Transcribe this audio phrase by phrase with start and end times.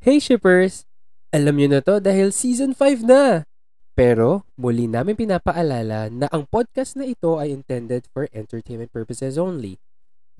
[0.00, 0.88] Hey shippers!
[1.28, 3.44] Alam niyo na to dahil season 5 na!
[3.92, 9.76] Pero muli namin pinapaalala na ang podcast na ito ay intended for entertainment purposes only.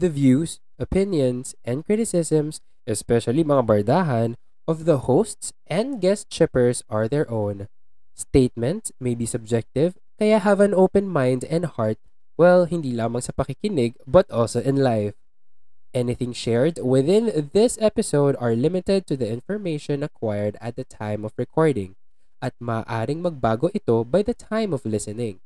[0.00, 7.04] The views, opinions, and criticisms, especially mga bardahan, of the hosts and guest shippers are
[7.04, 7.68] their own.
[8.16, 12.00] Statements may be subjective, kaya have an open mind and heart,
[12.40, 15.19] well, hindi lamang sa pakikinig, but also in life.
[15.90, 21.34] Anything shared within this episode are limited to the information acquired at the time of
[21.34, 21.98] recording
[22.38, 25.42] at maaaring magbago ito by the time of listening.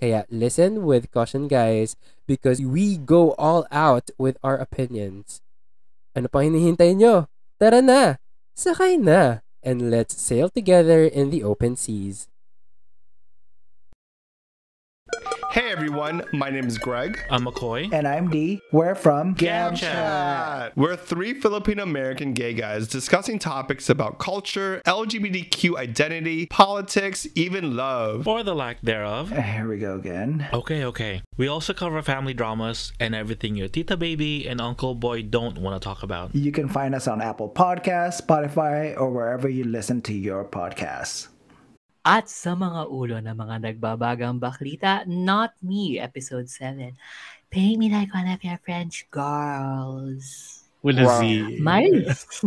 [0.00, 5.44] Kaya listen with caution guys because we go all out with our opinions.
[6.16, 7.28] Ano pa hinihintay nyo?
[7.60, 8.18] Tara na!
[8.56, 9.44] Sakay na!
[9.60, 12.32] And let's sail together in the open seas.
[15.54, 17.16] Hey everyone, my name is Greg.
[17.30, 17.92] I'm McCoy.
[17.92, 18.60] And I'm Dee.
[18.72, 20.76] We're from Gam Chat.
[20.76, 28.26] We're three Filipino American gay guys discussing topics about culture, LGBTQ identity, politics, even love.
[28.26, 29.32] Or the lack thereof.
[29.32, 30.48] Uh, here we go again.
[30.52, 31.22] Okay, okay.
[31.36, 35.80] We also cover family dramas and everything your tita baby and uncle boy don't want
[35.80, 36.34] to talk about.
[36.34, 41.28] You can find us on Apple Podcasts, Spotify, or wherever you listen to your podcasts.
[42.04, 46.92] At sa mga ulo ng mga nagbabagang baklita, Not Me, Episode 7.
[47.48, 50.60] Pay me like one of your French girls.
[50.84, 51.24] With a Wow.
[51.24, 51.56] Z.
[51.64, 51.88] My,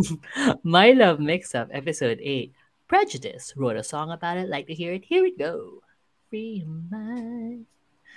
[0.62, 2.54] My Love Mix-Up, Episode 8.
[2.86, 3.58] Prejudice.
[3.58, 4.46] Wrote a song about it.
[4.46, 5.02] Like to hear it?
[5.02, 5.82] Here we go.
[6.30, 7.66] Free your mind.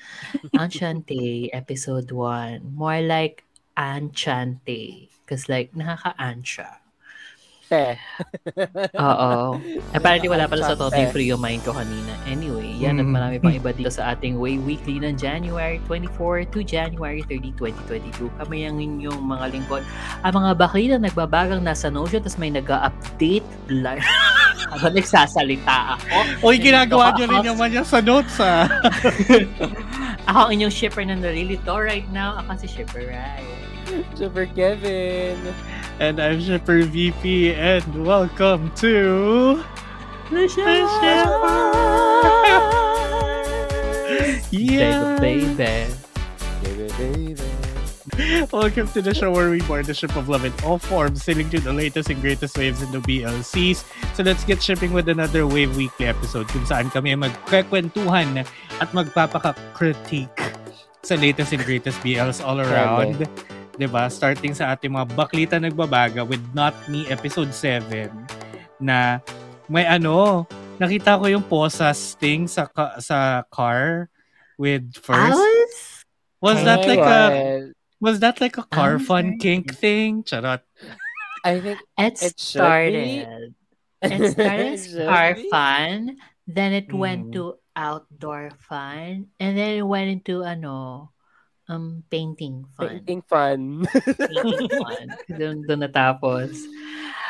[0.53, 2.69] Enchante, Episode 1.
[2.69, 5.09] More like Enchante.
[5.25, 6.45] Because like, nakaka-an
[7.71, 7.95] Te.
[8.99, 9.55] Oo.
[9.95, 10.75] Apparently, wala pala sa.
[10.75, 12.11] Totally Free yung mind ko kanina.
[12.27, 13.15] Anyway, yan at Mm.
[13.15, 18.27] marami pang iba dito sa ating Way Weekly ng January 24 to January 30, 2022.
[18.43, 19.87] Kami ang inyong mga lingkod.
[20.19, 24.03] Ang mga bakli na nagbabagang nasa Notion tapos may nag-update live.
[24.67, 26.17] Habang nagsasalita ako.
[26.43, 28.67] Oy, ginagawa nyo rin naman yan sa notes, ah.
[30.29, 32.35] Ako ang inyong shipper na nalilito right now.
[32.35, 33.41] Ako si Shipper Rai.
[34.15, 35.35] Super Kevin!
[35.99, 39.63] And I'm Shipper VP, and welcome to...
[40.31, 40.47] The
[44.51, 45.19] Yeah!
[45.19, 45.53] Baby,
[46.63, 48.47] Baby, baby.
[48.51, 51.49] Welcome to the show where we board the ship of love in all forms, sailing
[51.49, 53.83] through the latest and greatest waves in the BLCs.
[54.15, 58.47] So let's get shipping with another Wave Weekly episode kung saan kami magkakwentuhan
[58.79, 60.39] at magpapaka-critique
[61.03, 63.27] sa latest and greatest BLs all around.
[63.75, 64.07] 'Di ba?
[64.07, 68.11] Starting sa ating mga baklita nagbabaga with Not Me episode 7
[68.77, 69.21] na
[69.67, 70.43] may ano,
[70.77, 74.09] nakita ko yung posas thing sa ka- sa car
[74.57, 75.37] with first.
[75.37, 75.81] Alice?
[76.41, 77.63] Was that like a Well,
[78.01, 79.41] was that like a car I'm fun sorry.
[79.41, 80.25] kink thing?
[80.25, 80.65] Charot.
[81.45, 83.53] I think It, It started.
[84.01, 85.45] It started as car be.
[85.53, 86.17] fun,
[86.49, 87.33] then it went Mm.
[87.37, 87.43] to
[87.77, 91.09] outdoor fun, and then it went into ano,
[91.71, 92.87] um, painting fun.
[92.99, 93.59] painting fun.
[93.87, 95.05] Painting fun.
[95.31, 96.51] Doon, doon natapos.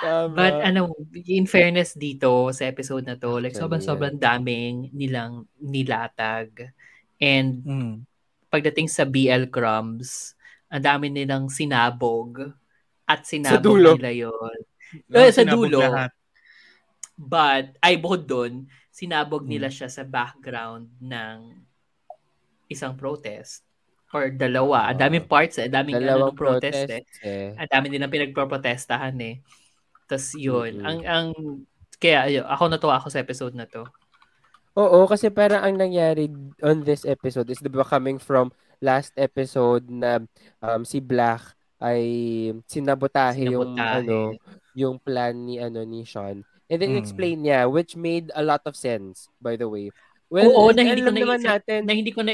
[0.02, 0.34] Tama.
[0.34, 6.74] But ano, in fairness dito sa episode na to, like sobrang-sobrang daming nilang nilatag.
[7.22, 7.94] And Mm.
[8.50, 10.34] pagdating sa BL Crumbs,
[10.68, 12.50] ang dami nilang sinabog
[13.06, 13.91] at Sa sinabog dulo.
[13.96, 14.59] nila yon.
[15.08, 15.79] Oh, Eh, sa sinabog dulo.
[15.85, 16.12] lahat.
[17.13, 18.53] But, ay bukod doon,
[18.90, 19.75] sinabog nila Hmm.
[19.78, 21.62] siya sa background ng
[22.68, 23.62] isang protest.
[24.11, 24.91] Or dalawa.
[24.91, 25.72] Ang daming parts eh.
[25.72, 26.99] Ang daming ano, ng protest, eh.
[27.01, 27.47] protest eh.
[27.55, 29.39] Ang dami nilang pinagproprotestahan eh.
[30.05, 30.83] Tapos yun.
[30.83, 30.88] Mm-mm.
[30.88, 31.27] Ang, ang,
[31.95, 33.88] kaya ayun, ako natuwa ako sa episode na to.
[34.73, 36.31] Oo, kasi parang ang nangyari
[36.63, 40.23] on this episode is diba coming from last episode na
[40.59, 41.43] um, si Black
[41.78, 42.01] ay
[42.67, 43.99] sinabotahe, yung Sinabotahe.
[44.03, 44.17] ano
[44.72, 46.43] yung plan ni ano ni Sean.
[46.72, 47.03] And then Mm.
[47.03, 49.91] explain niya which made a lot of sense by the way.
[50.31, 51.79] Well, Oo, na hindi ko naisip, natin.
[51.83, 52.31] na hindi ko na,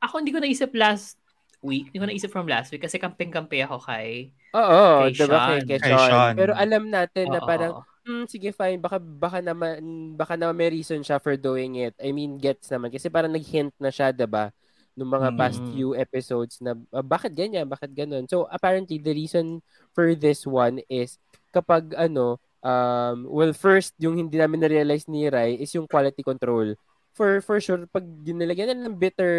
[0.00, 1.16] ako hindi ko naisip last
[1.60, 5.58] week, hindi ko naisip from last week kasi kamping-kampi ako kay Oo, kay diba kay,
[5.60, 5.60] Sean.
[5.68, 6.08] kay Kay Sean.
[6.08, 6.34] Sean.
[6.34, 7.46] Pero alam natin na Oo.
[7.46, 7.72] parang
[8.02, 9.76] hmm, sige fine, baka baka naman
[10.16, 11.92] baka naman may reason siya for doing it.
[12.00, 14.48] I mean, gets naman kasi parang nag-hint na siya, 'di ba?
[14.96, 15.38] Nung mga Mm.
[15.38, 18.24] past few episodes na "Ah, bakit ganyan, bakit ganun.
[18.26, 19.60] So apparently the reason
[19.92, 21.20] for this one is
[21.52, 26.72] kapag ano um well first yung hindi namin na-realize ni Rai is yung quality control.
[27.12, 29.34] For for sure pag ginilagyan ng bitter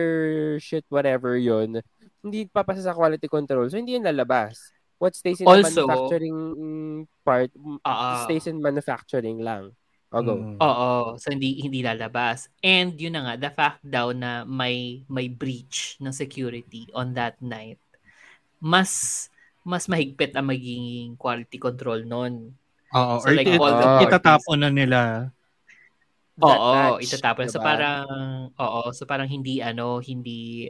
[0.60, 1.80] shit whatever yon
[2.22, 3.66] hindi papasa sa quality control.
[3.68, 4.60] So hindi yun lalabas.
[5.02, 7.50] What stays in the Also- manufacturing mm, part
[7.82, 8.22] Ah.
[8.24, 9.74] stays in manufacturing lang.
[10.12, 10.36] Go.
[10.36, 10.60] Mm.
[10.60, 12.52] Oo, so hindi hindi lalabas.
[12.60, 17.40] And yun na nga, the fact daw na may may breach ng security on that
[17.40, 17.80] night.
[18.60, 19.26] Mas
[19.64, 22.52] mas mahigpit ang magiging quality control noon.
[22.92, 24.06] Oo, So, or like, it- all the parties.
[24.06, 25.02] itatapon na nila.
[26.40, 27.48] That Oo, batch, itatapon.
[27.52, 27.68] So diba?
[27.68, 28.08] parang,
[28.56, 30.70] oo, so parang hindi ano, hindi,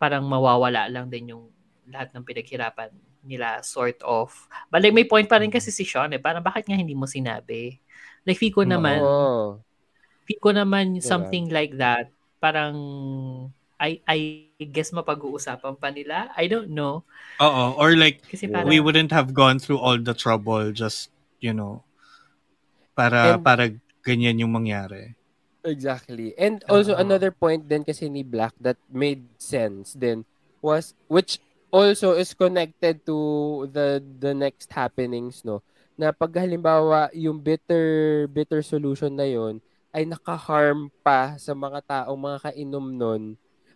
[0.00, 1.44] parang mawawala lang din yung
[1.88, 2.90] lahat ng pinaghirapan
[3.24, 4.32] nila sort of.
[4.72, 7.04] But like, may point pa rin kasi si Sean eh, parang bakit nga hindi mo
[7.04, 7.76] sinabi?
[8.24, 9.60] Like, feel ko naman, Oo.
[10.24, 11.04] feel ko naman Diba?
[11.04, 12.08] something like that,
[12.40, 12.76] parang,
[13.78, 14.18] I, I
[14.58, 16.34] guess mapag-uusapan pa nila.
[16.34, 17.06] I don't know.
[17.38, 21.54] Oo, or like, Kasi parang, we wouldn't have gone through all the trouble just, you
[21.54, 21.86] know,
[22.98, 23.64] para And- para
[24.08, 25.12] ganyan yung mangyari.
[25.60, 26.32] Exactly.
[26.38, 27.02] And also Oo.
[27.02, 30.24] another point din kasi ni Black that made sense then
[30.64, 33.18] was which also is connected to
[33.68, 35.60] the the next happenings no
[35.98, 37.84] na pag halimbawa yung bitter
[38.30, 39.60] bitter solution na yon
[39.92, 43.22] ay naka-harm pa sa mga taong mga kainom nun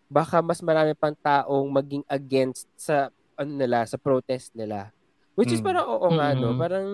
[0.06, 4.94] baka mas marami pang taong maging against sa ano nila sa protest nila
[5.34, 5.66] which is Mm.
[5.66, 6.58] parang oo nga no Mm.
[6.62, 6.88] parang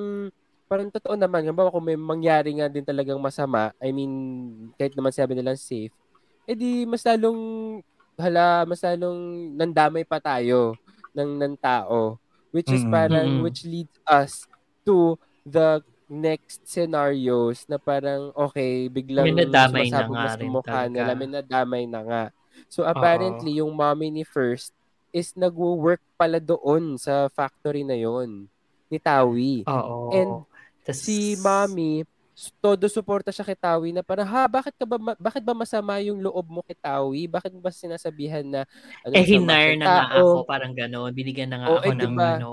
[0.69, 4.12] parang totoo naman halimbawa kung may mangyari nga din talagang masama I mean
[4.76, 5.93] kahit naman sabi nilang safe
[6.44, 7.41] edi mas lalong
[8.20, 10.76] hala mas lalong nandamay pa tayo
[11.17, 12.20] ng ng tao
[12.53, 12.93] which is Mm.
[12.93, 13.43] parang Mm.
[13.44, 14.44] which leads us
[14.85, 20.93] to the next scenarios na parang okay biglang May nadamay na nga rin mukha talaga.
[20.93, 22.23] nila may nadamay na nga
[22.73, 24.73] so apparently yung mommy ni First
[25.12, 28.49] is nagwo-work pala doon sa factory na yon
[28.88, 30.09] ni Tawi oo.
[30.09, 30.47] And
[30.88, 32.08] Tas- si mommy
[32.64, 35.99] todo suporta siya kay Tawi na parang ha bakit ka ba ma- bakit ba masama
[36.00, 38.62] yung loob mo kay Tawi bakit mo ba sinasabihan na
[39.05, 41.11] ano eh, siyang na nga ako, parang gano'n.
[41.12, 42.31] Binigyan na nga Oo, ako eh, ng, diba?
[42.38, 42.50] ano,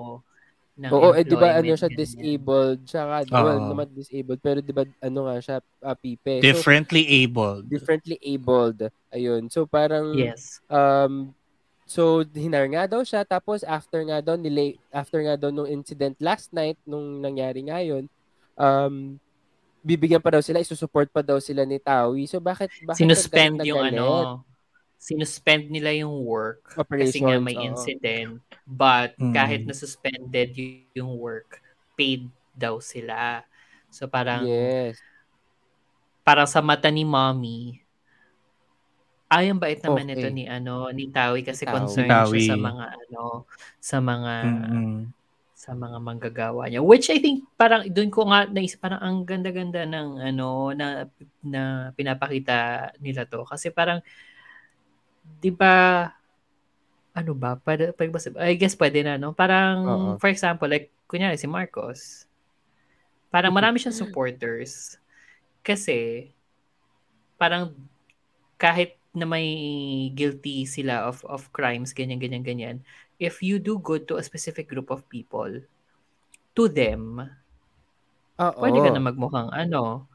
[0.76, 2.02] ng Oo, eh di ba ano siya ganyan.
[2.02, 3.70] disabled siya nga well Oo.
[3.72, 7.64] naman disabled pero di ba ano nga siya ah, pipe so Differently abled.
[7.72, 10.60] differently abled ayun so parang Yes.
[10.68, 11.32] Um,
[11.86, 13.22] so, hinar nga daw siya.
[13.22, 17.78] Tapos, after nga daw, nilay, after nga daw nung incident last night, nung nangyari nga
[17.86, 18.10] yun,
[18.58, 19.20] um,
[19.86, 22.26] bibigyan pa daw sila, isusupport pa daw sila ni Tawi.
[22.28, 23.94] So, bakit, bakit Sinuspend yung galit?
[23.94, 24.42] ano,
[24.98, 27.70] sinuspend nila yung work kasi nga may oo.
[27.70, 28.42] incident.
[28.66, 29.34] But Mm.
[29.36, 30.58] kahit na suspended
[30.98, 31.62] yung work,
[31.94, 32.26] paid
[32.58, 33.46] daw sila.
[33.94, 34.98] So parang Yes.
[36.26, 37.86] parang sa mata ni mommy,
[39.30, 40.16] ay ang bait naman Okay.
[40.16, 42.06] ito ni ano ni Tawi kasi Ni Tawi.
[42.06, 42.46] concerned Tawi.
[42.46, 43.24] siya sa mga ano
[43.82, 45.14] sa mga Mm-mm.
[45.66, 46.86] Sa mga manggagawa niya.
[46.86, 51.10] Which I think parang doon ko nga naisip parang ang ganda-ganda ng ano na
[51.42, 53.42] na pinapakita nila to.
[53.50, 54.06] Kasi parang
[55.42, 56.06] 'di ba
[57.18, 59.34] ano ba pwede, pwede ba I guess pwede na no?
[59.34, 60.10] Parang Oo.
[60.22, 62.30] for example like kunyari si Marcos.
[63.34, 65.02] Parang marami siyang supporters.
[65.66, 66.30] Kasi
[67.42, 67.74] parang
[68.62, 69.48] kahit na may
[70.12, 72.78] guilty sila of of crimes ganyan ganyan ganyan
[73.20, 75.50] if you do good to a specific group of people
[76.56, 77.20] to them
[78.40, 78.52] Oo.
[78.60, 80.08] pwede ka na magmukhang ano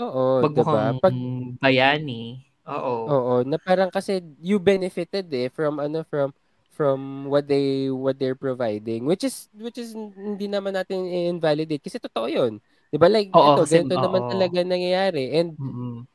[0.00, 0.96] Oo, magmukhang diba?
[1.00, 1.14] Pag,
[1.60, 6.30] bayani oo oo, na parang kasi you benefited eh from ano, from
[6.72, 11.98] from what they what they're providing which is which is hindi naman natin i-invalidate kasi
[12.00, 12.58] totoo 'yun.
[12.92, 13.08] 'Di ba?
[13.10, 14.28] Like Oo, ito, ganito naman oo.
[14.28, 16.06] talaga nangyayari and Mm-mm.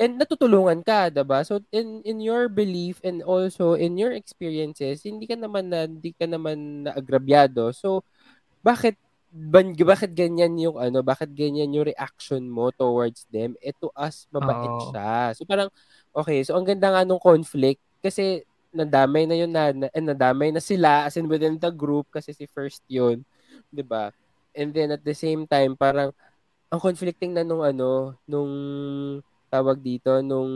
[0.00, 1.44] And natutulungan ka, 'di ba?
[1.44, 6.16] So in in your belief and also in your experiences, hindi ka naman na hindi
[6.16, 7.70] ka naman naagrabyado.
[7.76, 8.02] So
[8.64, 8.96] bakit
[9.32, 13.54] ban, bakit ganyan yung ano, bakit ganyan yung reaction mo towards them?
[13.60, 14.90] Eh to us mabait Oo.
[14.90, 15.36] siya.
[15.36, 15.68] So parang
[16.16, 20.50] okay, so ang ganda nga nung conflict kasi nadamay na yun na, na eh, nadamay
[20.54, 23.22] na sila as in within the group kasi si first yun,
[23.72, 24.10] 'di ba?
[24.56, 26.10] And then at the same time parang
[26.70, 28.50] ang conflicting na nung ano, nung
[29.50, 30.52] tawag dito nung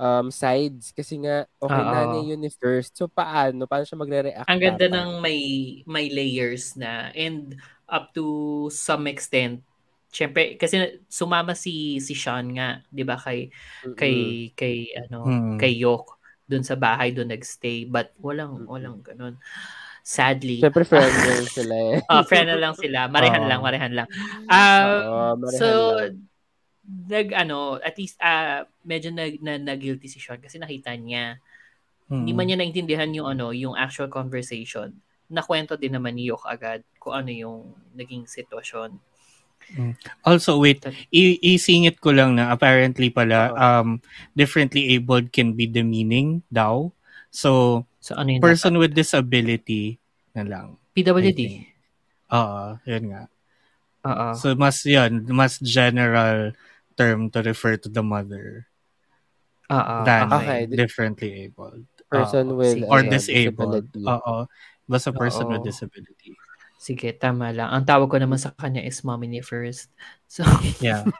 [0.00, 1.84] um, sides kasi nga okay Oo.
[1.86, 2.96] nanay yun ni first.
[2.98, 3.68] So paano?
[3.68, 4.48] Paano siya magre-react?
[4.48, 4.92] ang ganda dapat?
[4.92, 5.40] ng may
[5.88, 7.56] may layers na and
[7.88, 9.64] up to some extent
[10.14, 13.50] Siyempre, kasi sumama si si Sean nga, 'di ba kay
[13.82, 13.98] Mm-mm.
[13.98, 14.14] kay
[14.54, 15.58] kay ano, Mm.
[15.58, 18.70] kay Yok doon sa bahay doon nagstay but walang Mm-mm.
[18.70, 19.34] walang ganun.
[20.06, 22.00] Sadly, Siyempre friend lang sila eh.
[22.10, 23.50] ah friend na lang sila, marehan Oo.
[23.50, 24.08] lang, marehan lang.
[24.46, 26.04] Um, Oo, marehan so lang.
[26.84, 31.40] Nag ano, at least ah medyo nag na, na guilty si Sean kasi nakita niya.
[32.04, 32.36] Hindi Mm.
[32.36, 34.92] man niya naintindihan yung ano, yung actual conversation.
[35.32, 39.00] Nakwento din naman ni Yok agad kung ano yung naging sitwasyon.
[40.20, 43.96] Also, wait, i- isingit ko lang na apparently pala, um,
[44.36, 46.92] differently abled can be demeaning daw.
[47.32, 49.96] So, So ano person with disability
[50.36, 50.66] na lang.
[50.92, 51.64] PWD?
[52.28, 53.22] Oo, yun nga.
[54.04, 54.28] Oo.
[54.36, 56.52] So, mas yun, mas general
[56.96, 58.66] term to refer to the mother
[59.70, 59.96] Oo.
[60.04, 60.66] than Okay.
[60.68, 61.84] differently abled.
[62.10, 62.58] Person Oo.
[62.60, 63.88] with or ano, disabled.
[63.96, 64.36] Oo.
[64.84, 65.56] Basta person Oo.
[65.56, 66.36] with disability.
[66.76, 67.72] Sige, tama lang.
[67.72, 69.88] Ang tawag ko naman sa kanya is Mommy ni First.
[70.28, 70.44] So,
[70.84, 71.00] Yeah.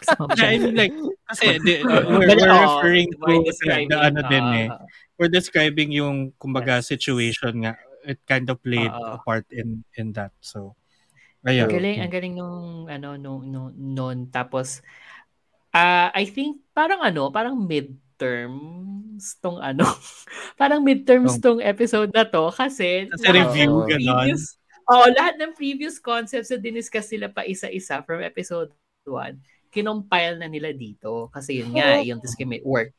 [0.40, 0.96] Yeah, I mean, like,
[1.28, 4.68] kasi di, uh, we're, we're referring to the, describing, the ano din eh.
[5.20, 6.88] We're describing yung, kumbaga, Yes.
[6.88, 7.76] situation nga.
[8.00, 9.20] It kind of played Oo.
[9.20, 10.32] a part in in that.
[10.40, 10.72] So,
[11.44, 11.68] Ang ayun.
[11.68, 14.80] galing, ang galing nung ano nung nung noon tapos
[15.70, 19.84] ah I think parang ano, parang midterms tong ano.
[20.60, 24.56] parang midterms tong episode na to kasi Kasi review, previous-
[24.90, 28.74] Oo, lahat ng previous concepts na diniscuss nila pa isa-isa from episode
[29.06, 29.38] 1,
[29.70, 32.90] kinompile na nila dito kasi yun nga yung discriminate work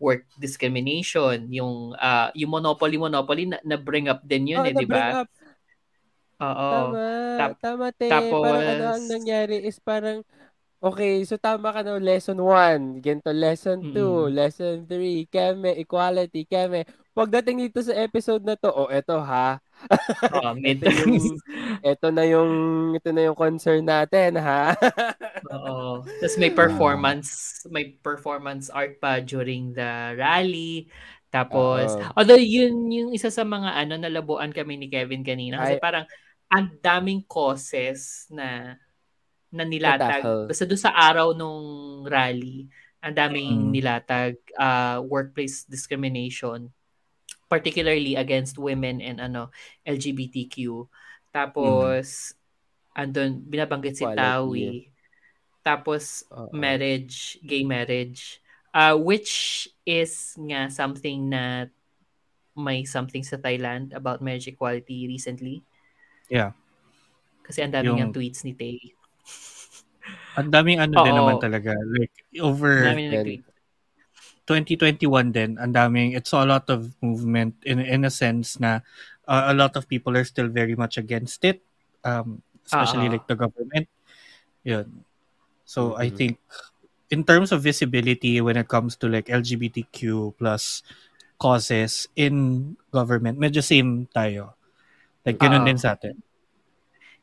[0.00, 4.72] work discrimination, yung ah yung monopoly monopoly na, na bring up din yun Oh, eh,
[4.72, 5.26] di ba?
[6.40, 6.68] Oo.
[6.72, 7.04] Tama.
[7.36, 8.08] Tap- tama, te.
[8.08, 10.24] parang ano ang tapos- nangyari is parang,
[10.80, 14.32] okay, so tama ka no, lesson 1, ganito, lesson 2, Mm-mm.
[14.32, 16.84] lesson 3, keme, equality, keme.
[17.16, 19.60] Pagdating dito sa episode na to, oh, eto ha,
[20.30, 21.14] Oo, ito yung,
[21.92, 22.50] ito na yung,
[22.96, 24.74] ito na yung concern natin, ha?
[25.54, 26.04] Oo.
[26.20, 30.86] Tapos may performance, may performance art pa during the rally.
[31.32, 32.12] Tapos, Oo.
[32.14, 35.82] although yun yung isa sa mga ano nalabuan kami ni Kevin kanina kasi Ay.
[35.82, 36.04] parang
[36.50, 38.74] ang daming causes na
[39.50, 40.22] na nilatag.
[40.22, 40.46] Natackle.
[40.46, 41.62] Basta doon sa araw nung
[42.06, 43.70] rally, ang daming Mm.
[43.72, 46.70] nilatag uh, workplace discrimination
[47.50, 49.50] particularly against women and ano
[49.82, 50.86] LGBTQ.
[51.34, 52.30] Tapos
[52.94, 54.22] andun binabanggit si Equality.
[54.22, 54.66] Tawi.
[55.60, 56.54] Tapos Oo.
[56.54, 58.38] marriage, gay marriage,
[58.70, 61.66] uh, which is nga something na
[62.54, 65.66] may something sa Thailand about marriage equality recently.
[66.30, 66.54] Yeah.
[67.42, 68.78] Kasi ang dami Yung- tweets ni Tay.
[70.36, 71.18] Ang daming ano din Oo.
[71.20, 71.74] naman talaga.
[71.74, 73.42] Like, over Ang dami niyang tweet.
[74.46, 78.82] 2021 din, ang daming, it's a lot of movement in in a sense na
[79.30, 81.62] uh, a lot of people are still very much against it,
[82.02, 83.14] um, especially Ah.
[83.14, 83.86] like the government.
[84.66, 85.06] Yun.
[85.62, 86.16] So I Mhm.
[86.18, 86.32] think
[87.10, 90.82] in terms of visibility when it comes to like LGBTQ plus
[91.38, 94.58] causes in government, medyo same tayo.
[95.22, 95.68] Like, ganun Ah.
[95.70, 96.18] din sa atin.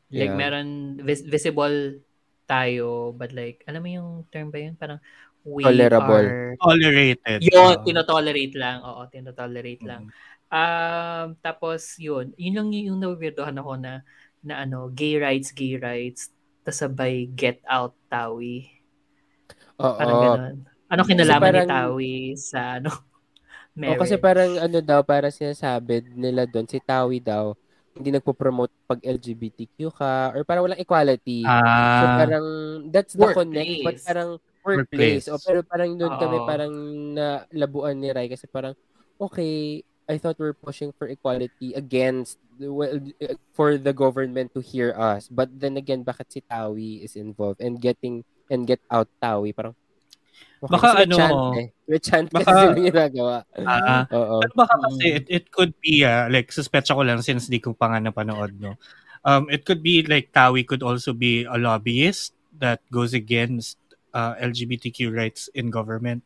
[0.08, 0.40] Like Yeah.
[0.40, 0.68] meron
[1.04, 2.00] vis- visible
[2.48, 4.96] tayo but like alam mo yung term ba yun parang
[5.44, 6.24] we Tolerable.
[6.24, 7.38] are Tolerated.
[7.44, 10.08] yun Uh, tinotolerate lang oo tinotolerate lang
[10.48, 14.00] um tapos yun yun lang yung nawirdohan ako na
[14.40, 16.32] na ano gay rights gay rights
[16.64, 18.72] tas sabay get out tawi
[19.78, 19.94] Oo.
[19.94, 20.54] parang ganun
[20.88, 22.90] ano kinalaman parang- ni tawi sa ano
[23.78, 24.24] O kasi marriage?
[24.26, 27.54] parang ano daw, para sinasabi nila doon, si Tawi daw,
[27.98, 31.42] hindi nagpo-promote pag LGBTQ ka, or parang walang equality.
[31.42, 32.46] so Ah, parang,
[32.94, 34.06] that's the connect, but Workplace.
[34.06, 34.30] parang
[34.62, 35.26] Workplace.
[35.26, 35.26] workplace.
[35.34, 36.72] O pero parang doon kami parang
[37.12, 38.78] nalabuan ni Rai kasi parang,
[39.18, 42.96] okay, I thought we're pushing for equality against, well,
[43.52, 45.28] for the government to hear us.
[45.28, 49.76] But then again, bakit si Tawi is involved and getting, and get out Tawi, parang,
[50.66, 51.66] Baka ano, chant eh.
[51.86, 53.36] May chant baka- kasi yung ginagawa.
[53.62, 54.42] ah, Oo.
[54.42, 57.72] Pero baka kasi it, it could be, ah, like, suspetsa ko lang since di ko
[57.72, 58.74] pa nga napanood, no?
[59.22, 63.78] Um, it could be like Tawi could also be a lobbyist that goes against
[64.14, 66.22] uh, LGBTQ rights in government.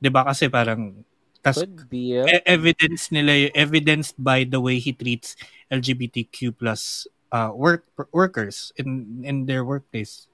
[0.00, 1.04] 'Di ba kasi parang
[1.40, 2.16] tas Could be.
[2.20, 2.28] ah.
[2.28, 5.34] e- evidence nila evidenced by the way he treats
[5.72, 10.28] LGBTQ plus uh, work workers in in their workplace.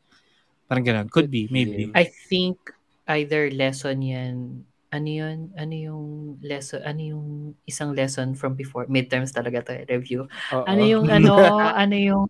[0.69, 1.09] Parang ganun.
[1.09, 1.89] Could be, maybe.
[1.95, 2.59] I think
[3.09, 5.53] either lesson yan ano yun?
[5.53, 6.07] Ano yung
[6.41, 6.81] lesson?
[6.81, 7.27] Ano yung
[7.69, 8.89] isang lesson from before?
[8.89, 10.25] Midterms talaga to, eh, review.
[10.53, 10.65] Oo.
[10.65, 11.37] Ano yung ano?
[11.61, 12.27] ano yung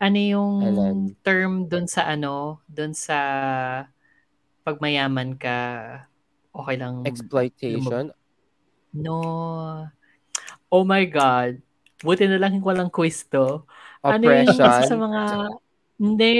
[0.00, 0.54] ano yung
[1.20, 2.62] term doon sa ano?
[2.70, 3.18] Doon sa
[4.62, 5.58] pag mayaman ka,
[6.54, 7.02] okay lang.
[7.02, 8.14] Exploitation.
[8.94, 9.18] No.
[10.70, 11.58] Oh my God.
[12.00, 13.66] Buti na lang walang quiz to.
[14.00, 14.98] Ano yung isa sa Oppression.
[15.04, 15.22] mga...
[16.00, 16.34] Hindi.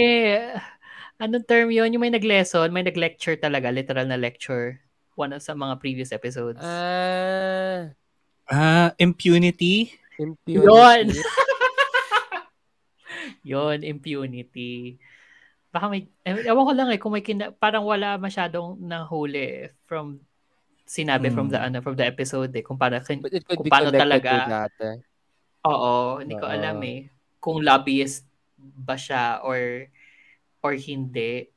[1.21, 4.81] Anong term yon Yung may nag-lesson, may nag-lecture talaga, literal na lecture.
[5.21, 6.65] One of sa mga previous episodes.
[6.65, 7.93] Ah,
[8.51, 9.93] Ah, impunity.
[10.17, 10.65] impunity.
[10.67, 11.07] Yun.
[13.53, 14.97] yon impunity.
[15.71, 20.19] Baka may, eh, ewan ko lang eh, kung may kina, parang wala masyadong nahuli from,
[20.83, 21.55] sinabi from Hmm.
[21.55, 24.67] the, ano, from the episode eh, kung paano, kung paano talaga.
[25.69, 27.07] Oo, hindi ko alam eh.
[27.39, 28.27] Kung lobbyist
[28.59, 29.87] ba siya or
[30.61, 31.49] or hindi.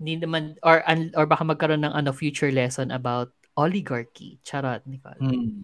[0.00, 0.80] Hindi naman or
[1.16, 4.40] or baka magkaroon ng ano future lesson about oligarchy.
[4.40, 5.20] Charot, alam.
[5.20, 5.60] Hmm.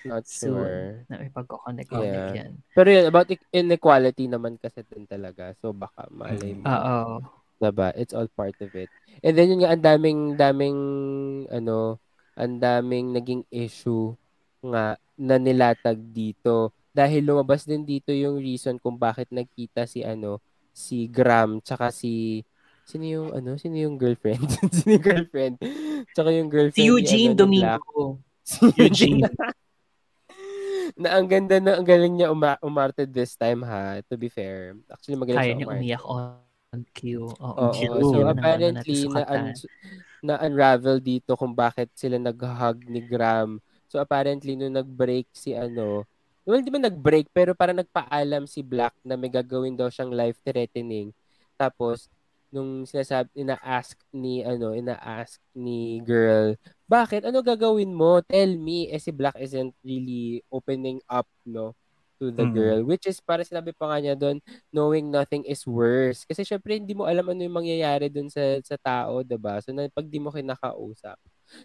[0.00, 1.04] Not Soon sure.
[1.12, 2.32] na may pagkoconnect Yeah.
[2.32, 2.52] yan.
[2.72, 5.52] Pero yun, about inequality naman kasi din talaga.
[5.60, 6.64] So baka malay mo.
[6.64, 7.20] Oo.
[7.60, 7.92] Diba?
[7.92, 8.88] It's all part of it.
[9.20, 10.78] And then yun nga, ang daming, daming,
[11.52, 12.00] ano,
[12.32, 14.16] ang daming naging issue
[14.64, 20.40] nga na nilatag dito dahil lumabas din dito yung reason kung bakit nagkita si ano
[20.70, 22.42] si Graham tsaka si
[22.84, 24.46] sino yung ano sino yung girlfriend
[24.76, 25.54] sino yung girlfriend
[26.10, 27.82] tsaka yung girlfriend Si Eugene ni, ano, ni Black.
[27.82, 28.04] Domingo.
[28.42, 29.22] si Eugene
[31.00, 34.74] na ang ganda na ang galing niya uma- umarte this time ha to be fair
[34.90, 36.04] actually magaling Kaya siya niya umarte umiyak
[36.70, 37.18] on cue.
[37.18, 37.98] Oo, Oo, cue.
[38.00, 39.42] so ano apparently natin na sukatan.
[40.22, 43.58] na unravel dito kung bakit sila nag-hug ni Graham.
[43.90, 46.06] So apparently nung nag-break si ano,
[46.46, 50.38] well, di ba nag-break pero parang nagpaalam si Black na may gagawin daw siyang life
[50.44, 51.12] threatening.
[51.60, 52.08] Tapos
[52.50, 56.58] nung sinasabi ina-ask ni ano, ina-ask ni girl,
[56.90, 58.18] bakit ano gagawin mo?
[58.26, 58.90] Tell me.
[58.90, 61.74] Eh si Black isn't really opening up, no?
[62.20, 62.52] to the Mm.
[62.52, 64.44] girl which is para sinabi pa nga niya doon
[64.76, 68.76] knowing nothing is worse kasi syempre hindi mo alam ano yung mangyayari doon sa sa
[68.76, 71.16] tao 'di ba so na, pag di mo kinakausap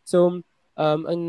[0.07, 0.39] so
[0.79, 1.21] um ang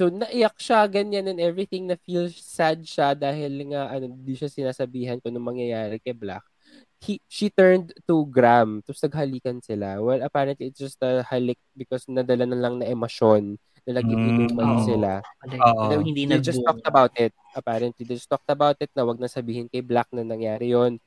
[0.00, 4.48] so naiyak siya ganyan and everything na feel sad siya dahil nga ano di siya
[4.48, 6.40] sinasabihan kung ano mangyayari kay Black
[7.04, 12.08] he, she turned to Graham tapos naghalikan sila well apparently it's just a halik because
[12.08, 14.84] nadala na lang na emosyon na nag-iinuman Oo.
[14.88, 15.88] sila Like, Oo.
[15.88, 17.32] And then hindi they just talked about it.
[17.56, 21.00] Apparently, they just talked about it na wag na sabihin kay Black na nangyari yon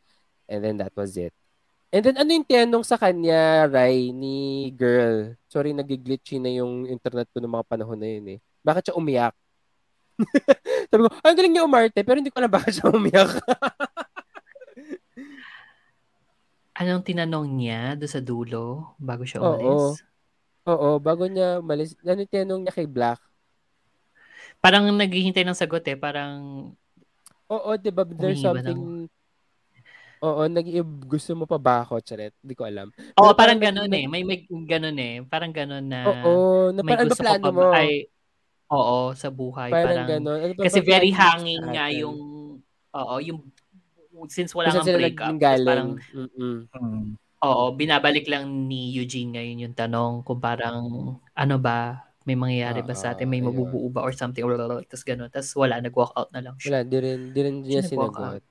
[0.50, 1.32] And then that was it.
[1.94, 5.38] And then ano yung tinanong sa kanya, Rai, ni girl?
[5.46, 8.40] Sorry, nag-glitchy na yung internet ko ng mga panahon na yun eh.
[8.64, 9.36] Bakit siya umiyak?
[10.90, 13.28] Sabi ko, "Ah, ang galing niya umarte, pero hindi ko alam bakit siya umiyak.
[16.74, 19.54] Anong tinanong niya do sa dulo bago siya Oo.
[19.54, 20.02] umalis?
[20.66, 23.20] Oo, bago niya umalis, ano tinanong niya kay Black?
[24.64, 26.00] Parang naghihintay ng sagot eh.
[26.00, 26.32] Parang,
[27.52, 29.06] Oo, di ba, there's something...
[30.24, 30.64] Oo, nag
[31.04, 32.32] gusto mo pa ba ako, Charet?
[32.40, 32.88] Hindi ko alam.
[32.96, 34.06] oo, parang parang ganun nag- eh.
[34.08, 35.20] May, may ganun eh.
[35.28, 37.64] Parang ganun na Oo, na may parang ano gusto ko plano pa mo?
[37.76, 38.08] Ay,
[38.74, 39.70] oo, sa buhay.
[39.70, 40.40] Parang, Parang, gano'n.
[40.42, 42.18] Ano ba kasi ba very hanging nga yung,
[42.90, 43.40] oo, yung,
[44.34, 45.38] since wala kang breakup.
[45.38, 46.58] Parang, Mm-mm.
[46.74, 47.08] Mm.
[47.44, 50.82] oo, binabalik lang ni Eugene ngayon yung tanong kung parang,
[51.38, 53.28] ano ba, may mangyayari ba sa atin?
[53.28, 54.42] May Oo, mabubuo ba or something?
[54.88, 55.28] Tapos gano'n.
[55.28, 56.72] Tapos wala, nag-walk out na lang siya.
[56.72, 58.16] Wala, di rin, di rin niya sinagot.
[58.42, 58.48] out.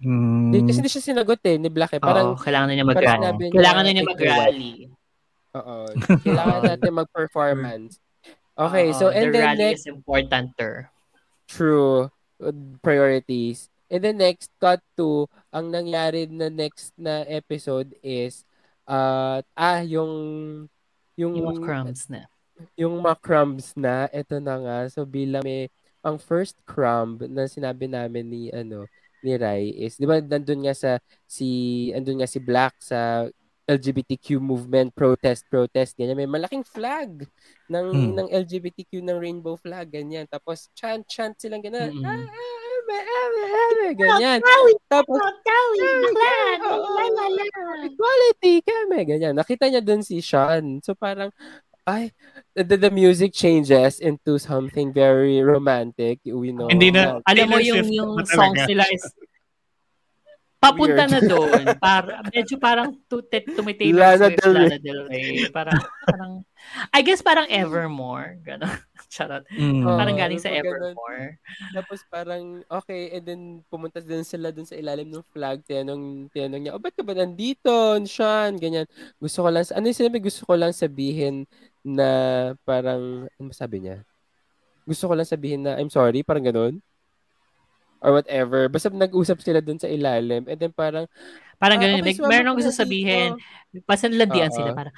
[0.00, 0.48] Mm.
[0.48, 2.00] Di, kasi hindi siya sinagot eh, ni Black eh.
[2.00, 3.50] Parang, Oo, kailangan na niya mag-rally.
[3.52, 4.72] Kailangan na niya "Take your mag-rally.
[5.50, 5.74] oo,
[6.22, 7.92] kailangan natin mag-performance.
[8.58, 10.90] Okay, Oo, so, and the then rally next, is importanter.
[11.48, 12.10] true,
[12.42, 13.68] uh, priorities.
[13.90, 18.44] And then next, cut to, ang nangyari na next na episode is,
[18.86, 20.12] uh, ah, yung,
[21.18, 22.26] yung, Yung crumbs na.
[22.76, 24.78] yung mga crumbs na, eto na nga.
[24.92, 28.88] So bilang may ang first crumb na sinabi namin ni ano
[29.20, 30.96] ni Rai is 'di ba nandun nga sa
[31.28, 31.48] si
[31.92, 33.28] andun nga si Black sa
[33.70, 36.18] LGBTQ movement protest protest ganyan.
[36.18, 37.22] May malaking flag
[37.70, 38.12] ng Hmm.
[38.18, 40.26] ng LGBTQ ng rainbow flag ganyan.
[40.26, 42.02] Tapos chant chant silang ganyan Mm-mm.
[42.02, 44.38] ah, ame, ame, ame, ganyan.
[44.86, 45.22] Tapos
[47.86, 49.34] equality kami ganyan.
[49.34, 50.82] Nakita niya dun si Sean.
[50.82, 51.30] So parang
[51.88, 52.12] ay
[52.54, 56.68] the, the music changes into something very romantic we know.
[56.68, 59.02] Hindi na- Alam mo yung yung songs nila is
[60.60, 61.12] papunta Weird.
[61.16, 61.62] na doon.
[61.82, 64.60] Para medyo parang to tumitay Lana Swift, Del Rey.
[64.68, 65.28] Lana Del Rey.
[65.48, 66.32] Parang parang
[66.92, 68.68] I guess parang Evermore, gano'n.
[69.12, 69.42] Charot.
[69.50, 69.82] Mm.
[69.82, 70.92] Parang galing sa parang ganun.
[70.92, 71.26] Evermore.
[71.74, 73.42] Tapos parang, okay, and then
[73.72, 75.64] pumunta din sila dun sa ilalim ng flag.
[75.64, 77.72] Tinanong, tinanong niya, oh, ba't ka ba nandito,
[78.06, 78.60] Sean?
[78.60, 78.86] Ganyan.
[79.18, 80.20] Gusto ko lang, ano yung sinabi?
[80.22, 81.48] Gusto ko lang sabihin
[81.82, 82.08] na
[82.62, 84.04] parang, ano sabi niya?
[84.84, 86.84] Gusto ko lang sabihin na, I'm sorry, parang ganun.
[88.00, 88.66] Or whatever.
[88.66, 90.48] Basta nag-usap sila dun sa ilalim.
[90.48, 91.04] And then parang,
[91.60, 92.00] Parang Ah, gano'n.
[92.00, 93.30] okay, May, sumama meron gusto na sabihin.
[93.84, 94.56] Pasanlandian Oo.
[94.56, 94.70] sila.
[94.72, 94.94] Parang,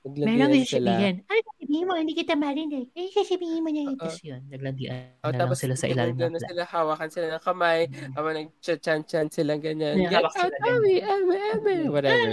[0.00, 0.90] naglandian meron gusto sila.
[0.96, 1.14] sabihin.
[1.28, 1.92] Ano sabihin mo?
[1.92, 2.84] Hindi kita marinig.
[2.96, 3.92] Eh, sasabihin mo na yun.
[3.92, 4.00] Oo.
[4.00, 6.48] Tapos yun, naglandian Oh, na tapos sila sa ilalim ganun flag.
[6.48, 8.12] sila, hawakan sila ng kamay, Mm.
[8.16, 9.94] habang nag-chan-chan sila ganyan.
[10.00, 12.28] Yeah, Get out, Abby, Abby, Abby, whatever.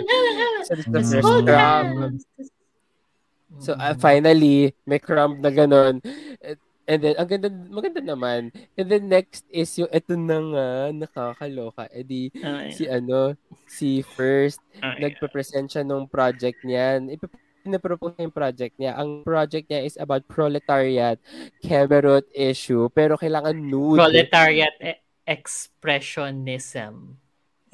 [0.64, 1.88] So, this is the Tapos, first hold crumb.
[2.00, 2.24] hands.
[3.58, 4.00] So, uh, Mm.
[4.00, 6.00] finally, may crumb na ganun.
[6.40, 8.56] And- And then, ang ganda, maganda naman.
[8.80, 11.84] And then next is yung, eto na nga, nakakaloka.
[11.92, 13.36] E di, Ay, si ano,
[13.68, 15.04] si First, ay.
[15.04, 17.12] nagpe-present siya nung project niyan.
[17.12, 18.94] Ipap- Pinapropose niya yung project niya.
[18.96, 21.20] Ang project niya is about proletariat,
[21.60, 24.00] Kemerut issue, pero kailangan nude.
[24.00, 27.20] Proletariat e- expressionism.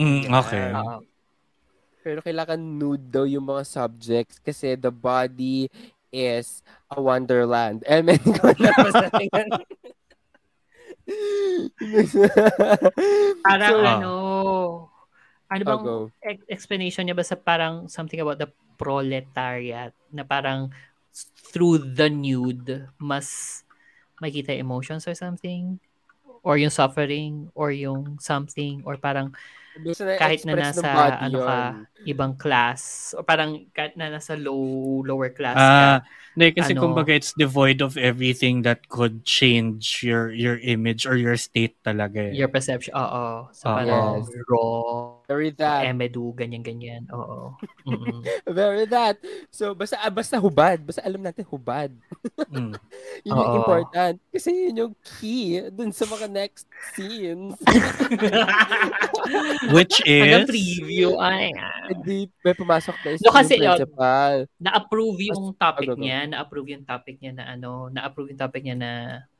[0.01, 0.73] Mm, okay.
[0.73, 1.05] Oo.
[2.03, 5.69] Pero kailangan nude daw yung mga subjects kasi the body
[6.13, 6.61] is
[6.93, 7.81] a wonderland.
[7.89, 9.47] Eh, men ko na masalingan.
[13.47, 14.13] Parang So, ano,
[15.51, 15.83] ano bang
[16.23, 18.47] ex- explanation niya ba sa parang something about the
[18.79, 20.71] proletariat na parang
[21.51, 23.61] through the nude mas
[24.23, 25.81] makita emotions or something?
[26.43, 29.31] or yung suffering or yung something or parang
[30.19, 30.87] kahit na nasa
[31.19, 32.05] ano ka yun.
[32.05, 36.81] ibang class or parang kahit na nasa low lower class Ah, ka hindi, kasi Ano?
[36.83, 42.29] kumbaga it's devoid of everything that could change your your image or your state talaga.
[42.29, 42.33] eh.
[42.33, 44.29] your perception oo so parang Yes.
[44.45, 45.87] raw Very that.
[45.87, 47.55] emedu ganyan ganyan oo.
[48.45, 49.17] Very that.
[49.49, 50.83] So, basta, ah, basta hubad.
[50.83, 51.89] Basta alam natin hubad.
[52.51, 52.75] Mm.
[53.25, 54.15] Yun yung important.
[54.29, 57.55] Kasi yun yung key dun sa mga next scenes.
[59.71, 61.87] Which Hanggang is preview ay ah.
[61.87, 64.33] Hindi, may pumasok na No, kasi, yung principal.
[64.59, 66.03] na-approve yung topic ano?
[66.23, 68.91] Niya, na-approve yung topic niya na ano, na-approve yung topic niya na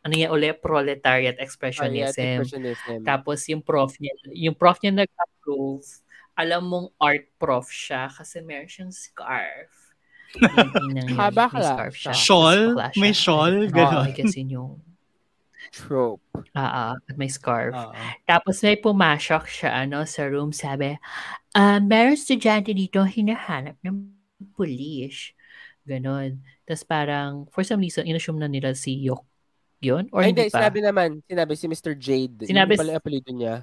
[0.04, 2.44] ano yan uli, proletariat expressionism.
[2.44, 3.08] Expressionism.
[3.08, 5.88] Tapos yung prof niya, yung prof niya nag-approve,
[6.36, 9.72] alam mong art prof siya kasi meron siyang scarf.
[11.20, 12.14] Haba may ka scarf siya.
[12.14, 12.62] Shawl?
[13.00, 13.72] May shawl?
[13.72, 14.10] Ganon.
[14.10, 14.74] I guess yun yung,
[15.74, 16.22] Trope.
[16.54, 17.74] ah, ah, at may scarf.
[17.74, 17.94] Oo.
[18.30, 21.00] Tapos may pumasok siya ano sa room, sabi,
[21.56, 24.14] ah, meron estudyante dito hinahanap ng
[24.54, 25.34] police.
[25.86, 26.44] Ganon.
[26.74, 29.22] Tapos parang, for some reason, inassume na nila si Yok
[29.86, 30.10] yun?
[30.10, 30.58] Or Ay, hindi, pa?
[30.58, 31.94] sinabi naman, sinabi si Mr.
[31.94, 32.50] Jade.
[32.50, 33.62] Sinabi Yun pala apelido niya.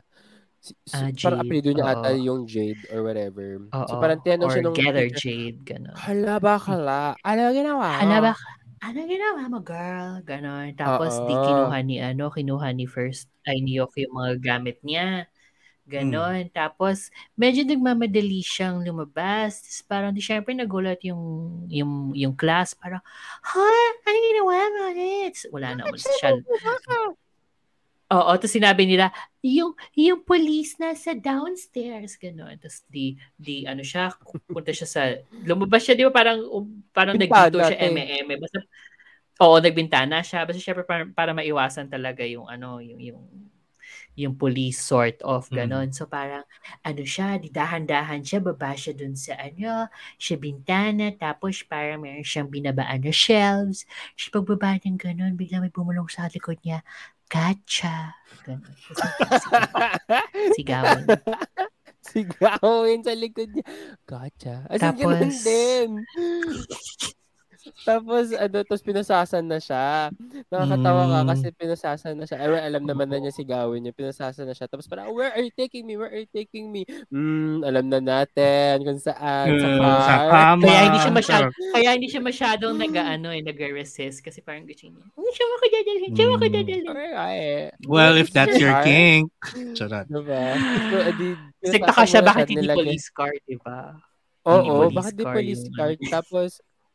[0.62, 3.58] Si, si, Ah, parang Jade, apelido niya ata yung Jade or whatever.
[3.74, 3.88] Oo.
[3.90, 5.96] So parang tinanong siya nung Gather Jade, ganon.
[5.98, 7.00] Hala ba kala?
[7.26, 7.88] Ano ginawa?
[7.98, 8.32] Ano ba?
[8.80, 10.22] Ano ginawa mo, girl?
[10.22, 10.70] Ganon.
[10.78, 11.44] Tapos, di Oo.
[11.44, 15.26] kinuha ni, ano, kinuha ni first, ay ni Yok yung mga gamit niya.
[15.90, 16.46] Ganon.
[16.54, 19.58] Tapos, medyo nagmamadali siyang lumabas.
[19.66, 22.78] Tapos, parang, di syempre, nagulat yung, yung, yung class.
[22.78, 23.02] Parang,
[23.42, 23.70] ha?
[24.06, 24.82] Ano ginawa mo?
[25.26, 25.90] It's, wala na.
[25.90, 26.38] Umalis siya.
[28.10, 32.58] Oo, tapos sinabi nila, yung, yung police nasa downstairs, gano'n.
[32.58, 34.10] Tapos di, di, ano siya,
[34.50, 35.02] punta siya sa,
[35.46, 38.34] lumabas siya, di ba, parang, um, parang nagdito siya, eme-eme.
[38.34, 38.66] Basta,
[39.46, 40.42] oo, nagbintana siya.
[40.42, 43.22] Basta syempre, para, para maiwasan talaga yung, ano, yung, yung,
[44.20, 45.90] yung police sort of, gano'n.
[45.96, 46.44] So, parang,
[46.84, 49.88] ano siya, di dahan-dahan siya, baba siya dun sa, ano,
[50.20, 53.88] siya bintana, tapos parang meron siyang binabaan na shelves.
[54.14, 56.84] Siya pagbaba ng gano'n, bigla may bumulong sa likod niya,
[57.30, 58.18] Gotcha.
[58.42, 58.74] Ganun.
[60.58, 61.06] Sigawan.
[62.02, 63.62] Sigawin sa likod niya.
[64.02, 64.66] Gotcha.
[64.66, 65.90] As in, Tapos- din.
[67.82, 70.08] Tapos, ano, tapos pinasasan na siya.
[70.46, 71.28] Nakakatawa ka Mm.
[71.28, 72.38] kasi pinasasan na siya.
[72.38, 73.92] Ay, well, alam naman na niya sigawin niya.
[73.92, 74.66] Pinasasan na siya.
[74.66, 75.94] Tapos parang, where are you taking me?
[75.94, 76.82] Where are you taking me?
[77.08, 79.46] Hmm, alam na natin kung saan.
[79.52, 80.00] Sa Mm, car.
[80.00, 80.62] sa kama.
[80.62, 85.04] Kaya hindi siya masyadong, kaya hindi siya masyadong nag-ano eh, nag-resist kasi parang gusto niya.
[85.10, 86.44] Hindi siya ako dadalhin, siya ako Mm.
[86.44, 86.84] dadalhin.
[87.30, 87.66] Eh.
[87.84, 89.28] Well, if that's your kink.
[89.74, 90.06] Charot.
[90.06, 90.44] Diba?
[90.88, 91.26] So, edi,
[91.60, 93.78] Nagtaka siya pinasasan mo na bakit hindi police car, di ba?
[94.48, 95.90] Oo, police bakit di police car?
[95.92, 96.08] ano.
[96.08, 96.50] Tapos,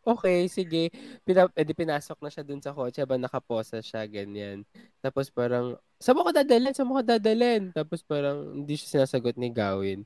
[0.06, 0.94] okay, sige.
[1.26, 4.62] Pina, edi pinasok na siya dun sa kotse habang nakaposa siya, ganyan.
[5.02, 6.74] Tapos parang, saan mo ko dadalhin?
[6.78, 7.74] Saan mo ko dadalhin?
[7.74, 10.06] Tapos parang, hindi siya sinasagot ni Gawin.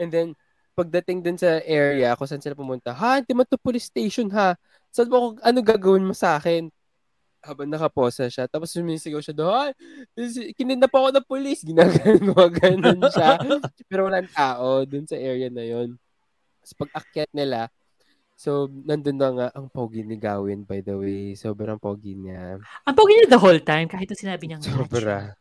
[0.00, 0.28] And then,
[0.78, 4.56] pagdating dun sa area kung saan sila pumunta, ha, hindi mo to police station ha.
[4.88, 6.72] Saan mo ko, ano gagawin mo sa akin?
[7.44, 8.48] Habang nakaposa siya.
[8.48, 9.70] Tapos sumisigaw siya doon,
[10.56, 11.64] kininap ako ng police.
[11.64, 13.36] Ginagawa ganun siya.
[13.88, 15.96] Pero walang tao dun sa area na yon.
[16.60, 17.68] Tapos pag akyat nila,
[18.40, 21.36] so nandun na nga ang pogi ni Gawin by the way.
[21.36, 22.56] Sobrang pogi niya.
[22.88, 25.36] Ang pogi niya the whole time, kahit na sinabi niyang Sobra.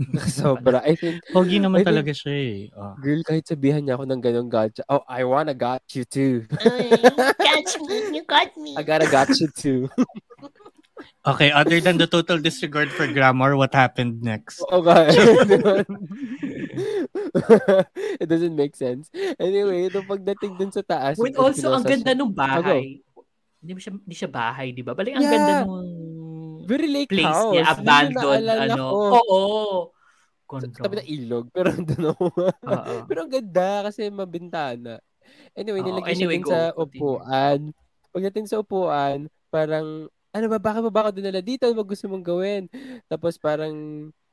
[0.32, 0.80] Sobra.
[0.80, 2.56] I think, Pogi naman I think- talaga siya eh.
[2.72, 2.96] Ah.
[2.96, 4.80] girl, kahit sabihan niya ako ng ganong gotcha.
[4.88, 6.48] Oh, I wanna got you too.
[7.36, 8.72] Catch me, you got me.
[8.80, 9.90] I gotta got you too.
[11.20, 14.60] Okay, other than the total disregard for grammar, what happened next?
[14.68, 15.04] Oo nga.
[18.20, 19.08] It doesn't make sense.
[19.36, 21.16] Anyway, ito pagdating dun sa taas.
[21.16, 22.18] Wait, also, ang ganda siya.
[22.18, 23.00] nung bahay.
[23.60, 24.96] Hindi mo siya, hindi siya bahay, di ba?
[24.96, 25.32] Balik, ang Yeah.
[25.36, 25.84] ganda nung
[26.64, 27.50] Very lake place house.
[27.50, 28.84] niya, abandoned, ano.
[28.86, 28.96] ko.
[29.18, 29.40] Oo.
[30.50, 30.82] Sa Ganda.
[30.82, 31.44] tabi ng ilog.
[31.54, 32.24] Pero ako.
[32.42, 32.94] Oo.
[33.06, 34.98] Pero ang ganda kasi mabintana.
[35.54, 36.50] Anyway, nilagay anyway, siya go.
[36.50, 37.58] sa upuan.
[38.10, 41.66] Pagdating sa upuan, parang, ano ba, bakit ba baka dinala dito?
[41.66, 42.62] Ano ba gusto mong gawin?
[43.06, 43.74] Tapos parang,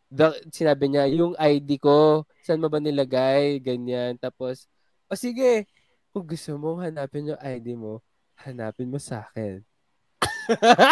[0.07, 3.57] da- sinabi niya, yung ID ko, saan mo ba nilagay?
[3.59, 4.15] Ganyan.
[4.17, 4.65] Tapos,
[5.09, 5.65] o sige,
[6.11, 7.99] kung gusto mo hanapin yung ID mo,
[8.37, 9.61] hanapin mo sa akin.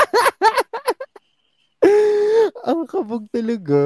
[2.65, 3.77] Ang kabog talaga.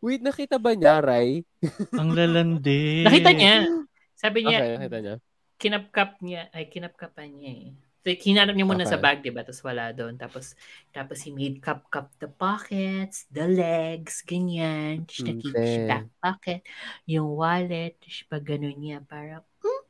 [0.00, 1.44] Wait, nakita ba niya, Ray?
[1.92, 3.04] Ang lalandi.
[3.04, 3.68] Nakita niya.
[4.16, 5.14] Sabi niya, Okay, nakita niya.
[5.60, 7.68] kinapkap niya, ay kinapkapan niya eh.
[8.02, 8.94] So, hinanap niya muna Okay.
[8.94, 9.46] sa bag, di ba?
[9.46, 10.18] Tapos wala doon.
[10.18, 10.58] Tapos,
[10.90, 15.06] tapos he made cup-cup the pockets, the legs, ganyan.
[15.06, 15.86] Siya Okay.
[15.86, 16.66] back pocket,
[17.06, 17.94] yung wallet.
[18.02, 19.82] Tapos pag ganun niya, parang, hmm?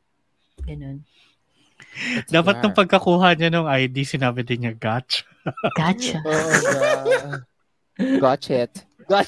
[0.68, 0.98] Ganun.
[2.28, 5.24] Dapat nung pagkakuha niya ng ID, sinabi din niya, gotcha.
[5.72, 6.20] Gotcha.
[6.24, 6.84] Oo nga.
[8.22, 8.68] Gotcha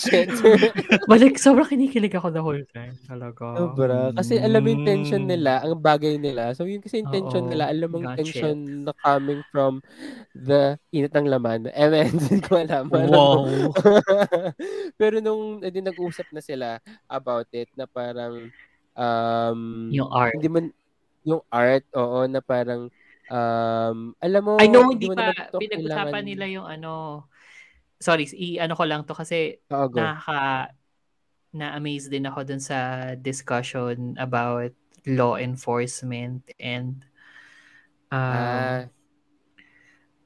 [0.06, 0.32] it.
[1.10, 2.96] Balik, sobrang kinikilig ako the whole time.
[3.04, 3.44] Talaga.
[3.54, 3.98] Sobra.
[4.12, 5.30] Kasi alam mo yung tension Mm.
[5.30, 6.52] nila, ang bagay nila.
[6.52, 8.20] So yung kasi yung tension Oo, nila, alam mo yung gotcha.
[8.20, 9.84] tension na coming from
[10.32, 11.60] the init ng laman.
[11.74, 12.88] Eh, man, hindi ko alam.
[12.88, 13.12] Alam mo.
[13.12, 13.40] Wow.
[15.00, 16.68] Pero nung edi, nag-usap na sila
[17.06, 18.48] about it, na parang,
[18.94, 20.34] um, Yung art.
[20.34, 20.66] hindi man,
[21.22, 22.88] yung art, oo, na parang,
[23.26, 26.92] um, alam mo, I know, hindi mo pa, naman to pinag-usapan kailangan- nila yung ano,
[28.00, 29.98] sorry, i-ano ko lang to kasi go.
[29.98, 30.72] nakaka,
[31.54, 34.74] na-amaze din ako dun sa discussion about
[35.06, 37.06] law enforcement and
[38.10, 38.82] um, ah,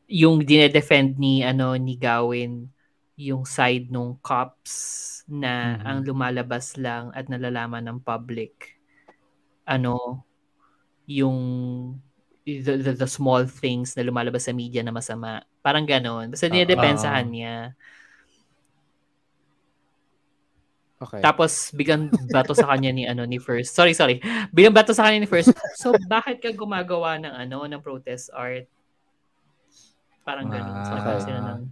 [0.08, 2.72] yung dinedefend ni ano ni Gawin
[3.18, 5.84] yung side nung cops na Mhm.
[5.84, 8.78] ang lumalabas lang at nalalaman ng public
[9.68, 10.24] ano
[11.04, 11.36] yung
[12.46, 17.26] the, the, the small things na lumalabas sa media na masama parang ganon basta dinedepensahan
[17.28, 17.56] niya
[21.02, 21.20] okay.
[21.20, 24.22] tapos biglang bato sa kanya ni ano ni First sorry sorry
[24.54, 28.66] biglang bato sa kanya ni First so bakit ka gumagawa ng ano ng protest art
[30.22, 30.96] parang ganon so Ah.
[31.00, 31.62] nagkaroon sila ng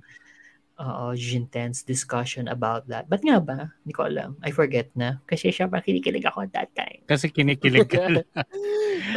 [0.77, 3.09] Oo, intense discussion about that.
[3.09, 3.72] Ba't nga ba?
[3.81, 4.37] Hindi ko alam.
[4.44, 5.25] I forget na.
[5.25, 7.01] Kasi siya pa kinikilig ako at that time.
[7.09, 8.05] Kasi kinikilig ka.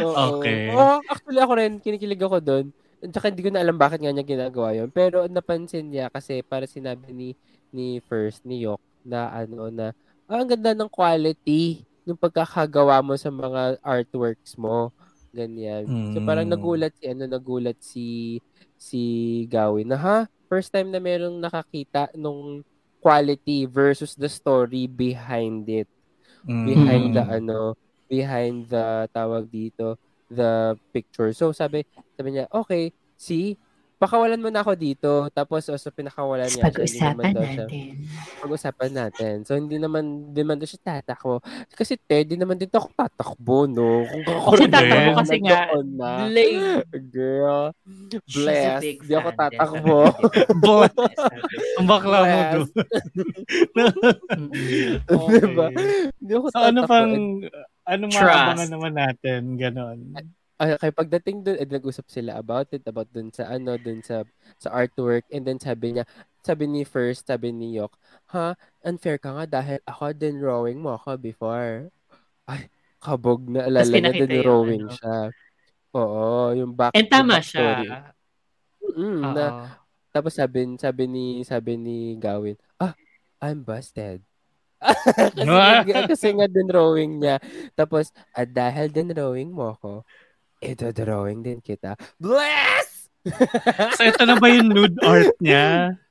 [0.00, 0.72] Okay.
[0.72, 2.66] Oo, actually ako rin, kinikilig ako doon.
[3.00, 4.88] At saka hindi ko na alam bakit nga niya ginagawa yun.
[4.92, 7.28] Pero napansin niya kasi para sinabi ni
[7.72, 9.92] ni First, ni Yok, na ano na,
[10.28, 14.92] ah, ang ganda ng quality ng pagkakagawa mo sa mga artworks mo.
[15.32, 15.88] Ganyan.
[16.12, 16.52] So parang Mm.
[16.58, 18.06] nagulat si ano, nagulat si
[18.76, 19.00] si
[19.48, 20.18] Gawin na ha,
[20.50, 22.60] first time na merong nakakita nung
[23.00, 25.88] quality versus the story behind it
[26.44, 26.64] Mm.
[26.66, 27.76] behind the ano,
[28.10, 29.96] behind the tawag dito,
[30.30, 30.50] the
[30.90, 31.34] picture.
[31.34, 31.82] So sabi,
[32.14, 33.58] sabi niya, okay, see,
[34.00, 35.28] pakawalan mo na ako dito.
[35.28, 36.64] Tapos also pinakawalan niya.
[36.64, 37.88] Hindi Pag-usapan daw siya, natin.
[38.40, 39.34] pag-usapan natin.
[39.44, 41.44] So hindi naman, hindi naman daw siya tatakbo.
[41.68, 44.08] Kasi te, di naman dito ako tatakbo, no?
[44.24, 46.24] Kung ako tatakbo kasi nga, na.
[46.24, 46.80] Lame.
[47.12, 47.76] Girl,
[48.24, 48.80] bless.
[48.80, 49.36] big Di ako din.
[49.36, 49.98] tatakbo.
[51.76, 52.68] Ang bakla mo doon.
[54.30, 55.04] Mm-mm.
[55.28, 55.66] Diba?
[56.16, 56.88] Di ako So ano tatakbo.
[56.88, 57.12] pang,
[57.90, 59.98] ano maabangan naman natin, ganon.
[60.60, 64.22] ay, kaya pagdating doon, eh, nag-usap sila about it, about dun sa ano, dun sa
[64.62, 66.04] sa artwork, and then sabi niya,
[66.46, 67.92] sabi ni First, sabi ni Yok,
[68.30, 68.54] ha,
[68.86, 71.90] unfair ka nga dahil ako din drawing mo ako before.
[72.46, 74.94] Ay, kabog na alala pinakita din yung drawing ano.
[74.94, 75.16] siya.
[75.90, 78.14] Oo, yung back And tama siya.
[78.80, 79.44] Mm, na,
[80.14, 82.94] tapos sabi, sabi ni sabi ni Gawin, ah,
[83.42, 84.22] I'm busted.
[85.36, 85.46] kasi,
[85.86, 87.36] nga, kasi nga din drawing niya.
[87.76, 90.04] Tapos, ah, dahil din drawing mo ako,
[90.60, 91.96] ito drawing din kita.
[92.20, 93.08] Bless!
[93.96, 95.92] So ito na ba yung nude art niya?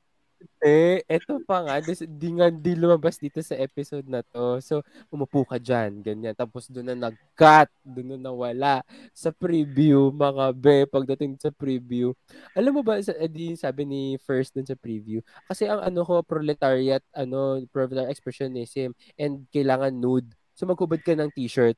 [0.60, 4.60] Eh, eto pa nga, di nga di lumabas dito sa episode na to.
[4.64, 4.80] So,
[5.12, 6.32] umupo ka dyan, ganyan.
[6.36, 8.74] Tapos doon na nag-cut, doon na nawala.
[9.12, 12.12] Sa preview, mga be, pagdating sa preview.
[12.56, 16.04] Alam mo ba, sa, eh, di sabi ni First dun sa preview, kasi ang ano
[16.04, 20.28] ko, proletariat, ano, proletariat expressionism, and kailangan nude.
[20.56, 21.76] So, maghubad ka ng t-shirt.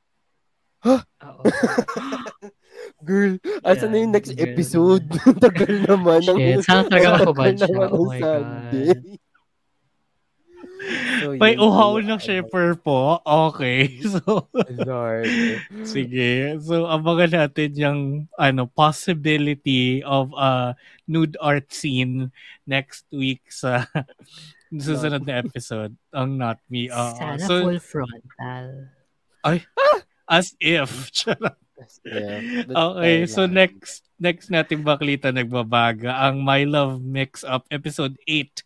[0.85, 1.43] Oo.
[3.03, 4.43] Girl, asa na yung next girl.
[4.45, 5.03] episode?
[5.43, 6.23] Tagal naman.
[6.23, 7.67] ng- Shit, sana talaga tagal makubad siya.
[7.67, 8.87] naman ng Oh my Sunday.
[8.87, 9.01] God.
[11.23, 13.23] So, May yun, uhaw na shaper po.
[13.23, 13.87] Okay.
[14.13, 14.51] So,
[14.83, 15.27] Lord.
[15.87, 16.59] sige.
[16.59, 17.99] So, abangan natin yung
[18.35, 20.75] ano, possibility of a
[21.07, 22.35] nude art scene
[22.67, 23.87] next week sa
[24.75, 25.95] susunod na episode.
[26.11, 26.91] Ang Not Me.
[26.91, 27.15] Oo.
[27.15, 28.91] Sana so, full frontal.
[30.33, 30.89] As if.
[32.05, 33.59] Yeah, that's okay, so lang.
[33.59, 38.63] next next nating baklita nagbabaga ang My Love Mix Up episode 8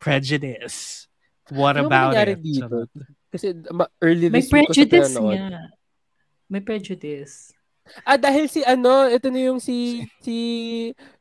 [0.00, 1.04] Prejudice.
[1.52, 2.40] What Ano about it?
[2.40, 2.88] dito?
[3.28, 3.52] Kasi
[4.00, 5.36] early May this week ko sa prejudice pinanood.
[5.52, 5.62] nga.
[6.48, 7.52] May prejudice.
[8.02, 10.36] Ah, dahil si ano, ito na yung si, si,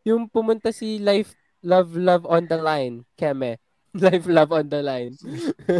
[0.01, 3.59] yung pumunta si Life, Love, Love on the Line, Keme.
[3.95, 5.15] Life, Love on the Line.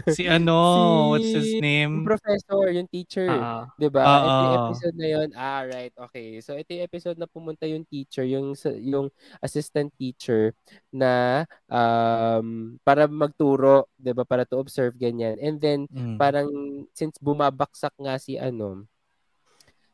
[0.07, 2.07] Si ano, Si- what's his name?
[2.07, 3.27] professor, yung teacher.
[3.27, 3.67] Oo.
[3.75, 4.03] 'Di ba?
[4.03, 4.59] Ito yung ah.
[4.63, 5.29] episode na 'yon.
[5.35, 5.91] Ah, right.
[5.91, 6.39] Okay.
[6.39, 9.11] So ito yung episode na pumunta yung teacher, yung yung
[9.43, 10.55] assistant teacher
[10.89, 14.23] na um para magturo, 'di ba?
[14.23, 15.35] Para to observe ganyan.
[15.43, 16.15] And then Mm.
[16.15, 16.47] parang
[16.95, 18.87] since bumabaksak nga si ano,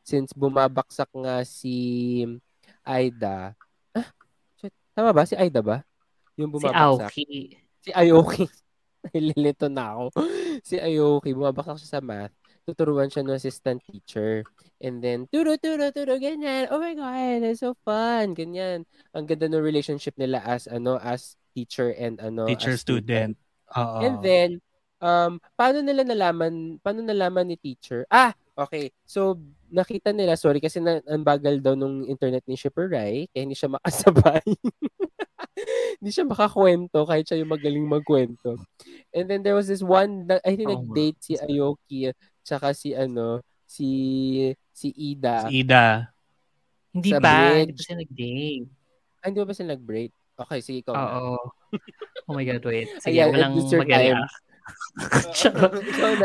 [0.05, 2.21] since bumabaksak nga si
[2.85, 3.53] Aida.
[3.93, 4.09] Ah,
[4.57, 4.73] shit.
[4.93, 5.25] Tama ba?
[5.25, 5.81] Si Aida ba?
[6.37, 7.09] Yung Si bumabaksak.
[7.09, 7.33] Aoki.
[7.81, 8.45] Si Ayoki.
[9.13, 10.05] Nililito na ako.
[10.61, 12.33] si Ayoki, bumabaksak siya sa math.
[12.61, 14.45] Tuturuan siya ng assistant teacher.
[14.77, 16.69] And then, turo, turo, turo, ganyan.
[16.69, 18.37] Oh my God, it's so fun.
[18.37, 18.85] Ganyan.
[19.17, 23.33] Ang ganda ng relationship nila as, ano, as teacher and, ano, Teacher as student.
[23.73, 23.99] Oo.
[24.05, 24.49] And then,
[25.01, 28.05] um, paano nila nalaman, paano nalaman ni teacher?
[28.13, 28.91] Ah, okay.
[29.03, 29.39] So,
[29.71, 33.55] nakita nila, sorry, kasi na, ang bagal daw nung internet ni Shipper Rai, kaya hindi
[33.55, 34.43] siya makasabay.
[36.01, 38.57] hindi siya makakwento kahit siya yung magaling magkwento.
[39.13, 42.11] And then there was this one, na, I think Oh, nag-date si Ayoki,
[42.43, 45.47] tsaka si ano, si si Ida.
[45.47, 46.11] Si Ida.
[46.91, 47.19] Hindi Sa.
[47.23, 47.77] Hindi bridge.
[47.77, 48.67] pa siya nag-date.
[49.21, 50.11] Ah, hindi ba ba sila nag-break?
[50.41, 50.95] Okay, sige, ikaw.
[50.97, 51.37] Oo.
[52.27, 52.89] Oh my God, wait.
[52.99, 54.25] Sige, Ayan, walang it's your na,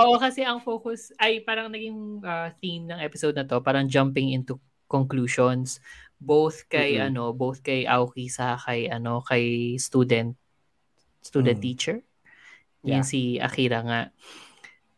[0.00, 4.32] Oo, kasi ang focus ay parang naging ah, theme ng episode na to, parang jumping
[4.32, 4.56] into
[4.88, 5.78] conclusions
[6.20, 7.08] both kay Mm-mm.
[7.12, 10.36] ano, both kay Aoki sa kay ano, kay student
[11.20, 11.64] student Mm.
[11.64, 11.96] teacher.
[12.84, 13.00] Yeah.
[13.00, 14.00] Yung si Akira nga.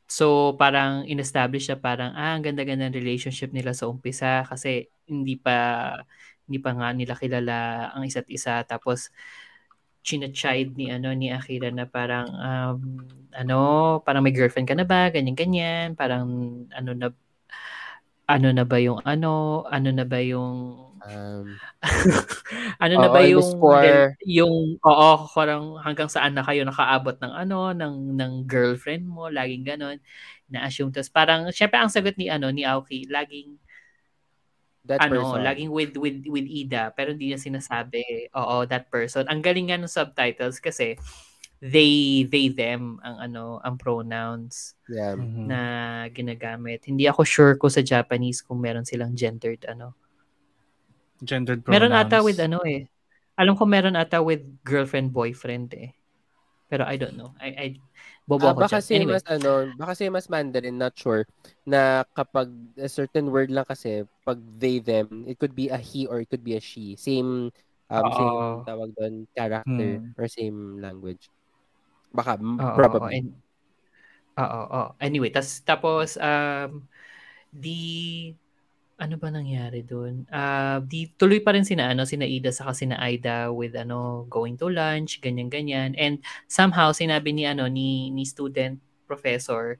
[0.06, 5.40] So, parang in-establish siya parang, ah, ang ganda-ganda ng relationship nila sa umpisa kasi hindi
[5.40, 5.96] pa
[6.46, 8.60] hindi pa nga nila kilala ang isa't isa.
[8.66, 9.08] Tapos,
[10.02, 12.78] chinachide ni ano ni Akira na parang um,
[13.34, 13.56] ano
[14.02, 15.08] parang may girlfriend ka na ba?
[15.14, 15.88] Ganyan ganyan.
[15.98, 16.26] Parang
[16.74, 17.08] ano na
[18.26, 19.62] ano na ba yung ano?
[19.68, 21.46] Ano na ba yung um,
[22.82, 27.32] ano na Oo, ba yung for- yung oo parang hanggang saan na kayo nakaabot ng
[27.34, 29.26] ano ng ng girlfriend mo?
[29.30, 29.98] Laging ganon.
[30.50, 33.58] Na assume tas parang syempre ang sagot ni ano ni Aoki laging
[34.86, 35.42] that ano, person.
[35.46, 38.28] laging with with with Ida pero hindi niya sinasabi.
[38.34, 39.26] Oo, that person.
[39.30, 40.98] Ang galing nga ng subtitles kasi
[41.62, 45.14] they they them ang ano ang pronouns Yeah.
[45.14, 45.46] Mhm.
[45.46, 45.60] na
[46.10, 46.84] ginagamit.
[46.84, 49.94] Hindi ako sure ko sa Japanese kung meron silang gendered ano.
[51.22, 51.78] Gendered pronouns.
[51.86, 52.90] Meron ata with ano eh.
[53.38, 55.94] Alam ko meron ata with girlfriend boyfriend eh.
[56.66, 57.32] Pero I don't know.
[57.38, 57.66] I I
[58.28, 58.82] bobo Ah, ako baka dyan.
[58.82, 61.28] kasi Anyway, mas ano, baka kasi mas Mandarin, not sure,
[61.68, 62.48] na kapag
[62.80, 66.28] a certain word lang kasi, pag they, them, it could be a he or it
[66.32, 66.96] could be a she.
[66.96, 67.52] Same,
[67.92, 68.32] um, Oo.
[68.48, 70.12] same tawag doon, character Hmm.
[70.16, 71.28] or same language.
[72.14, 73.24] Baka, Oo, probably.
[74.38, 74.82] oo, oo.
[75.00, 76.88] Anyway, tas, tapos, um,
[77.52, 78.34] di,
[78.98, 80.24] ano ba nangyari doon?
[80.32, 84.56] Ah, di, tuloy pa rin sina, ano, sina Ida sa sina Aida with, ano, going
[84.60, 85.96] to lunch, ganyan-ganyan.
[85.98, 88.78] And somehow, sinabi ni, ano, ni, ni student
[89.08, 89.76] professor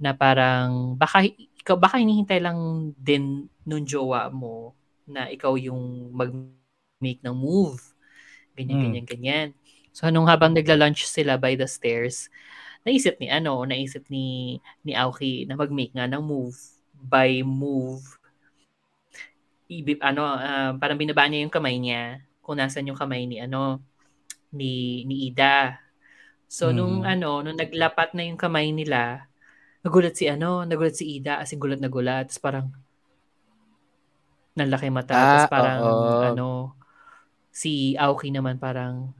[0.00, 1.26] na parang, baka,
[1.62, 4.74] ikaw, baka hinihintay lang din nung jowa mo
[5.08, 7.80] na ikaw yung mag-make ng move.
[8.58, 8.84] Ganyan, Mm.
[8.84, 9.48] ganyan, ganyan.
[9.94, 12.28] So, nung habang nagla-lunch sila by the stairs,
[12.86, 16.58] naisip ni ano, naisip ni ni Aoki na mag-make nga ng move
[16.98, 18.17] by move.
[19.68, 23.84] Ibi, ano, ah, parang binaba niya yung kamay niya kung nasan yung kamay ni ano
[24.52, 25.80] ni ni Ida.
[26.48, 27.12] So nung Mhm.
[27.14, 29.28] ano, nung naglapat na yung kamay nila,
[29.84, 32.28] nagulat si ano, nagulat si Ida as in gulat na gulat.
[32.30, 32.66] Tapos parang
[34.56, 35.14] nalaki mata.
[35.14, 36.18] Ah, Tapos parang oo.
[36.22, 36.74] ano,
[37.52, 39.12] si Aoki naman parang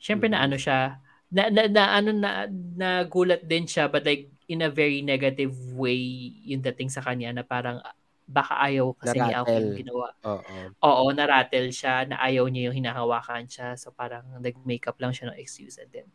[0.00, 1.00] syempre na ano siya,
[1.32, 2.30] na, na, na ano na
[2.78, 5.98] nagulat din siya but like in a very negative way
[6.46, 7.82] yung dating sa kanya na parang
[8.26, 10.08] baka ayaw kasi ni Aoki yung ginawa.
[10.26, 10.74] Oo.
[10.82, 13.78] Oo, narattle siya, na ayaw niya yung hinahawakan siya.
[13.78, 16.10] So parang nag-makeup lang siya ng excuse and then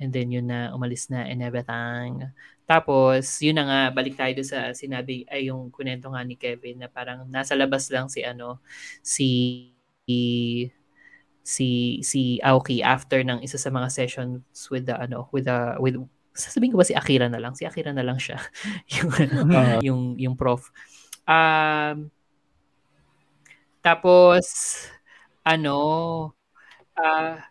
[0.00, 2.24] and then yun na umalis na and everything.
[2.64, 6.80] Tapos, yun na nga, balik tayo doon sa sinabi, ay yung kunento nga ni Kevin
[6.80, 8.64] na parang nasa labas lang si ano,
[9.04, 9.28] si
[11.44, 15.96] si si Aoki after ng isa sa mga sessions with the ano with the with
[16.36, 18.38] sasabihin ko ba si Akira na lang si Akira na lang siya
[18.94, 19.10] yung
[19.50, 19.78] Oo.
[19.82, 20.70] yung yung prof
[21.30, 22.10] um
[23.80, 24.44] tapos
[25.46, 25.78] ano
[26.98, 27.46] ah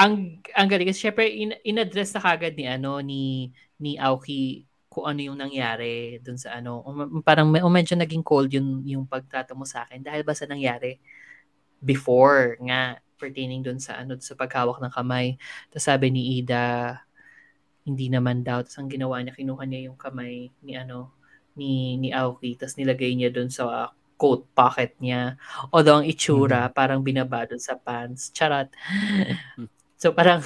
[0.00, 5.06] ang ang galing kasi syempre in, in-address na kagad ni ano ni ni Aoki kung
[5.06, 9.04] ano yung nangyari dun sa ano um, parang me- um, medyo naging cold yung yung
[9.08, 11.00] pagtrato mo sa akin dahil ba sa nangyari
[11.80, 15.36] before nga pertaining dun sa ano sa paghawak ng kamay.
[15.68, 16.96] Tapos sabi ni Ida,
[17.84, 18.64] hindi naman daw.
[18.64, 21.12] Tapos ang ginawa niya, kinuha niya yung kamay ni ano
[21.60, 25.36] ni ni Aoki, tapos nilagay niya dun sa coat pocket niya.
[25.68, 28.32] Although ang itsura, parang binaba dun sa pants.
[28.32, 28.72] Charot.
[30.00, 30.40] so parang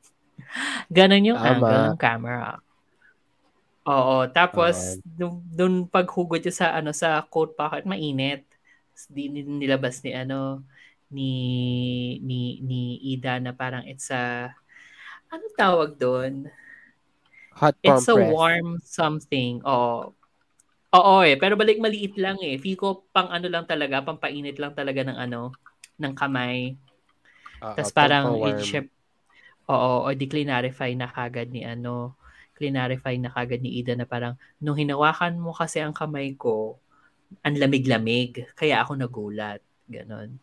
[0.96, 1.48] ganon yung Tama.
[1.56, 2.60] angle ng camera.
[3.88, 8.44] Oo, tapos nung, nung paghugot niya sa ano sa coat pocket, mainit.
[9.08, 10.60] Di nilabas ni ano
[11.08, 11.32] ni
[12.22, 14.52] ni ni Ida na parang it's a
[15.32, 16.48] ano tawag doon?
[17.60, 18.32] Hot It's a compress.
[18.36, 19.62] warm something.
[19.64, 20.12] Oo.
[20.90, 22.58] Oo eh, pero balik maliit lang eh.
[22.58, 25.54] Feel ko pang ano lang talaga, pampainit lang talaga ng ano,
[26.02, 26.74] ng kamay.
[27.62, 28.26] Oo, Tapos parang,
[28.60, 28.90] syem-
[29.70, 32.16] oo, o di clarify na kagad ni ano,
[32.58, 36.78] clarify na kagad ni Ida na parang, nung hinawakan mo kasi ang kamay ko,
[37.46, 39.60] ang lamig-lamig, kaya ako nagulat.
[39.90, 40.38] Ganon.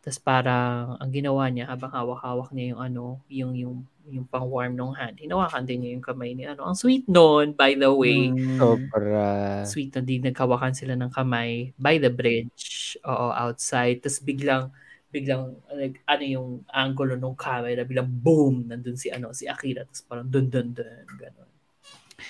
[0.00, 3.76] Tapos parang ang ginawa niya habang hawak-hawak niya yung ano, yung yung
[4.10, 5.16] yung pang-warm ng hand.
[5.20, 6.66] Hinawakan din niya yung kamay ni ano.
[6.66, 8.32] Ang sweet noon, by the way.
[8.32, 8.58] Mm.
[8.58, 9.62] Sobra.
[9.68, 12.96] Sweet na din nagkawakan sila ng kamay by the bridge.
[13.06, 14.00] Oo, outside.
[14.02, 14.72] Tapos biglang
[15.10, 19.84] biglang like, ano yung angulo ng camera, biglang boom, nandun si ano, si Akira.
[19.84, 21.50] Tapos parang dun dun dun, ganun.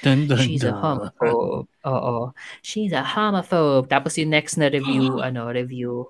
[0.00, 0.80] Dun, dun, She's a dun.
[0.80, 1.68] homophobe.
[1.86, 2.32] Oo.
[2.62, 3.86] She's a homophobe.
[3.90, 6.08] Tapos yung next na review, ano, review,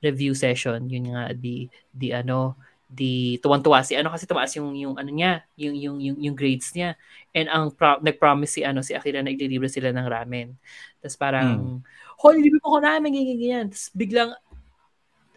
[0.00, 2.56] review session, yun nga, di, di ano,
[2.90, 6.74] di tuwan-tuwa si ano kasi tumaas yung yung ano niya, yung yung yung, yung grades
[6.74, 6.98] niya.
[7.30, 10.58] And ang pro- nag-promise si ano si Akira na iglilibre sila ng ramen.
[10.98, 11.78] Tapos parang
[12.18, 13.66] holy libre mo ko ramen ganyan ganyan.
[13.70, 14.34] Tapos biglang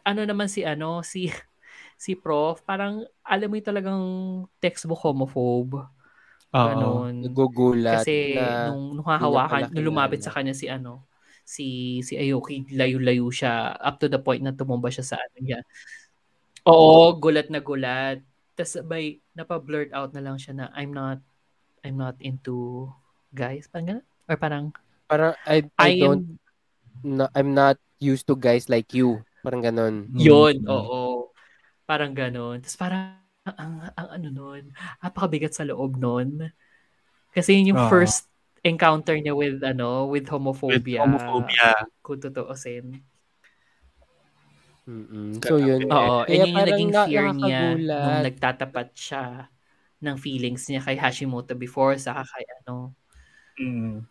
[0.01, 1.29] ano naman si ano si
[2.03, 4.03] si prof parang alam mo yung talagang
[4.57, 5.85] textbook homophobe.
[6.53, 7.21] Ganon.
[7.21, 11.01] Nagugulat Kasi na nung, nung hahawakan, nung lumapit na, sa kanya si ano,
[11.53, 15.61] si si Aoki, layo-layo siya up to the point na tumumba siya sa ano niya.
[16.65, 18.25] Oo, gulat na gulat.
[18.57, 21.21] Tapos by napa-blurt out na lang siya na I'm not
[21.85, 22.89] I'm not into
[23.29, 23.69] guys.
[23.69, 24.05] Parang ganun?
[24.25, 24.65] Or parang
[25.05, 26.41] parang I, I, I, don't am
[27.05, 29.21] no, I'm not used to guys like you.
[29.43, 30.09] Parang ganon.
[30.15, 30.63] yun.
[30.63, 30.71] Mm.
[30.71, 31.29] Oo.
[31.83, 32.63] Parang ganun.
[32.63, 34.63] Tapos parang ang, ang ano nun,
[35.03, 36.47] napakabigat sa loob nun.
[37.35, 37.91] Kasi yun yung Oo.
[37.91, 38.32] first
[38.63, 41.03] encounter niya with ano, with With homophobia.
[41.03, 41.69] homophobia.
[41.99, 43.03] Kung tutuusin.
[44.83, 45.39] Mm-mm.
[45.43, 45.87] So yun.
[45.87, 49.47] Oo, Kaya yun yung naging na- fear niya nung nagtatapat siya
[50.03, 52.91] ng feelings niya kay Hashimoto before saka kay ano.
[53.59, 54.03] Mm.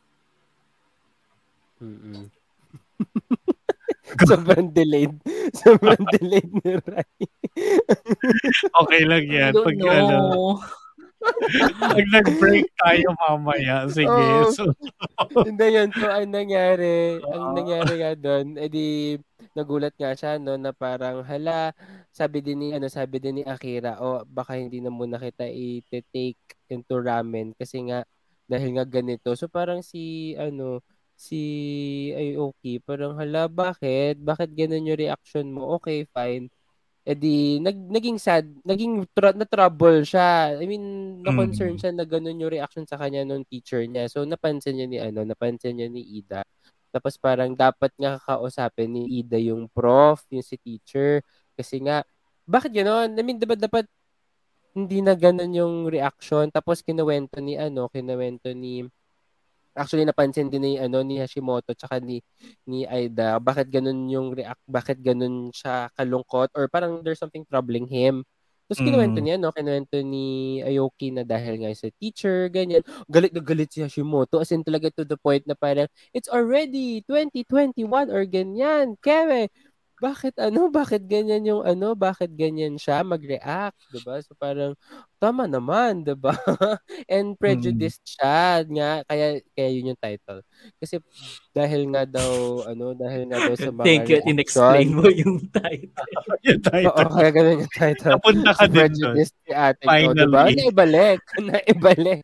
[1.82, 2.30] Mm-mm.
[4.28, 5.16] Sobrang delayed.
[5.60, 7.16] Sobrang delayed ni Rai.
[8.84, 9.52] Okay lang I yan.
[9.52, 10.50] don't Pag, ano, know.
[11.78, 13.86] Pag nag-break tayo mamaya.
[13.88, 14.10] Sige.
[14.10, 14.50] Oo.
[14.52, 14.70] So,
[15.46, 15.88] Hindi yun.
[15.94, 19.16] So, ang nangyari, ang nangyari nga doon, edi
[19.52, 21.76] nagulat nga siya, no, na parang, hala,
[22.14, 26.40] sabi din ni, ano, sabi din ni Akira, o, baka hindi na muna kita i-take
[26.72, 28.06] into ramen kasi nga,
[28.48, 29.34] dahil nga ganito.
[29.36, 30.80] So, parang si, ano,
[31.18, 31.40] si
[32.16, 34.18] Aoki, parang, hala, bakit?
[34.22, 35.76] Bakit ganun yung reaction mo?
[35.78, 36.48] Okay, fine.
[37.02, 40.54] Eh di, nag, naging sad, naging tra- na-trouble siya.
[40.54, 41.80] I mean, na-concern Mm.
[41.82, 44.06] siya na ganun yung reaction sa kanya nung teacher niya.
[44.06, 46.46] So, napansin niya ni, ano, napansin niya ni Ida.
[46.94, 51.26] Tapos parang dapat nga kakausapin ni Ida yung prof, yung si teacher.
[51.58, 52.06] Kasi nga,
[52.46, 53.18] bakit gano'n?
[53.18, 53.90] I mean, diba dapat
[54.78, 56.48] hindi na ganun yung reaction.
[56.54, 58.86] Tapos kinuwento ni, ano, kinuwento ni,
[59.74, 62.20] actually napansin din ni, ano, ni Hashimoto tsaka ni,
[62.68, 67.88] ni Aida, bakit ganun yung react, bakit ganun siya kalungkot or parang there's something troubling
[67.88, 68.24] him.
[68.70, 68.86] Tapos Mm.
[68.88, 69.52] kinuwento niya, no?
[69.52, 72.80] Kinuwento ni Aoki na dahil nga sa teacher, ganyan.
[73.04, 74.40] Galit na galit si Hashimoto.
[74.40, 78.96] As in talaga to the point na parang, it's already 2021 or ganyan.
[79.04, 79.52] Keme,
[80.02, 84.18] bakit ano, bakit ganyan yung ano, bakit ganyan siya mag-react, 'di ba?
[84.26, 84.74] So parang
[85.22, 86.34] tama naman, 'di ba?
[87.12, 90.42] And prejudiced siya nga kaya kaya yun yung title.
[90.82, 90.98] Kasi
[91.54, 94.18] dahil nga daw ano, dahil nga daw sa mga Thank you.
[94.26, 96.02] In-explain mo yung title.
[96.42, 96.90] yung title.
[96.90, 98.12] Oo, kaya ganun yung title.
[98.18, 99.14] Napunta ka Si din doon.
[99.22, 100.42] si ate ko, diba?
[100.50, 100.56] Finally.
[101.38, 102.22] Naibalik.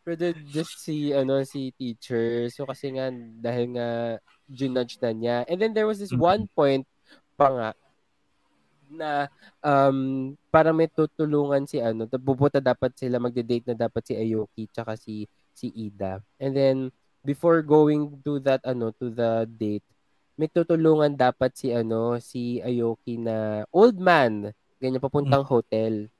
[0.00, 0.36] Naibalik.
[0.36, 2.48] Prejudice si, ano, si teacher.
[2.50, 3.88] So, kasi nga, dahil nga,
[4.50, 5.36] ginudge na niya.
[5.46, 6.20] And then, there was this Mhm.
[6.20, 6.84] one point
[7.36, 7.70] pa nga,
[8.90, 9.30] na,
[9.62, 14.98] um, parang may tutulungan si, ano, pupunta dapat sila, magde-date na dapat si Ayoki, tsaka
[14.98, 16.18] si, si Ida.
[16.42, 16.76] And then,
[17.22, 19.86] before going to that, ano, to the date,
[20.34, 24.50] may tutulungan dapat si, ano, si Ayoki na old man,
[24.82, 26.10] ganyan, papuntang hotel.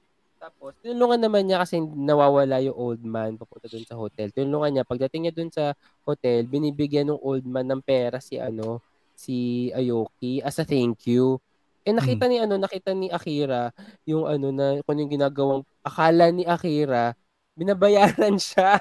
[0.40, 4.32] Tapos, tinulungan naman niya kasi nawawala yung old man papunta dun sa hotel.
[4.32, 8.80] Tinulungan niya, pagdating niya dun sa hotel, binibigyan ng old man ng pera si ano,
[9.12, 11.36] si Ayoki as a thank you.
[11.84, 13.68] Eh nakita ni ano, nakita ni Akira
[14.08, 17.12] yung ano na kung yung ginagawang akala ni Akira,
[17.52, 18.80] binabayaran siya.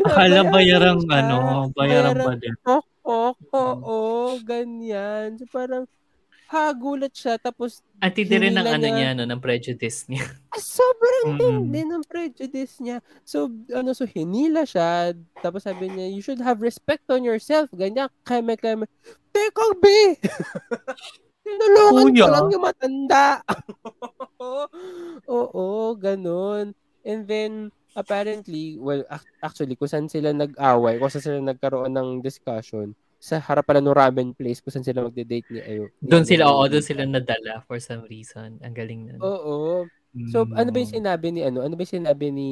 [0.00, 1.12] Akala bayarang siya.
[1.20, 1.36] ano,
[1.76, 2.54] bayarang Bayarang badet.
[2.64, 3.98] pokpok, oo,
[4.42, 5.36] ganyan.
[5.36, 5.84] So parang,
[6.46, 7.36] ha, gulat siya.
[7.36, 9.10] Tapos, At hindi rin ng Hinila ano niya.
[9.12, 10.22] no, ng prejudice niya.
[10.52, 11.38] Ah, Sobrang Mm.
[11.38, 12.98] tindi ng prejudice niya.
[13.22, 15.12] So, ano, so hinila siya.
[15.36, 17.66] Tapos sabi niya, you should have respect on yourself.
[17.70, 18.86] Ganyan, keme, keme.
[19.30, 19.84] Teka, B!
[21.44, 23.42] Tinulungan ko lang yung matanda.
[25.28, 26.74] Oo, ganun.
[27.02, 27.52] And then,
[27.92, 32.92] apparently, well, ac- actually, kung saan sila nag-away, kung saan sila nagkaroon ng discussion,
[33.26, 35.90] sa harapan ng ramen place kung saan sila magde-date ni Ayo.
[35.98, 38.62] Doon sila, oo, doon sila nadala for some reason.
[38.62, 39.18] Ang galing nun.
[39.18, 39.82] Oo.
[40.30, 40.98] So, ano ba yung Mm.
[41.02, 41.66] sinabi ni ano?
[41.66, 42.50] Ano ba yung sinabi ni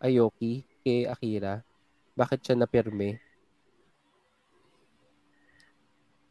[0.00, 1.60] Ayoki kay Akira?
[2.16, 3.20] Bakit siya napirme?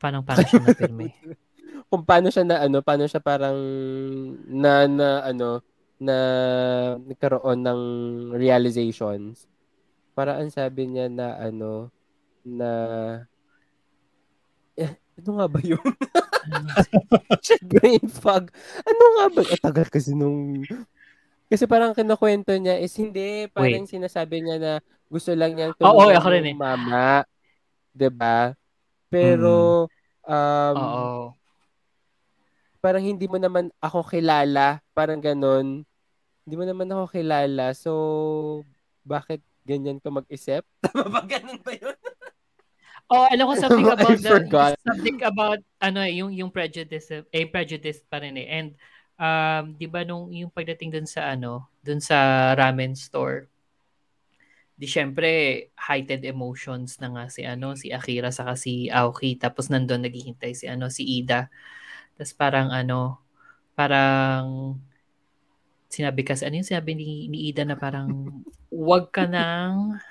[0.01, 1.13] Paano, paano siya napirme?
[1.93, 3.55] Kung paano siya na ano, paano siya parang
[4.49, 5.61] na na ano
[6.01, 6.15] na
[6.97, 7.81] nagkaroon ng
[8.33, 9.45] realizations.
[10.17, 11.93] Para ang sabi niya na ano
[12.43, 12.69] na
[14.77, 15.81] eh, ano nga ba yun?
[17.45, 18.49] Shit, brain fog.
[18.83, 19.41] Ano nga ba?
[19.45, 20.65] Ang tagal kasi nung...
[21.47, 24.73] Kasi parang kinukwento niya is hindi, parang sinasabi niya na
[25.05, 27.21] gusto lang niyang tulungan ako rin yung mama.
[27.93, 28.57] ba?
[29.13, 29.85] Pero,
[30.25, 31.37] um, Oo.
[32.81, 34.81] parang hindi mo naman ako kilala.
[34.97, 35.85] Parang ganun.
[36.43, 37.77] Hindi mo naman ako kilala.
[37.77, 37.91] So,
[39.05, 40.65] bakit ganyan ka mag-isip?
[40.83, 41.21] Tama ba?
[41.29, 41.97] Ganun ba yun?
[43.11, 44.31] Oh, alam ko something about the,
[44.83, 48.47] something about ano eh, yung yung prejudice eh prejudice pa rin eh.
[48.47, 48.69] And
[49.19, 53.51] um 'di ba nung yung pagdating dun sa ano, dun sa ramen store.
[54.73, 55.29] Di syempre
[55.77, 60.65] heightened emotions na nga si ano, si Akira saka si Aoki tapos nandoon naghihintay si
[60.65, 61.51] ano, si Ida.
[62.17, 63.21] Tapos parang ano,
[63.77, 64.77] parang
[65.93, 68.09] sinabi kasi ano yung sinabi ni, ni Ida na parang
[68.73, 70.01] wag ka nang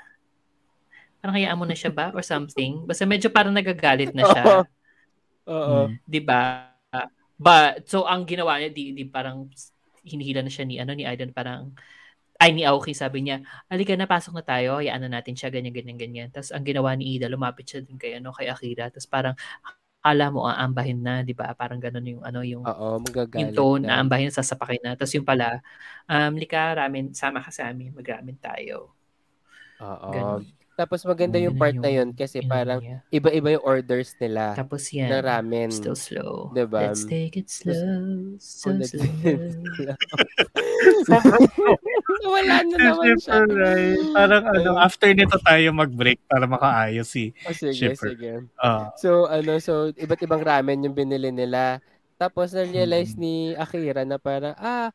[1.23, 2.83] parang hayaan mo na siya ba or something.
[2.85, 4.67] Basta medyo parang nagagalit na siya.
[5.47, 5.87] Oo.
[5.87, 6.03] Mm.
[6.11, 6.69] 'di ba?
[7.39, 9.47] But so ang ginawa niya di, di parang
[10.03, 11.75] hinihila na siya ni ano ni Aidan parang
[12.43, 13.39] ay ni Aoki sabi niya,
[13.71, 16.95] "Halika na pasok na tayo, hayaan na natin siya ganyan ganyan ganyan." Tapos ang ginawa
[16.99, 18.91] ni Ida, lumapit siya din kay ano kay Akira.
[18.91, 19.35] Tapos parang
[20.03, 21.55] akala mo aambahin na, 'di ba?
[21.55, 23.99] Parang ganun yung ano yung Oo, magagalit yung tone na.
[23.99, 24.93] na ambahin sasapakin na.
[24.99, 25.63] Tapos yung pala,
[26.11, 28.95] um, lika ramen, sama ka sa amin, mag-ramen tayo.
[29.81, 30.43] Oo.
[30.73, 33.05] Tapos maganda yung part na yun kasi parang niya.
[33.11, 35.69] iba-iba yung orders nila Tapos na yan, ramen.
[35.69, 36.49] still slow.
[36.51, 36.89] Diba?
[36.89, 39.05] Let's take it slow, so Oh, let's slow.
[42.25, 43.45] Wala na naman siya.
[43.45, 44.01] Right.
[44.13, 48.09] Parang ano, after nito tayo mag-break para makaayos si Oh, sige, Shipper.
[48.11, 48.33] sige.
[48.57, 48.91] Ah.
[48.97, 51.83] So, ano, so, iba't ibang ramen yung binili nila.
[52.17, 53.21] Tapos, na-realize Mm.
[53.21, 54.89] ni Akira na parang, ah,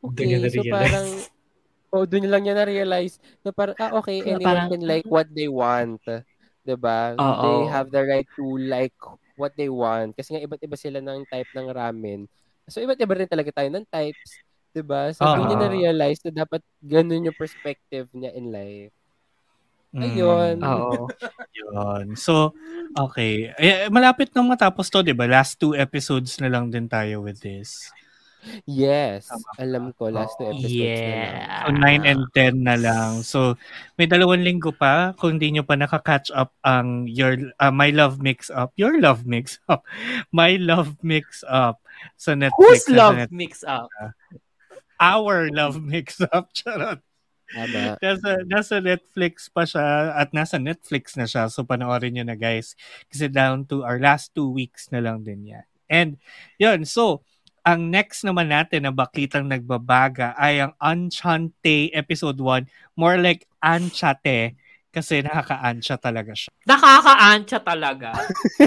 [0.00, 0.38] okay.
[0.48, 1.06] So, parang,
[1.92, 5.48] oh, doon lang niya na-realize na parang, ah, okay, anyone parang- can like what they
[5.48, 6.00] want.
[6.64, 7.16] 'Di ba?
[7.16, 7.40] Oo.
[7.40, 8.96] They have the right to like
[9.40, 10.12] what they want.
[10.12, 12.28] Kasi nga, iba't iba sila ng type ng ramen.
[12.68, 14.36] So, iba't iba rin talaga tayo ng types.
[14.76, 15.08] 'di ba?
[15.16, 18.92] So, doon niya na-realize na dapat ganun yung perspective niya in life.
[19.96, 20.02] Mm.
[20.04, 20.56] Ayun.
[20.60, 21.08] Oo.
[21.58, 22.04] Yun.
[22.20, 22.52] So,
[22.92, 23.48] okay.
[23.56, 25.24] Eh, malapit nang matapos to, di ba?
[25.24, 27.88] Last two episodes na lang din tayo with this.
[28.66, 29.28] Yes.
[29.28, 29.48] Tama?
[29.58, 31.34] Alam ko, last two episodes na lang.
[31.34, 31.64] Yeah.
[31.64, 33.10] So, 9 and 10 na lang.
[33.22, 33.38] So,
[33.96, 35.12] may dalawang linggo pa.
[35.16, 38.72] Kung di nyo pa nakaka-catch up ang your uh, My Love Mix Up.
[38.78, 39.84] Your Love Mix Up.
[40.36, 41.80] My Love Mix Up
[42.14, 42.86] sa Netflix.
[42.86, 43.90] Whose na love net- mix up?
[44.98, 46.50] Our Love Mix Up.
[46.56, 47.02] Charot.
[47.48, 47.96] Tama.
[47.96, 51.48] Nasa, nasa Netflix pa siya at nasa Netflix na siya.
[51.48, 52.76] So, panoorin nyo na guys.
[53.08, 55.64] Kasi down to our last two weeks na lang din yan.
[55.88, 56.10] And,
[56.60, 56.84] yun.
[56.84, 57.24] So,
[57.68, 62.64] ang next naman natin na baklitang nagbabaga ay ang Enchante episode 1.
[62.96, 64.56] More like Anchate
[64.88, 66.48] kasi nakaka-ancha talaga siya.
[66.64, 68.16] Nakaka-ancha talaga.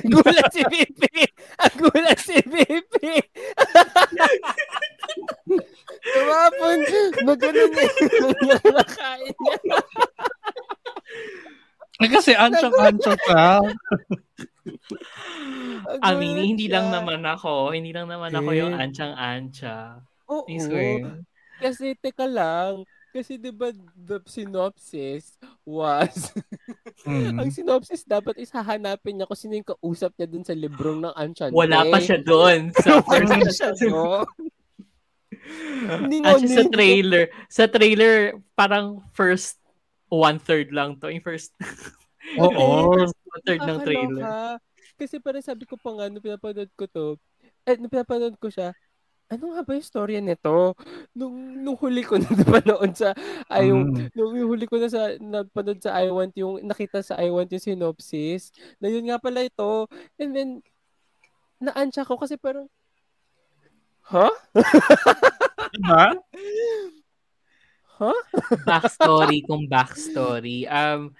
[0.06, 1.26] Gulat si Pipi!
[1.66, 3.14] Ang gulat si Pipi!
[6.14, 6.78] Tumapon!
[7.26, 8.38] Magano na yung
[8.70, 9.58] nakain niya.
[12.02, 13.46] Eh, Kasi anchang-ancha ka.
[15.88, 16.74] Ang I mean, gulat hindi siya.
[16.78, 17.74] lang naman ako.
[17.74, 18.82] Hindi lang naman ako yung Eh.
[18.82, 20.02] anchang-ancha.
[20.28, 20.46] Oo.
[21.62, 22.84] Kasi, teka lang.
[23.12, 25.36] Kasi di ba the synopsis
[25.68, 26.32] was
[27.04, 27.44] Mm.
[27.44, 31.12] ang synopsis dapat is hahanapin niya kung sino yung kausap niya dun sa librong ng
[31.12, 31.52] Anchante.
[31.52, 32.70] Wala pa siya doon.
[32.80, 34.24] Sa Wala first siya doon.
[35.98, 38.16] Hindi Actually, sa trailer, sa trailer,
[38.54, 39.58] parang first
[40.12, 41.08] one-third lang to.
[41.08, 41.56] Yung first,
[42.44, 42.92] Oo.
[43.00, 44.24] first one-third ng trailer.
[45.00, 47.08] Kasi parang sabi ko pa nga, nung pinapanood ko to,
[47.66, 48.76] eh, nung pinapanood ko siya,
[49.32, 50.76] ano nga ba yung storya nito?
[51.16, 53.16] Nung, nung huli ko na napanood sa,
[53.48, 54.12] ay, yung, Mm.
[54.14, 57.48] nung yung huli ko na sa, napanood sa I Want, yung, nakita sa I Want
[57.50, 58.52] yung synopsis,
[58.84, 59.88] na yun nga pala ito.
[60.20, 60.50] And then,
[61.64, 62.68] na-ansya ko kasi parang,
[64.12, 64.34] huh?
[65.72, 66.20] Diba?
[68.02, 68.18] Huh?
[68.66, 70.66] backstory kung backstory.
[70.66, 71.14] Um,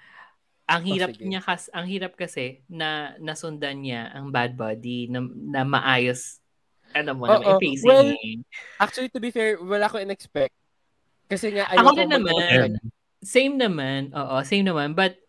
[0.66, 1.22] ang Oh, hirap sige.
[1.26, 6.42] niya kas ang hirap kasi na nasundan niya ang bad body na, na maayos
[6.90, 7.42] ano mo, na Oo.
[7.44, 7.86] may pacing.
[7.86, 8.10] Well,
[8.82, 10.50] Actually, to be fair, wala ko in-expect.
[11.30, 12.70] Kasi nga, Ako ayoko din naman.
[13.22, 14.10] same naman.
[14.10, 14.92] Oo, same naman.
[14.98, 15.22] But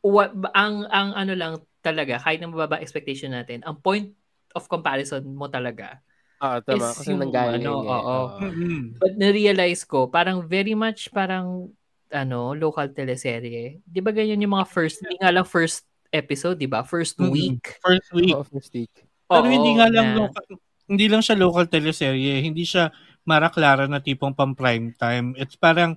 [0.00, 1.52] what, ang, ang ano lang
[1.82, 4.14] talaga, kahit na mababa expectation natin, ang point
[4.54, 5.98] of comparison mo talaga.
[6.40, 6.80] Oo, tama.
[6.80, 7.92] is Kasi yung nanggaling ano, eh.
[7.92, 8.16] oo.
[8.40, 8.80] Mm-mm.
[8.96, 11.68] But na-realize ko, parang very much parang
[12.10, 13.84] ano, local teleserye.
[13.84, 16.82] Di ba ganyan yung mga first, hindi nga lang first episode, di ba?
[16.82, 17.78] First week.
[17.78, 18.34] First week.
[18.34, 18.90] Oo, first week.
[19.30, 20.44] Pero Oo, hindi nga lang na- local,
[20.90, 22.42] hindi lang siya local teleserye.
[22.42, 22.90] Hindi siya
[23.22, 25.38] Mara Clara na tipong pang prime time.
[25.38, 25.94] It's parang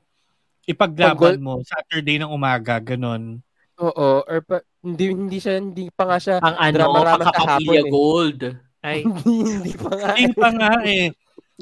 [0.69, 3.41] ipaglaban mo Saturday ng umaga, ganun.
[3.81, 7.81] Oo, or pa, hindi hindi siya hindi pa nga siya Ang ano, drama-rama sa kakapamilya
[7.81, 8.53] hapon eh.
[8.83, 8.91] Gold.
[8.91, 10.07] Ay, hindi, hindi pa nga.
[10.13, 11.05] Hindi pa nga eh.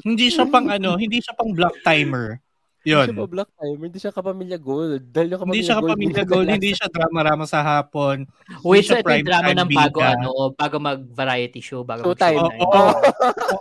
[0.02, 2.42] Hindi siya pang ano, hindi siya pang block timer.
[2.82, 3.14] Hindi siya Yun.
[3.14, 5.02] pa Black Timer, hindi siya kapamilya gold.
[5.06, 8.26] Dahil yung Hindi kapamilya siya gold, kapamilya gold, hindi siya drama-rama sa hapon.
[8.66, 10.10] wait, Hindi so siya ito yung drama ng bago, bida.
[10.18, 12.42] ano, bago mag-variety show, bago mag-showtime.
[12.58, 12.82] Oo.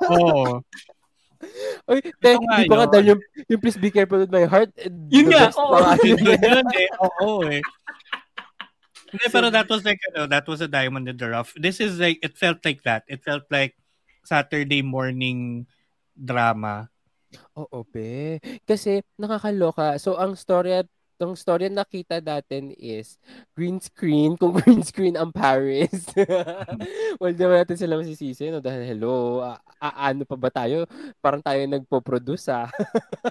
[0.09, 0.45] Oo.
[1.85, 2.89] Oy, te, di ba nga yun.
[2.89, 5.77] dahil yung, yung Please Be Careful with My Heart, eh, Yun nga, oo.
[6.01, 6.37] Yun yun.
[6.41, 6.87] yun eh.
[6.97, 7.61] Oo eh.
[9.11, 11.51] Hindi, pero that was like, ano, that was a diamond in the rough.
[11.59, 13.03] This is like, it felt like that.
[13.11, 13.75] It felt like
[14.23, 15.67] Saturday morning
[16.15, 16.87] drama.
[17.55, 18.39] Oo, be.
[18.63, 19.99] Kasi nakakaloka.
[19.99, 20.87] So, ang storya
[21.31, 23.21] storya na nakita natin is
[23.53, 26.09] green screen, kung green screen ang Paris.
[27.21, 28.57] well, di ba natin sila masisisi, no?
[28.57, 30.89] Dahil, hello, a- a- ano pa ba tayo?
[31.17, 32.69] Parang tayo nagpo-produce, ah.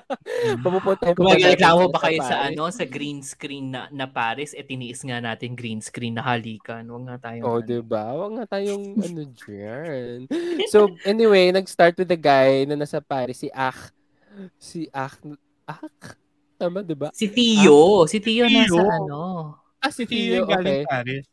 [0.64, 2.54] Papupunta tayo Kung magreklamo ba kayo sa Paris.
[2.54, 6.86] ano sa green screen na, na Paris, eh tiniis nga natin green screen na halikan.
[6.86, 7.66] Huwag nga tayong Oh, ano.
[7.66, 8.04] 'di ba?
[8.14, 10.18] Wag nga tayong ano diyan.
[10.68, 13.90] So, anyway, nag-start with the guy na nasa Paris, si Ak.
[14.56, 15.18] Si Ak.
[15.66, 16.16] Ak?
[16.60, 17.08] Tama, 'di ba?
[17.16, 18.04] Si Tio.
[18.04, 18.84] si Tio nasa Tio.
[18.84, 19.20] ano.
[19.80, 20.84] Ah, si Theo, yung galing okay.
[20.84, 21.24] Paris.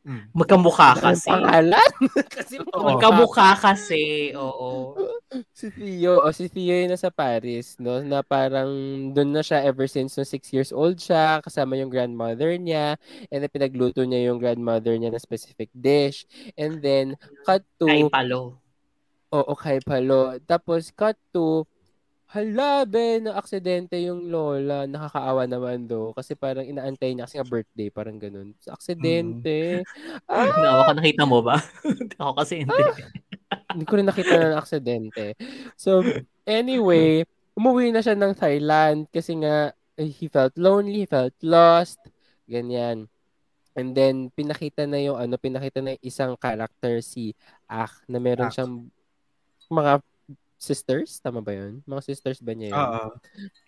[0.00, 0.32] Mm.
[0.32, 1.28] Magkamukha Ang kasi.
[1.28, 1.90] pangalan?
[2.32, 2.80] Kasi Oo.
[2.88, 4.32] Magkamukha kasi.
[4.32, 4.96] Oo.
[5.52, 8.00] si Theo, o si Theo yung nasa Paris, no?
[8.00, 8.72] Na parang
[9.12, 12.96] doon na siya ever since no six years old siya, kasama yung grandmother niya,
[13.28, 16.24] and then pinagluto niya yung grandmother niya na specific dish.
[16.56, 18.56] And then, cut to, Kay Palo.
[19.36, 20.40] oo, kay Palo.
[20.48, 21.68] Tapos, cut to,
[22.30, 24.86] hala, be, na aksidente yung lola.
[24.86, 26.14] Nakakaawa naman do.
[26.14, 28.54] Kasi parang inaantay niya kasi nga birthday, parang ganun.
[28.62, 29.82] So, aksidente.
[30.30, 31.58] Ah, Nawa ka nakita mo ba?
[32.22, 32.82] Ako kasi hindi.
[33.74, 35.34] Hindi ko rin nakita na aksidente.
[35.74, 36.06] So,
[36.46, 37.26] anyway,
[37.58, 41.98] umuwi na siya ng Thailand kasi nga eh, he felt lonely, he felt lost,
[42.46, 43.10] ganyan.
[43.74, 47.34] And then, pinakita na yung ano, pinakita na yung isang character si
[47.66, 48.54] Ak na meron Ak.
[48.54, 48.86] siyang
[49.70, 50.02] mga
[50.60, 51.80] sisters, tama ba yun?
[51.82, 52.76] Mga sisters ba niya yun?
[52.76, 53.02] Oo.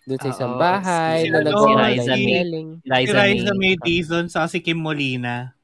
[0.05, 2.25] Doon sa isang Oo, bahay si- na si nagawa Liza May.
[2.31, 2.69] yelling.
[2.77, 3.53] Si Liza May.
[3.57, 5.57] May Dizon sa si Kim Molina.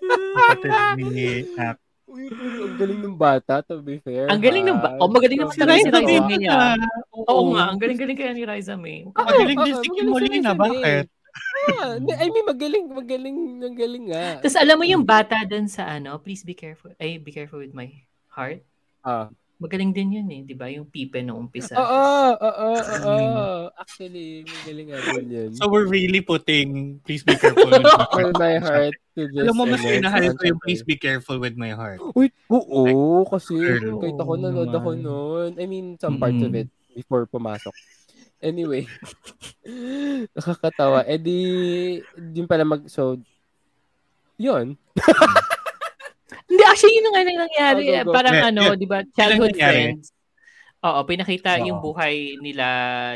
[0.00, 0.70] Kapatid
[1.04, 1.76] ni Ak.
[2.04, 4.28] Uy, ang galing ng bata, to be fair.
[4.28, 5.00] Ang galing ng ba- ha?
[5.00, 6.52] Oh, magaling naman si Liza May na.
[6.52, 6.76] ah.
[7.10, 7.24] Oo.
[7.24, 9.08] Oo nga, ang galing-galing kaya ni Liza May.
[9.08, 10.52] Magaling din Oo, si Kim si Molina.
[10.52, 11.06] Bakit?
[11.72, 14.26] Ah, hindi, I mean, magaling, magaling, magaling nga.
[14.38, 16.92] Tapos alam mo yung bata dun sa ano, please be careful.
[16.98, 17.88] Ay, be careful with my
[18.32, 18.60] heart.
[19.04, 19.28] Ah.
[19.62, 20.66] Magaling din yun eh, di ba?
[20.66, 21.78] Yung pipe noong umpisa.
[21.78, 23.16] Oo, oo, oo.
[23.82, 25.50] Actually, magaling nga din yun.
[25.54, 28.10] So we're really putting please be careful with my heart.
[28.18, 29.46] With my heart to this.
[29.46, 32.02] Alam mo, mas minahal ko yung please be careful with my heart.
[32.18, 34.02] Uy, oo, kasi Girl.
[34.02, 35.50] kahit ako nanood ako noon.
[35.62, 36.66] I mean, some parts of it
[36.98, 37.70] before pumasok.
[38.42, 38.90] Anyway,
[40.34, 41.06] nakakatawa.
[41.06, 41.38] Eh di,
[42.18, 43.14] yun pala mag, so,
[44.34, 44.74] yun.
[46.52, 47.82] Hindi, actually, yun nga nang nangyari.
[47.88, 48.12] Go, go, go.
[48.12, 48.76] Parang Yeah, ano, yeah.
[48.76, 50.12] di ba, childhood friends.
[50.82, 51.66] Oo, pinakita Oo.
[51.70, 52.66] yung buhay nila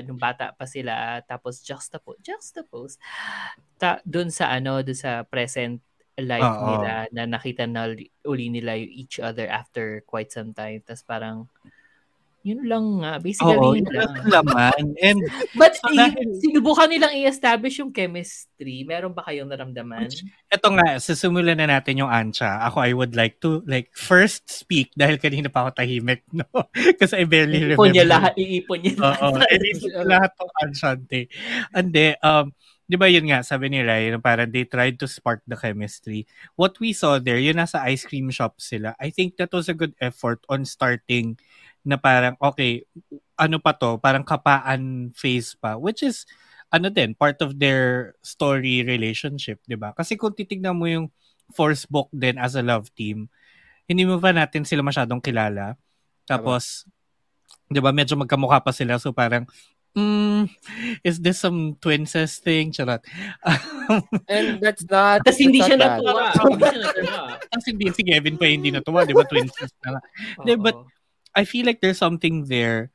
[0.07, 2.95] nung bata pa sila, tapos juxtapose, juxtapose,
[3.77, 5.83] ta, dun sa ano, dun sa present
[6.17, 6.67] life Oo.
[6.73, 10.81] nila, na nakita na uli- uli nila yung each other after quite some time.
[10.81, 11.51] Tapos parang,
[12.47, 14.07] yun lang nga, basically Oo, yun lang.
[14.07, 14.83] ang laman.
[15.03, 15.19] And
[15.59, 18.87] But So, eh, dahil- sinubukan nilang i-establish yung chemistry.
[18.87, 20.07] Meron ba kayong naramdaman?
[20.47, 22.63] eto nga, sisimulan na natin yung Ancha.
[22.71, 26.47] Ako, I would like to, like, first speak dahil kanina pa ako tahimik, no?
[26.71, 27.83] Kasi I barely remember.
[27.83, 29.51] Iipon niya lahat, iipon niya Oo, lahat.
[29.59, 29.77] edit
[30.07, 31.21] lahat ng Anchante.
[31.75, 32.55] Ande, um,
[32.87, 36.23] di ba yun nga, sabi ni yung parang they tried to spark the chemistry.
[36.55, 38.95] What we saw there, yun nasa ice cream shop sila.
[39.03, 41.35] I think that was a good effort on starting
[41.87, 42.83] na parang, okay,
[43.39, 46.27] ano pa to, parang kapaan phase pa, which is,
[46.75, 49.95] ano din, part of their story relationship, di ba?
[49.95, 51.07] Kasi kung titignan mo yung
[51.55, 53.31] force book din as a love team,
[53.87, 55.79] hindi mo pa natin sila masyadong kilala.
[56.27, 56.91] Tapos,
[57.71, 58.99] di ba, medyo magkamukha pa sila.
[58.99, 59.47] So parang,
[59.95, 60.51] mm,
[61.07, 62.75] is this some twinses thing?
[62.75, 63.07] Charot.
[64.27, 66.35] And that's not, Tapos hindi that's siya natuwa.
[67.55, 69.23] Kasi hindi, si Kevin pa hindi natuwa, di ba?
[69.23, 70.03] Twinses na.
[70.43, 70.63] Hindi, Oo.
[70.67, 70.77] but
[71.37, 72.91] I feel like there's something there,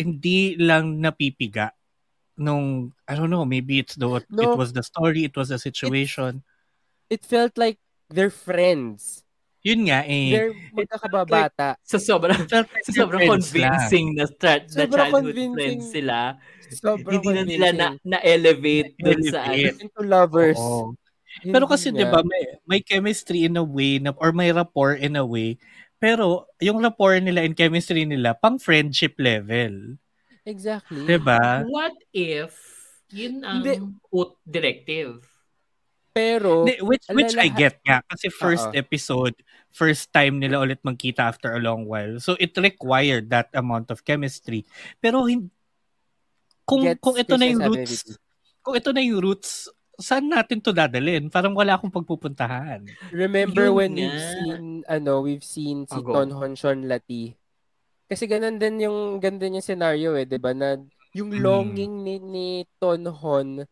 [0.00, 1.76] hindi lang napipiga
[2.36, 4.56] nung, I don't know, maybe it's the, it No.
[4.56, 6.40] was the story, it was the situation.
[7.08, 7.76] It felt like
[8.08, 9.22] they're friends.
[9.60, 10.30] Yun nga eh.
[10.30, 11.76] They're magkakababata.
[11.82, 15.54] So, sobrang, Felt like so, they're sobrang friends convincing na, tra- na Sobrang childhood convincing.
[15.54, 16.18] friends sila.
[16.70, 19.78] Sobrang Hindi na nila na, na-elevate dun sa Na-elevate.
[19.84, 20.58] Into lovers.
[20.60, 20.94] Oo.
[21.44, 21.92] Pero kasi.
[21.92, 25.60] 'di ba may may chemistry in a way na or may rapport in a way.
[25.96, 29.96] Pero yung rapport nila and chemistry nila pang friendship level,
[30.46, 31.02] Exactly.
[31.08, 31.66] 'di ba?
[31.66, 32.54] What if
[33.10, 33.66] yun ang
[34.14, 35.26] ut directive?
[36.16, 38.78] Pero, Hindi, Which which I get nga kasi first Oo.
[38.78, 39.36] episode,
[39.68, 42.16] first time nila ulit magkita after a long while.
[42.24, 44.64] So it required that amount of chemistry.
[44.96, 45.52] Pero hin-
[46.64, 48.16] kung Gets kung ito na yung roots,
[48.64, 49.68] kung ito na yung roots,
[49.98, 51.26] saan natin to dadalhin?
[51.26, 52.84] Parang wala akong pagpupuntahan.
[53.10, 54.00] remember Yun when nga.
[54.02, 56.12] we've seen, ano, we've seen si Ago.
[56.12, 57.32] Ton Hon Shon Lati.
[58.06, 60.52] Kasi ganun din yung, ganun din yung scenario eh, di ba?
[60.52, 60.78] Na
[61.10, 61.40] yung Hmm.
[61.40, 63.64] longing ni, ni Ton Hon,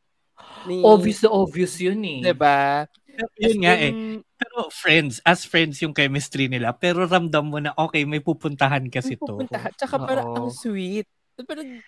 [0.65, 2.21] ni, Obvious na obvious yun eh.
[2.21, 2.89] di ba?
[3.07, 3.93] Pero yun nga eh.
[3.93, 6.75] Yung- Pero friends, as friends yung chemistry nila.
[6.75, 9.25] Pero ramdam mo na, okay, may pupuntahan kasi May to.
[9.31, 9.71] pupuntahan.
[9.73, 11.07] Tsaka parang ang sweet.
[11.39, 11.81] Parang, eh,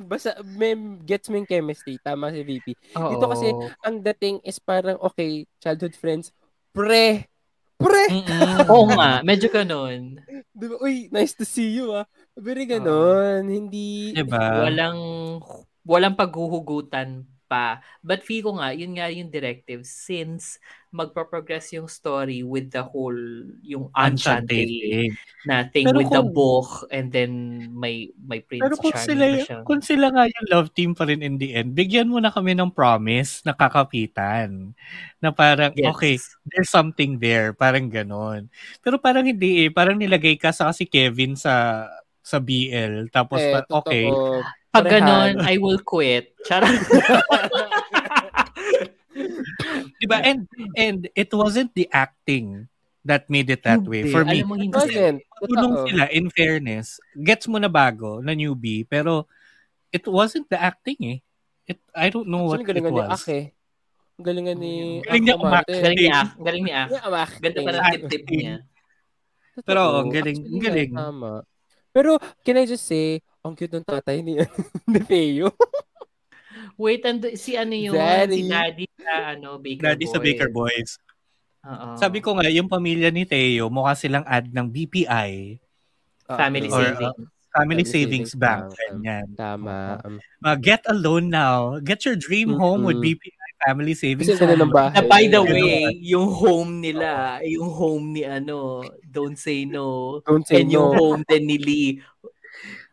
[0.00, 0.72] basta, may,
[1.04, 2.00] gets mo yung chemistry.
[2.00, 2.72] Tama si VP.
[2.96, 3.10] Oo.
[3.12, 3.46] Dito kasi,
[3.84, 6.32] ang dating is parang, okay, childhood friends,
[6.72, 7.28] pre,
[7.76, 8.04] pre.
[8.72, 10.16] Oo nga, medyo ganun.
[10.54, 10.76] di ba?
[10.80, 12.06] Uy, nice to see you ah.
[12.38, 13.44] Very ganon.
[13.44, 14.64] Hindi, Diba?
[14.64, 15.00] Walang
[15.82, 17.66] walang paghuhugutan pa.
[18.00, 20.56] But feel ko nga, yun nga yung directive since
[20.88, 23.16] magpa-progress yung story with the whole
[23.64, 25.12] yung Enchante Enchanted.
[25.44, 27.32] na thing Pero with the kung- book and then
[27.72, 31.20] may may Prince Pero kung Charming sila, kung sila nga yung love team pa rin
[31.20, 34.72] in the end, bigyan mo na kami ng promise na kakapitan.
[35.20, 35.88] Na parang, Yes.
[35.92, 36.14] okay,
[36.48, 37.52] there's something there.
[37.52, 38.52] Parang ganon.
[38.84, 39.70] Pero parang hindi eh.
[39.72, 41.88] Parang nilagay ka sa si Kevin sa
[42.20, 43.08] sa BL.
[43.08, 44.06] Tapos, eh, okay.
[44.06, 44.61] totoo.
[44.72, 46.32] Pag ganon, I will quit.
[46.48, 46.72] Charot.
[50.00, 50.18] Diba?
[50.24, 52.72] And, and it wasn't the acting
[53.04, 54.08] that made it that way.
[54.08, 54.72] For me, Alam mo, hindi.
[54.72, 55.20] Wasn't.
[55.44, 56.96] tulong sila, in fairness.
[57.12, 59.28] Gets mo na bago, na newbie, pero
[59.92, 61.18] it wasn't the acting eh.
[61.68, 63.12] It, I don't know what Actually, it galingan ni was.
[63.12, 63.44] Ak eh.
[64.22, 65.72] Galingan ni Galing niya Ak umarte.
[65.72, 65.82] umarte.
[65.82, 66.28] Galing ni Ak.
[66.40, 66.88] Galing ni Ak.
[67.42, 68.54] Ganda pa ng tip-tip niya.
[69.68, 70.92] Pero, ang galing, ang galing.
[70.96, 71.30] Tama.
[71.92, 74.40] Pero, can I just say, ang cute ng tatay ni,
[74.92, 75.52] ni Feo.
[76.76, 78.36] Wait, and si ano yung Daddy.
[78.36, 80.12] si Daddy sa ano, Baker Daddy Boys.
[80.12, 80.90] sa Baker Boys.
[81.62, 81.88] Oo.
[81.94, 85.60] Sabi ko nga, yung pamilya ni Teo, mukha silang ad ng BPI,
[86.26, 86.98] Family Ah, Or, savings.
[87.12, 88.72] Family Family Savings Savings Bank.
[88.72, 88.80] Bank.
[88.80, 89.26] Ganyan.
[89.36, 90.00] Tama.
[90.40, 91.76] Uh, get a loan now.
[91.84, 92.96] Get your dream home with.
[92.96, 94.74] BPI Family Savings Kasi Bank.
[94.74, 94.94] bahay.
[94.98, 100.42] Na by the way, yung home nila, yung home ni ano, Don't Say No, Don't
[100.42, 100.98] say and yung no.
[100.98, 101.90] home din ni Lee.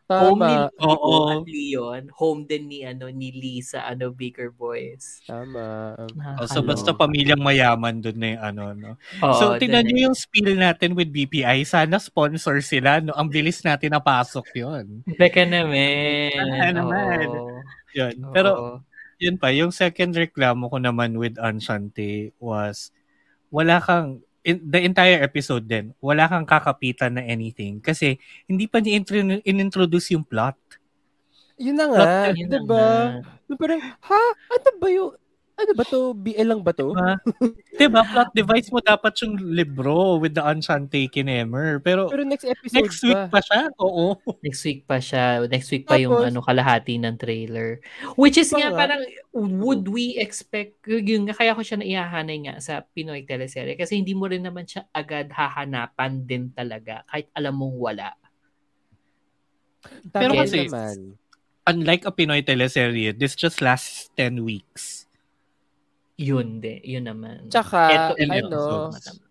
[0.09, 0.73] Home ni Tama.
[0.73, 1.13] Lee Oo.
[1.29, 5.21] at Leon, home din ni ano ni Lee sa ano Baker Boys.
[5.29, 5.93] Tama.
[6.41, 8.91] Oh, so basta pamilyang mayaman doon na yung ano, no?
[9.21, 11.61] Oo, so, tingnan niyo yung spiel natin with BPI.
[11.61, 13.13] Sana sponsor sila, no?
[13.13, 15.13] Ang bilis natin napasok yon eh.
[15.13, 16.33] Beka naman.
[16.33, 17.25] Beka naman.
[17.93, 18.13] Yun.
[18.33, 18.81] Oo.
[19.19, 22.95] Yun pa, yung second reklamo ko naman with Enchante was,
[23.51, 28.15] wala kang, in, the entire episode din, wala kang kakapitan na anything kasi
[28.47, 30.55] hindi pa ni-intro- in-introduce yung plot.
[31.59, 31.99] yun na nga.
[32.63, 33.27] Nga.
[33.51, 34.23] Yung Parang, ha?
[34.55, 35.11] Ano ba yung,
[35.59, 36.15] ano ba to?
[36.15, 36.95] BL lang ba to?
[36.95, 37.19] Diba?
[37.75, 38.01] diba?
[38.01, 41.83] Plot device mo dapat yung libro with the Enchante Kinemer.
[41.83, 43.27] Pero, Pero next episode next week pa.
[43.27, 43.61] pa siya?
[43.77, 44.15] Oo.
[44.39, 45.23] Next week pa siya.
[45.45, 47.83] Next week pa yung Tapos- ano kalahati ng trailer.
[48.15, 48.79] Which is nga nga.
[48.79, 49.03] parang
[49.35, 54.15] would we expect yun nga kaya ko siya naihahanay nga sa Pinoy teleserye kasi hindi
[54.15, 58.09] mo rin naman siya agad hahanapan din talaga kahit alam mong wala.
[60.11, 61.19] Pero kasi- naman.
[61.69, 64.98] Unlike a Pinoy teleserye, this just lasts 10 weeks.
[66.19, 67.47] Yun de, yun naman.
[67.47, 69.23] Tsaka, Eto, ano, episodes.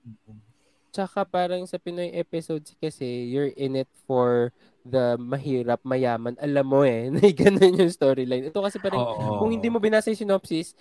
[0.89, 4.49] tsaka parang sa Pinoy episodes kasi, you're in it for
[4.89, 6.33] the mahirap, mayaman.
[6.41, 8.49] Alam mo eh, na ganun yung storyline.
[8.49, 9.45] Ito kasi parang, Oo.
[9.45, 10.73] kung hindi mo binasa yung synopsis,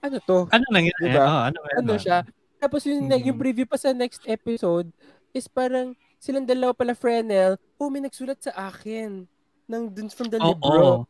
[0.00, 0.48] ano to?
[0.48, 1.04] Ano nangyari?
[1.04, 1.24] Diba?
[1.28, 2.24] Oh, ano, ano siya.
[2.56, 3.20] Tapos yung, Mhm.
[3.20, 4.88] yung preview pa sa next episode
[5.36, 9.28] is parang silang dalawa pala Fresnel, oh, may nagsulat sa akin
[9.68, 10.48] ng dun from the Oo.
[10.48, 11.04] libro.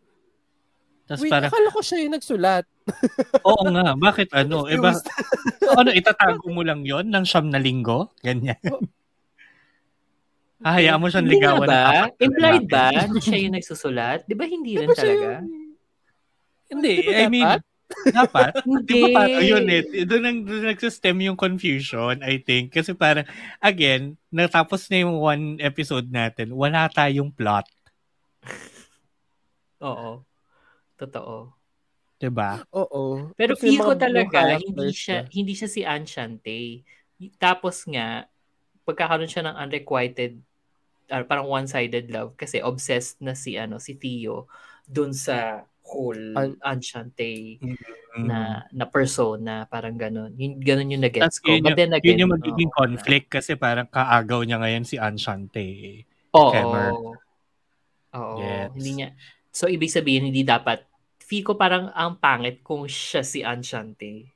[1.11, 2.64] Tapos Wait, parang, akala ko siya yung nagsulat.
[3.50, 4.70] oo nga, bakit ano?
[4.70, 4.94] Eh, ba,
[5.58, 8.14] so, ano, itatago mo lang yon ng siyam na linggo?
[8.22, 8.54] Ganyan.
[10.62, 11.66] Hahayaan mo siyang Hindi ligawan.
[11.66, 11.82] ng ba?
[12.20, 14.22] Implied ba na siya yung nagsusulat?
[14.22, 15.42] Di ba hindi Di rin talaga?
[15.42, 15.74] yung-
[16.70, 17.61] Hindi, Di ba I mean, dapat?
[18.14, 18.52] dapat.
[18.62, 18.86] Hindi.
[18.86, 19.82] Di ba parang yun eh.
[20.06, 22.70] Doon, nang, doon nagsistem yung confusion, I think.
[22.70, 23.26] Kasi parang,
[23.58, 27.66] again, natapos na yung one episode natin, wala tayong plot.
[29.82, 30.22] Oo.
[31.01, 31.57] Totoo.
[32.14, 32.61] Diba?
[32.70, 33.32] Oo.
[33.32, 35.28] Pero Kasi feel ko talaga hindi siya na.
[35.32, 36.84] hindi siya si Enchante.
[37.16, 38.28] Y- Tapos nga,
[38.84, 40.36] pagkakaroon siya ng unrequited,
[41.09, 44.44] ah, parang one-sided love kasi obsessed na si ano si Theo
[44.84, 48.26] dun sa whole An- Enchante Mm.
[48.26, 48.38] na
[48.68, 50.34] na persona, parang ganun.
[50.36, 51.51] Yun, ganun yung nagets ko.
[51.51, 54.84] yun, But yung, then again, yun yung magiging oo, conflict kasi parang kaagaw niya ngayon
[54.84, 55.62] si Anshante.
[55.62, 55.98] eh.
[56.36, 56.51] Oo.
[56.53, 56.90] Kemmer.
[58.12, 58.36] Oo.
[58.36, 58.74] Gets.
[58.76, 59.09] Hindi niya.
[59.51, 60.82] So, ibig sabihin, hindi dapat,
[61.31, 64.26] feel ko parang ang pangit kung siya si Anshante.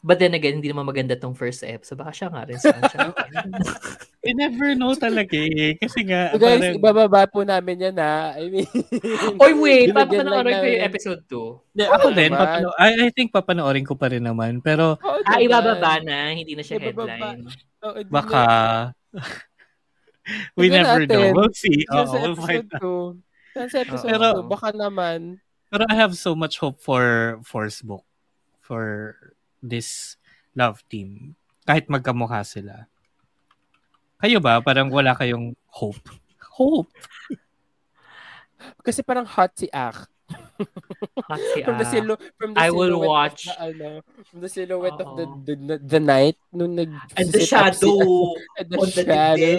[0.00, 2.00] But then again, hindi naman maganda tong first episode.
[2.00, 3.20] Baka siya nga rin si Anshante.
[4.20, 5.76] You never know talaga eh.
[5.76, 8.36] Kasi nga, So guys, parang- ibababa po namin yan ha.
[8.36, 8.68] I mean,
[9.40, 9.88] Oy, wait!
[9.92, 11.72] Papanoorin ko yung episode 2.
[11.72, 14.60] Hindi, ako din, papano- I, I think papanoorin ko pa rin naman.
[14.60, 16.32] Pero Oo Ah, ibababa na.
[16.32, 17.08] Hindi na siya Ibababa.
[17.08, 17.40] headline.
[17.80, 18.42] Hindi baka...
[20.56, 21.16] we Tignan never natin.
[21.16, 21.32] know.
[21.34, 21.78] We'll see.
[21.86, 22.84] Sa we'll find episode 2.
[22.84, 24.52] Yan sa episode Pero- 2.
[24.52, 25.38] Baka naman.
[25.70, 28.02] Pero I have so much hope for Force Book
[28.58, 29.14] for
[29.62, 30.18] this
[30.58, 31.38] love team.
[31.62, 32.90] Kahit magkamukha sila.
[34.18, 34.58] Kayo ba?
[34.58, 36.02] Parang wala kayong hope.
[36.58, 36.90] Hope.
[38.84, 40.10] Kasi parang hot si Ak.
[41.26, 43.48] Hot si From the, silo, from the I will watch.
[43.48, 43.88] The, ano,
[44.28, 47.48] from the silhouette of the, the, the, the night nung nag And the up si-
[47.48, 47.96] shadow
[48.58, 49.54] and the on the shadow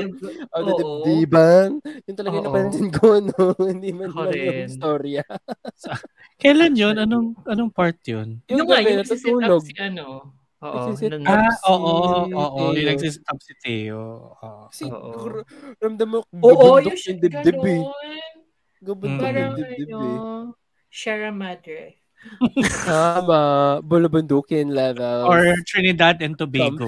[0.54, 0.78] of the Oo.
[1.02, 1.70] dibdiban.
[1.82, 3.42] Yun talaga yung napansin ko, no?
[3.58, 5.24] Hindi man lang yung storya.
[6.42, 6.96] Kailan yun?
[6.98, 8.42] Anong anong part yun?
[8.50, 9.62] Yung Yung nga, gabi, yung natutulog.
[9.66, 10.06] si ano.
[10.62, 10.94] Oo.
[10.94, 10.94] Up.
[11.26, 11.94] Ah, si oo,
[12.30, 12.62] oo.
[12.78, 13.54] Yung nagsistop si
[13.90, 15.10] Oo.
[15.18, 15.46] gr-
[15.82, 17.82] ramdam mo, Oo, gabundok yung yung dibdib eh.
[17.82, 17.90] Mm.
[18.86, 20.61] yung dibdib ano, eh.
[20.92, 21.98] Sierra Madre.
[22.86, 23.82] Tama.
[23.82, 25.26] Bulubundukin level.
[25.26, 26.86] Or Trinidad and Tobago.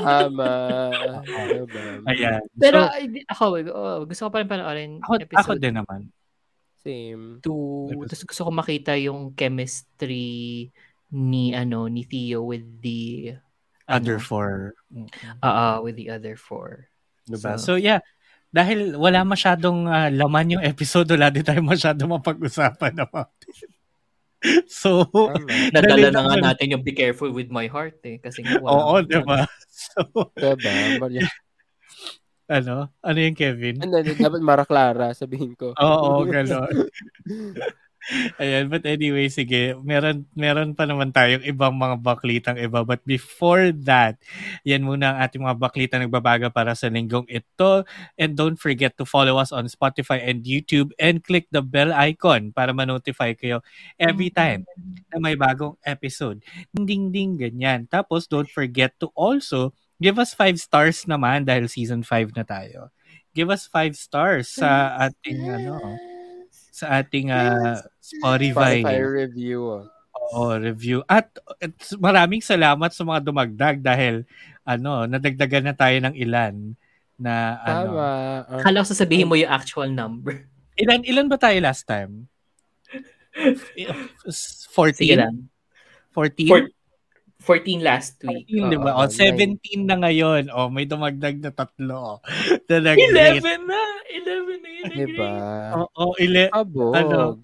[0.00, 0.50] Tama.
[1.28, 2.00] Diba?
[2.08, 2.40] Ayan.
[2.56, 2.96] Pero so,
[3.28, 3.44] ako,
[3.74, 6.00] oh, gusto ko pa rin panoorin ako, ako episode din naman.
[6.80, 7.44] Same.
[7.44, 8.08] 2.
[8.08, 10.70] Tapos gusto ko makita yung chemistry
[11.12, 13.34] ni ano ni Theo with the
[13.88, 14.48] Other ano, four.
[15.40, 16.88] ah, ah, with the other four.
[17.24, 17.56] Diba?
[17.60, 18.00] So- So, yeah.
[18.48, 23.68] Dahil wala masyadong ah, laman yung episode, wala din tayo masyadong mapag-usapan about it.
[24.70, 25.04] So.
[25.74, 28.16] Nadala na nga natin yung Be Careful with My Heart eh.
[28.22, 28.70] Kasi nga wala.
[28.72, 29.44] oo, diba?
[29.78, 30.02] So,
[30.34, 30.98] Diba?
[30.98, 31.22] Maria.
[32.58, 32.90] ano?
[32.98, 33.78] Ano yung Kevin?
[33.78, 35.70] Ano, dapat Mara Clara, sabihin ko.
[35.78, 36.90] Oo, gano'n.
[38.40, 39.76] Ayan, but anyway, sige.
[39.84, 42.80] Meron, meron pa naman tayong ibang mga baklitang iba.
[42.80, 44.16] But before that,
[44.64, 47.84] yan muna ang ating mga baklitang nagbabaga para sa linggong ito.
[48.16, 52.56] And don't forget to follow us on Spotify and YouTube and click the bell icon
[52.56, 53.60] para ma-notify kayo
[54.00, 54.64] every time
[55.12, 56.40] na may bagong episode.
[56.72, 57.84] Ding ding ganyan.
[57.92, 62.88] Tapos don't forget to also give us five stars naman dahil season 5 na tayo.
[63.36, 66.07] Give us five stars sa ating ano
[66.78, 69.82] sa ating ah, Spotify, Spotify review.
[70.30, 71.02] Oo, review.
[71.10, 74.22] At, at maraming salamat sa mga dumagdag dahil
[74.62, 76.54] ano, nadagdagan na tayo ng ilan
[77.18, 77.90] na ano.
[77.90, 78.06] Tama.
[78.46, 80.46] Ah, Akala ko sasabihin mo yung actual number.
[80.78, 82.30] Ilan ilan ba tayo last time?
[84.28, 84.94] 14?
[84.94, 85.50] Sige lang.
[86.14, 86.46] 14?
[86.46, 86.70] Four-
[87.38, 88.50] 14 last week.
[88.50, 88.90] 14, di ba?
[88.98, 90.50] Oo, O, 17 na ngayon.
[90.50, 92.18] O, may dumagdag na tatlo.
[92.68, 93.40] Nag-rate.
[93.40, 93.80] 11 na!
[94.10, 94.84] 11 na yun.
[94.92, 95.30] diba?
[95.78, 96.94] Oo, ile- Abog.
[96.94, 97.38] Ano?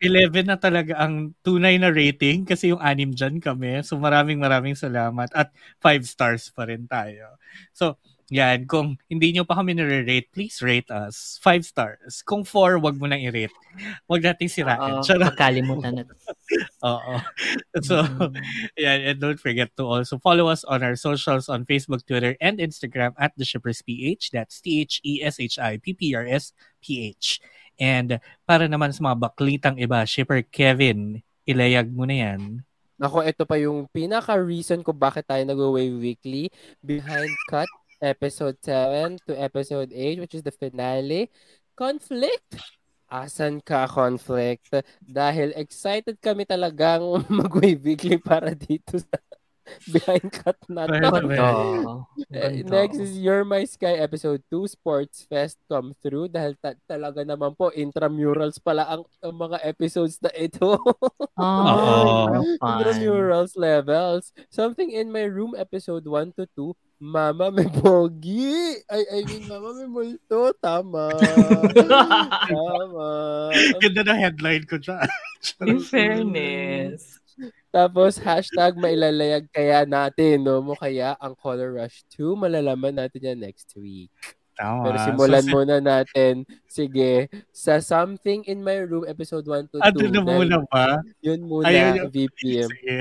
[0.00, 3.80] 11 na talaga ang tunay na rating kasi yung anim dyan kami.
[3.80, 5.48] So maraming maraming salamat at
[5.80, 7.40] 5 stars pa rin tayo.
[7.72, 7.96] So
[8.32, 11.36] yan, kung hindi nyo pa kami nare-rate, please rate us.
[11.44, 12.22] 5 stars.
[12.24, 13.52] Kung 4, wag mo nang i-rate.
[14.08, 15.00] Wag nating sirain.
[15.00, 16.04] Oo, pagkalimutan na.
[16.88, 17.20] Oo.
[17.84, 18.04] So,
[18.80, 22.58] yeah, and don't forget to also follow us on our socials on Facebook, Twitter, and
[22.60, 24.30] Instagram at The Shippers PH.
[24.32, 27.40] That's E T-H-E-S-H-I-P-P-R-S-P-H.
[27.74, 32.62] And para naman sa mga baklitang iba, Shipper Kevin, ilayag mo na yan.
[33.02, 36.46] Ako, ito pa yung pinaka-reason ko bakit tayo nag-Wave Weekly.
[36.78, 37.66] Behind Cut,
[38.04, 41.32] episode 7 to episode 8, which is the finale.
[41.72, 42.60] Conflict!
[43.08, 44.68] Asan ka, Conflict?
[45.00, 47.00] Dahil excited kami talagang
[47.32, 49.16] mag-Wave Weekly para dito sa
[49.92, 51.24] Behind Cut na to.
[51.24, 52.04] Oo.
[52.28, 52.60] Eh.
[52.68, 57.56] Next is You're My Sky episode 2 Sports Fest come through dahil ta- talaga naman
[57.56, 60.76] po intramurals pala ang, ang mga episodes na ito.
[61.34, 62.30] Oh,
[62.62, 64.30] intramurals levels.
[64.46, 68.78] Something in My Room episode 1 to 2 Mama may pogi.
[68.86, 70.54] Ay, I mean, mama may multo.
[70.56, 71.10] Tama.
[72.48, 73.08] Tama.
[73.82, 75.04] Ganda na headline ko dyan.
[75.66, 77.18] In fairness.
[77.74, 80.62] Tapos, hashtag mailalayag kaya natin, no?
[80.62, 82.38] Mo kaya ang Color Rush 2.
[82.38, 84.14] Malalaman natin yan next week.
[84.54, 84.86] Tama.
[84.86, 89.90] Pero simulan So, muna natin, sige, sa Something in My Room episode 1 to 2.
[89.90, 91.02] Ano na muna ba?
[91.20, 92.70] Yun muna, Ayun yung- VPM.
[92.70, 92.98] Sige.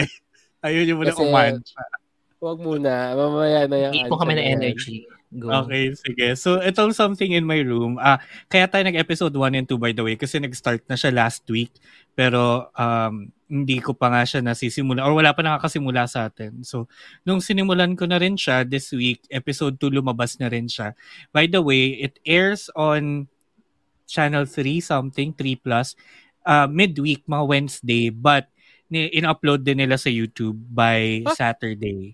[0.65, 1.83] Ayun yung muna Kasi- umansya.
[2.43, 3.15] Huwag muna.
[3.15, 4.03] Mamaya na yan.
[4.03, 5.07] Ipon kami ng energy.
[5.33, 5.47] Go.
[5.63, 6.35] Okay, sige.
[6.35, 8.19] So, itong Something in My Room, ah
[8.51, 11.71] kaya tayo nag-episode 1 and 2 by the way kasi nag-start na siya last week.
[12.13, 16.61] Pero um, hindi ko pa nga siya nasisimula or wala pa nakakasimula sa atin.
[16.67, 16.85] So,
[17.23, 20.93] nung sinimulan ko na rin siya this week, episode 2 lumabas na rin siya.
[21.31, 23.31] By the way, it airs on
[24.05, 25.95] channel 3 something, 3 plus,
[26.45, 28.51] uh, midweek, mga Wednesday, but
[28.85, 31.33] ni- in-upload din nila sa YouTube by Ah?
[31.33, 32.13] Saturday.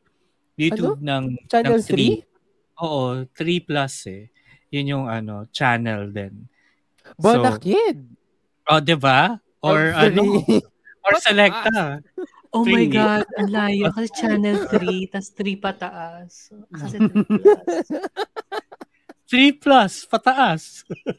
[0.60, 2.28] YouTube ng Channel ng 3.
[2.28, 2.84] 3?
[2.84, 3.02] Oo,
[3.32, 4.24] 3 plus eh.
[4.70, 6.46] Yun yung ano, channel din.
[7.18, 8.06] Bonakid.
[8.70, 9.42] Oh, 'di ba?
[9.66, 10.22] Or Ang ano,
[11.10, 12.04] or selecta.
[12.50, 12.86] Oh my.
[12.90, 13.90] God, ang layo.
[13.94, 16.50] Kasi channel 3, tas 3 pataas.
[16.74, 17.86] Kasi 3 plus.
[19.30, 20.62] 3 plus, pataas.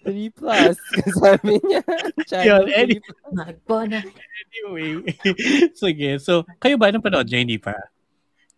[0.03, 0.75] 3 plus.
[1.23, 1.83] Sabi niya.
[2.27, 3.31] Channel Yun, any- 3 plus.
[3.31, 3.99] Magbona.
[4.43, 5.07] Anyway.
[5.79, 7.39] Sige, so, kayo ba napanood niyo?
[7.47, 7.79] Hindi pa?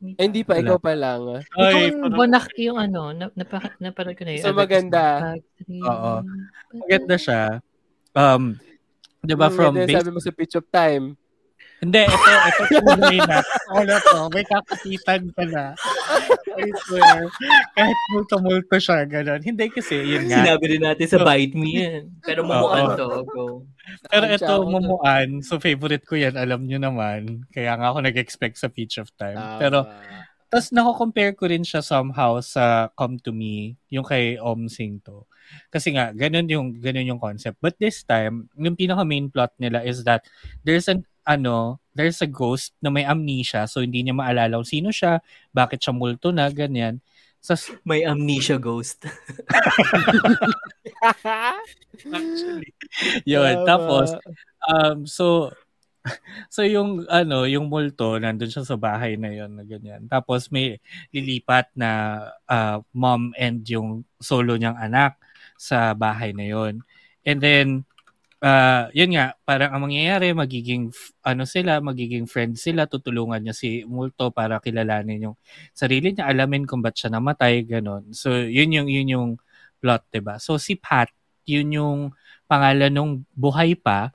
[0.03, 1.47] Eh, hindi pa, ikaw pa lang.
[1.55, 4.43] Ay, Ikaw, parang- bonak yung ano, na, napa, napanood ko na yun.
[4.43, 5.39] So, maganda.
[5.71, 6.13] Oo.
[6.75, 7.63] Maganda siya.
[8.13, 8.59] Um,
[9.23, 11.15] 'di ba Hmm, from base Sabi mo sa pitch of time.
[11.83, 13.43] Hindi, ito, ito tunay na.
[13.75, 15.75] Ano to, may kakapitan pala.
[16.55, 17.27] I swear.
[17.75, 19.43] Kahit multo-multo siya, gano'n.
[19.43, 20.47] Hindi kasi, yun nga.
[20.47, 22.05] Sinabi rin natin sa Bite Me yan.
[22.23, 23.27] Pero mumuan to.
[23.27, 23.67] Go.
[24.07, 25.43] Pero ito, mumuan.
[25.43, 26.39] So, favorite ko yan.
[26.39, 27.51] Alam nyo naman.
[27.51, 29.35] Kaya nga ako nag-expect sa Peach of Time.
[29.35, 29.59] Tama.
[29.59, 29.79] Pero,
[30.53, 35.25] tapos nako-compare ko rin siya somehow sa Come to Me, yung kay Om Sing to.
[35.73, 37.59] Kasi nga, ganun yung, ganun yung concept.
[37.59, 40.29] But this time, yung pinaka main plot nila is that
[40.63, 43.67] there's an, ano, there's a ghost na may amnesia.
[43.69, 45.21] So, hindi niya maalala kung sino siya,
[45.55, 46.99] bakit siya multo na, ganyan.
[47.43, 49.03] So, May amnesia ghost.
[51.03, 52.71] actually,
[53.27, 53.67] yun.
[53.67, 54.15] Tapos,
[54.71, 55.51] um, so,
[56.55, 60.07] so yung ano, yung multo nandun siya sa bahay na yon na ganyan.
[60.11, 60.83] Tapos may
[61.15, 65.19] lilipat na uh, mom and yung solo niyang anak
[65.59, 66.83] sa bahay na yon.
[67.23, 67.67] And then
[68.43, 70.91] uh, yun nga, parang ang mangyayari magiging
[71.23, 75.37] ano sila, magiging friends sila, tutulungan niya si multo para kilalanin yung
[75.73, 78.11] sarili niya, alamin kung ba't siya namatay, ganon.
[78.13, 79.31] So yun yung yun yung
[79.79, 80.37] plot, ba?
[80.43, 81.09] So si Pat,
[81.47, 81.99] yun yung
[82.51, 84.11] pangalan nung buhay pa.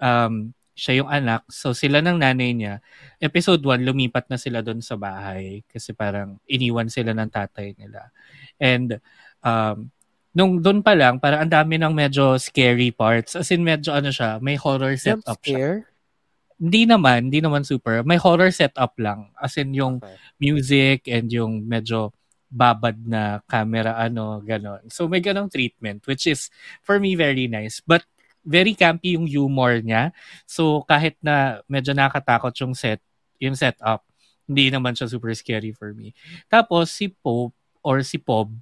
[0.00, 1.48] Um, siya yung anak.
[1.48, 2.84] So sila ng nanay niya.
[3.16, 8.12] Episode 1, lumipat na sila doon sa bahay kasi parang iniwan sila ng tatay nila.
[8.60, 9.00] And
[9.40, 9.88] um,
[10.36, 13.32] nung doon pa lang, parang ang dami ng medyo scary parts.
[13.40, 15.80] As in medyo ano siya, may horror setup siya.
[16.60, 18.04] Hindi naman, hindi naman super.
[18.04, 19.32] May horror setup lang.
[19.40, 20.16] As in yung Okay.
[20.36, 22.12] music and yung medyo
[22.52, 24.84] babad na camera, ano, ganon.
[24.92, 26.52] So may ganong treatment, which is,
[26.84, 27.80] for me, very nice.
[27.80, 28.04] But
[28.44, 30.12] very campy yung humor niya.
[30.44, 33.00] So kahit na medyo nakatakot yung set,
[33.40, 34.04] yung setup,
[34.46, 36.12] hindi naman siya super scary for me.
[36.46, 38.52] Tapos si Pope or si Pob,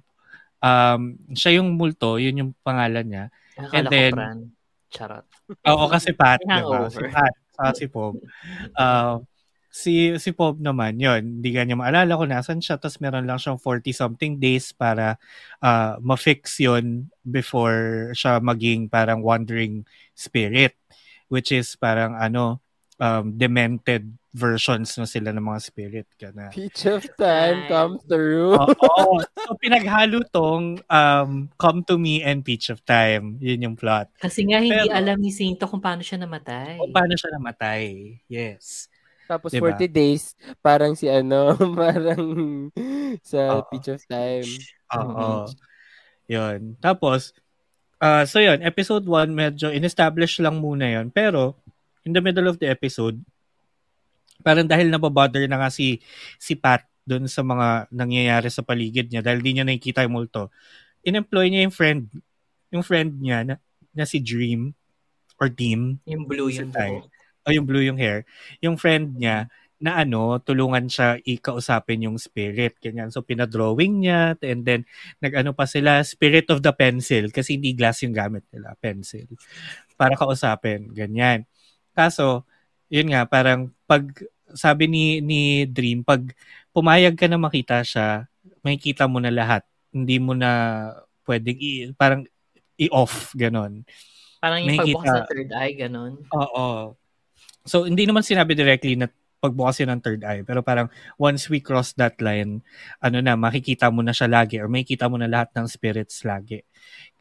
[0.65, 1.01] um,
[1.37, 3.25] siya yung multo, yun yung pangalan niya.
[3.55, 4.39] Akala then- ko pran.
[4.95, 5.25] Charot.
[5.67, 6.89] Oo, kasi Pat, May diba?
[6.89, 7.03] Si.
[7.11, 8.15] Pat, saka si Pob.
[8.73, 9.21] Uh,
[9.69, 13.59] si, si Pob naman, yun, hindi kanya maalala kung nasan siya, tapos meron lang siyang
[13.59, 15.19] 40-something days para
[15.59, 19.83] uh, ma-fix yun before siya maging parang wandering
[20.15, 20.79] spirit,
[21.27, 22.63] which is parang ano,
[22.97, 26.07] um, demented versions na sila ng mga spirit.
[26.19, 26.51] Kana.
[26.51, 28.59] Peach of time come through.
[28.59, 29.23] Oo.
[29.45, 33.37] So, pinaghalo tong um, Come to Me and Peach of Time.
[33.37, 34.09] Yun yung plot.
[34.17, 36.81] Kasi nga hindi Pero- alam ni Sinto kung paano siya namatay.
[36.81, 38.17] Kung paano siya namatay.
[38.25, 38.89] Yes.
[39.29, 39.69] Tapos Diba?
[39.69, 40.33] 40 days,
[40.65, 42.25] parang si ano, parang
[43.21, 43.69] sa Oo.
[43.69, 44.49] Peach of Time.
[44.97, 45.45] Oo.
[46.25, 46.73] Yun.
[46.81, 47.37] Tapos,
[48.01, 51.13] uh, so yun, episode 1, medyo in-establish lang muna yun.
[51.13, 51.53] Pero,
[52.01, 53.21] in the middle of the episode,
[54.41, 56.01] parang dahil nababother na nga si,
[56.41, 60.49] si Pat doon sa mga nangyayari sa paligid niya, dahil di niya nakikita yung multo,
[61.05, 62.01] in-employ niya yung friend,
[62.73, 63.55] yung friend niya na,
[63.93, 64.73] na si Dream,
[65.37, 66.97] or Team, Yung blue yung Tay.
[66.97, 67.11] buhok.
[67.45, 68.25] o yung blue yung hair,
[68.57, 72.79] yung friend niya, na ano, tulungan siya ikausapin yung spirit.
[72.79, 73.11] Ganyan.
[73.11, 74.81] So, pinadrawing niya, and then,
[75.19, 79.27] nag-ano pa sila, spirit of the pencil, kasi hindi glass yung gamit nila, pencil.
[79.99, 81.43] Para kausapin, ganyan.
[81.91, 82.47] Kaso,
[82.89, 84.05] yun nga, parang, pag,
[84.55, 86.21] sabi ni, ni Dream, pag
[86.71, 88.29] pumayag ka na makita siya,
[88.61, 89.63] makikita mo na lahat.
[89.93, 90.91] Hindi mo na
[91.25, 92.27] pwedeng, i, parang,
[92.75, 93.87] i-off, ganon.
[94.43, 95.15] Parang yung May pagbukas kita.
[95.15, 96.13] ng third eye, ganun.
[96.35, 96.65] Oo.
[97.65, 99.09] So, hindi naman sinabi directly na
[99.41, 100.41] pagbukas yun ng third eye.
[100.41, 100.89] Pero parang
[101.21, 102.65] once we cross that line,
[102.97, 106.65] ano na, makikita mo na siya lagi or makikita mo na lahat ng spirits lagi.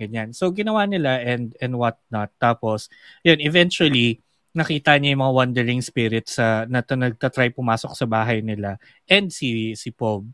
[0.01, 0.33] Ganyan.
[0.33, 2.33] So, ginawa nila and, and what not.
[2.41, 2.89] Tapos,
[3.21, 4.24] yun, eventually,
[4.55, 8.79] nakita niya yung mga wandering spirits sa na to, nagtatry pumasok sa bahay nila
[9.11, 10.27] and si si Pob.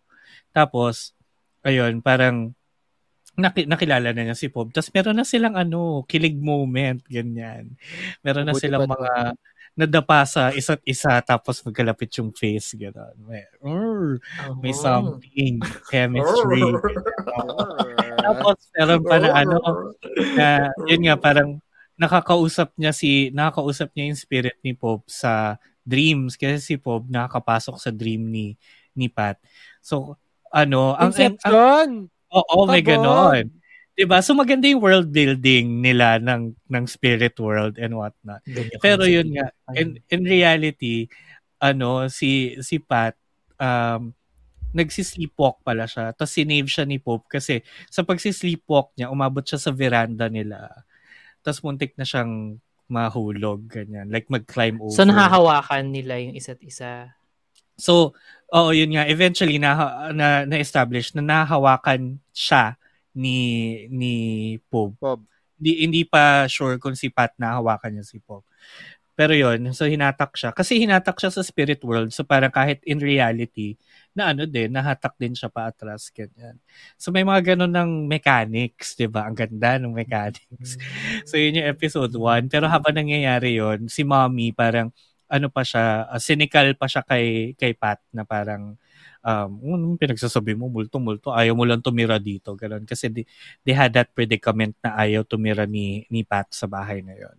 [0.54, 1.14] Tapos
[1.66, 2.52] ayun, parang
[3.40, 4.70] naki, nakilala na niya si Pob.
[4.74, 7.76] Tapos meron na silang ano, kilig moment, ganyan.
[8.24, 9.34] Meron na silang mga
[9.78, 13.16] nadapa sa isa't isa tapos magkalapit yung face, gano'n.
[13.24, 13.44] May,
[14.60, 14.82] may Oh.
[14.82, 16.60] something, chemistry.
[18.20, 19.58] Tapos meron pa na ano,
[20.36, 20.48] na
[20.90, 21.60] yun nga parang
[22.00, 27.76] nakakausap niya si nakakausap niya yung spirit ni Pope sa dreams kasi si Pope nakakapasok
[27.76, 28.56] sa dream ni
[28.96, 29.36] ni Pat.
[29.84, 30.16] So
[30.50, 32.08] ano, ang, Inception!
[32.32, 33.44] oo, may Come ganon.
[33.94, 34.24] 'Di ba?
[34.24, 38.40] So maganda yung world building nila ng ng spirit world and whatnot.
[38.48, 41.04] Ganyan Pero yun nga, in, in reality,
[41.60, 43.12] ano, si si Pat
[43.60, 44.16] um
[44.70, 46.14] nagsisleepwalk pala siya.
[46.14, 50.86] Tapos sinave siya ni Pope kasi sa pagsisleepwalk niya, umabot siya sa veranda nila.
[51.40, 52.60] Tapos muntik na siyang
[52.90, 54.10] mahulog, ganyan.
[54.10, 54.92] Like mag-climb over.
[54.92, 57.14] So, nahahawakan nila yung isa't isa.
[57.78, 58.12] So,
[58.52, 59.06] oo, yun nga.
[59.06, 59.72] Eventually, na,
[60.10, 62.76] na, na-establish na nahahawakan siya
[63.14, 63.38] ni
[63.88, 64.14] ni
[64.68, 64.98] Pope.
[64.98, 65.22] Pob.
[65.60, 68.48] Hindi, hindi pa sure kung si Pat nahawakan niya si Pope.
[69.20, 70.56] Pero yun, so hinatak siya.
[70.56, 72.08] Kasi hinatak siya sa spirit world.
[72.08, 73.76] So parang kahit in reality,
[74.16, 76.08] na ano din, nahatak din siya pa atras.
[76.08, 76.56] Ganyan.
[76.96, 79.28] So may mga ganun ng mechanics, di ba?
[79.28, 80.80] Ang ganda ng mechanics.
[81.28, 82.48] So yun yung episode 1.
[82.48, 84.88] Pero habang nangyayari yun, si mommy parang
[85.28, 88.80] ano pa siya, uh, cynical pa siya kay, kay Pat na parang
[89.20, 92.56] um, anong pinagsasabi mo, multo-multo, ayaw mo lang tumira dito.
[92.56, 92.88] Ganun.
[92.88, 93.22] Kasi di,
[93.68, 97.36] they had that predicament na ayaw tumira ni, ni Pat sa bahay na yon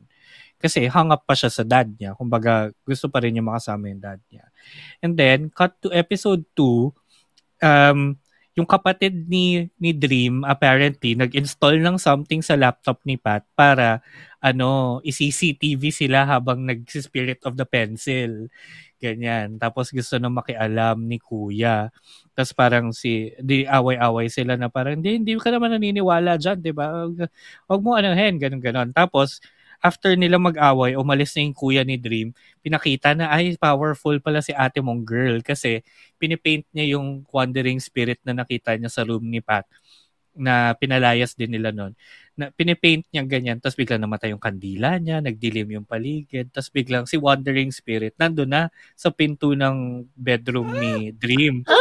[0.62, 2.14] kasi hung up pa siya sa dad niya.
[2.14, 4.45] Kumbaga, gusto pa rin niya makasama yung dad niya.
[5.01, 6.93] And then, cut to episode 2,
[7.66, 8.16] um,
[8.51, 14.03] yung kapatid ni ni Dream apparently nag-install ng something sa laptop ni Pat para
[14.43, 18.49] ano, i-CCTV sila habang nag-spirit of the pencil.
[18.97, 19.62] Ganyan.
[19.62, 21.93] Tapos gusto na makialam ni kuya.
[22.34, 26.74] Tapos parang si, di away-away sila na parang, hindi, hindi ka naman naniniwala dyan, di
[26.74, 27.05] ba?
[27.70, 29.41] Huwag mo anahin, ganun ganon Tapos,
[29.82, 34.53] after nila mag-away, umalis na yung kuya ni Dream, pinakita na ay powerful pala si
[34.53, 35.41] ate mong girl.
[35.41, 35.82] Kasi
[36.21, 39.65] pinipaint niya yung wandering spirit na nakita niya sa room ni Pat
[40.36, 41.91] na pinalayas din nila noon.
[42.39, 47.03] Na pinipaint niya ganyan, tapos biglang namatay yung kandila niya, nagdilim yung paligid, tapos biglang
[47.03, 48.61] si wandering spirit nandun na
[48.95, 51.67] sa pinto ng bedroom ni Dream.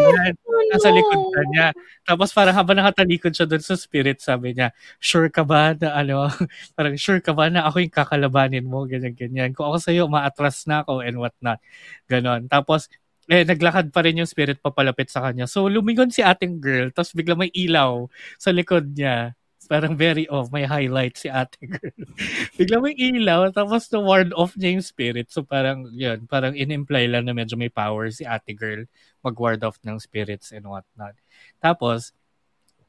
[0.00, 0.34] Yan,
[0.70, 1.66] nasa likod na niya.
[2.06, 4.70] Tapos parang habang nakatalikod siya doon sa spirit, sabi niya,
[5.02, 6.30] sure ka ba na ano,
[6.78, 9.50] parang sure ka ba na ako yung kakalabanin mo, ganyan, ganyan.
[9.52, 11.58] Kung ako sa'yo, maatras na ako and what not.
[12.06, 12.46] Ganon.
[12.46, 12.86] Tapos,
[13.30, 15.46] eh, naglakad pa rin yung spirit papalapit sa kanya.
[15.46, 19.38] So, lumingon si ating girl, tapos bigla may ilaw sa likod niya.
[19.70, 21.94] Parang very off, may highlight si ate girl.
[22.58, 25.30] bigla may ilaw, tapos na ward off niya yung spirit.
[25.30, 28.82] So, parang, yun, parang in-imply lang na medyo may power si ate girl
[29.22, 31.14] mag-ward off ng spirits and whatnot.
[31.62, 32.10] Tapos,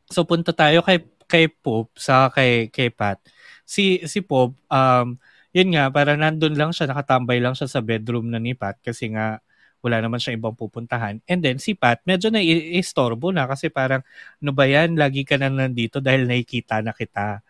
[0.09, 3.21] so punta tayo kay kay Pope sa kay kay Pat.
[3.63, 5.15] Si si Pope um
[5.55, 9.11] yun nga parang nandun lang siya nakatambay lang siya sa bedroom na ni Pat kasi
[9.15, 9.39] nga
[9.82, 11.19] wala naman siya ibang pupuntahan.
[11.25, 14.05] And then si Pat medyo na istorbo na kasi parang
[14.41, 17.41] ano ba yan lagi ka na nandito dahil nakikita na kita.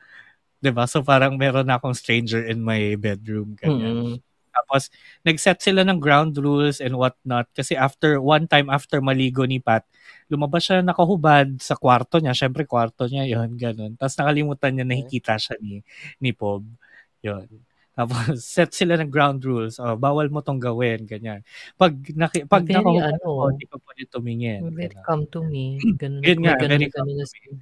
[0.71, 0.83] ba?
[0.87, 4.17] So parang meron na akong stranger in my bedroom ganyan.
[4.17, 4.31] Mm.
[4.51, 4.91] Tapos,
[5.23, 7.47] nag-set sila ng ground rules and whatnot.
[7.55, 9.87] Kasi after, one time after maligo ni Pat,
[10.27, 12.35] lumabas siya nakahubad sa kwarto niya.
[12.35, 13.95] Siyempre, kwarto niya yon ganun.
[13.95, 15.79] Tapos nakalimutan niya nakikita siya ni,
[16.19, 16.67] ni Pob.
[17.23, 17.70] Yun.
[17.91, 19.77] Tapos, set sila ng ground rules.
[19.77, 21.43] Oh, bawal mo tong gawin, ganyan.
[21.75, 24.61] Pag, naki, pag Very, nakahubad ano, hindi ka pwede tumingin.
[24.71, 25.05] Very ganun.
[25.05, 25.77] come to me.
[25.99, 27.55] Ganun, Yun nga, ganun, very ganun, sila.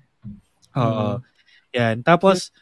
[0.78, 1.08] Oo.
[1.10, 1.18] Mm.
[1.74, 1.96] Yan.
[2.06, 2.54] Tapos,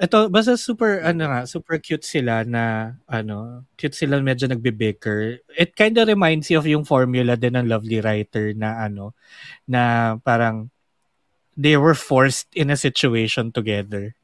[0.00, 5.44] ito, basta super, ano nga, super cute sila na, ano, cute sila medyo nagbe-bicker.
[5.54, 9.12] It kind of reminds you of yung formula din ng Lovely Writer na, ano,
[9.68, 10.72] na parang,
[11.52, 14.16] they were forced in a situation together.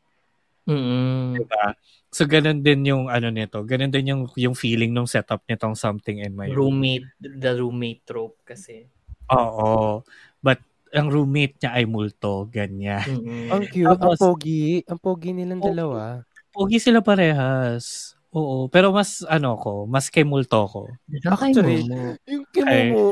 [0.64, 1.36] Mm-mm.
[1.36, 1.76] Diba?
[2.16, 6.24] So, ganun din yung, ano nito, ganun din yung, yung feeling nung setup nitong Something
[6.24, 6.80] in My Room.
[6.80, 8.88] Roommate, the roommate trope kasi.
[9.28, 10.00] Oo.
[10.40, 10.64] But,
[10.96, 13.04] ang roommate niya ay multo, ganyan.
[13.04, 13.52] Mm-mm.
[13.52, 14.80] Ang cute, ang Tapos- pogi.
[14.88, 15.68] Ang pogi nilang Pogi.
[15.76, 16.24] dalawa.
[16.56, 18.16] Pogi sila parehas.
[18.32, 18.72] Oo.
[18.72, 20.88] Pero mas, ano ko, mas kay multo ko.
[21.28, 22.16] Actually, Mumu.
[22.24, 23.06] Yung kimumu.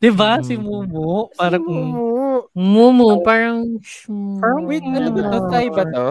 [0.00, 0.40] Di ba?
[0.40, 0.44] Mm.
[0.48, 1.28] Si Mumu.
[1.36, 2.08] Parang, Si Mumu.
[2.56, 3.68] Mumu, parang...
[4.40, 5.38] Parang Wait, ano ba to?
[5.52, 6.08] Thai ba to?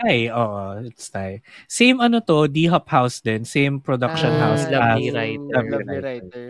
[0.00, 0.32] Thai.
[0.32, 1.44] Oo, it's Thai.
[1.66, 3.44] Same ano to, D-Hop House din.
[3.44, 4.64] Same production Ah, house.
[4.64, 5.44] Lovely as- Writer.
[5.52, 6.02] Lovely Lovely Writer.
[6.02, 6.46] Writer.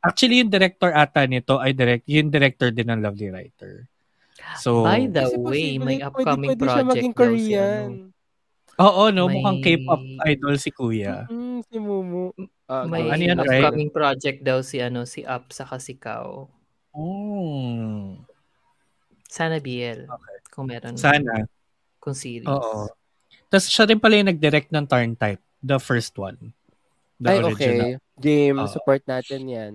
[0.00, 3.84] Actually, yung director ata nito ay direct, yung director din ng Lovely Writer.
[4.56, 7.88] So, By the way, may pwede- upcoming pwede siya project maging daw si Korean.
[7.88, 8.08] ano.
[8.80, 9.22] Oo, no?
[9.28, 11.28] May- Mukhang K-pop idol si Kuya.
[11.28, 12.32] Mm, si Mumu.
[12.64, 13.60] Ah, May ano yan, right?
[13.60, 16.48] upcoming project daw si ano si Up sa Kasikaw.
[16.96, 18.16] Oh.
[19.28, 20.08] Sana BL.
[20.08, 20.36] Okay.
[20.48, 20.96] Kung meron.
[20.96, 21.44] Sana.
[22.00, 22.48] Kung series.
[22.48, 22.88] Oo.
[23.52, 25.42] Tapos siya rin pala yung nag-direct ng Turn Type.
[25.60, 26.56] The first one.
[27.20, 27.52] The Ay, original.
[27.52, 27.80] okay.
[28.20, 28.68] Game, Oo.
[28.68, 29.72] support natin yan.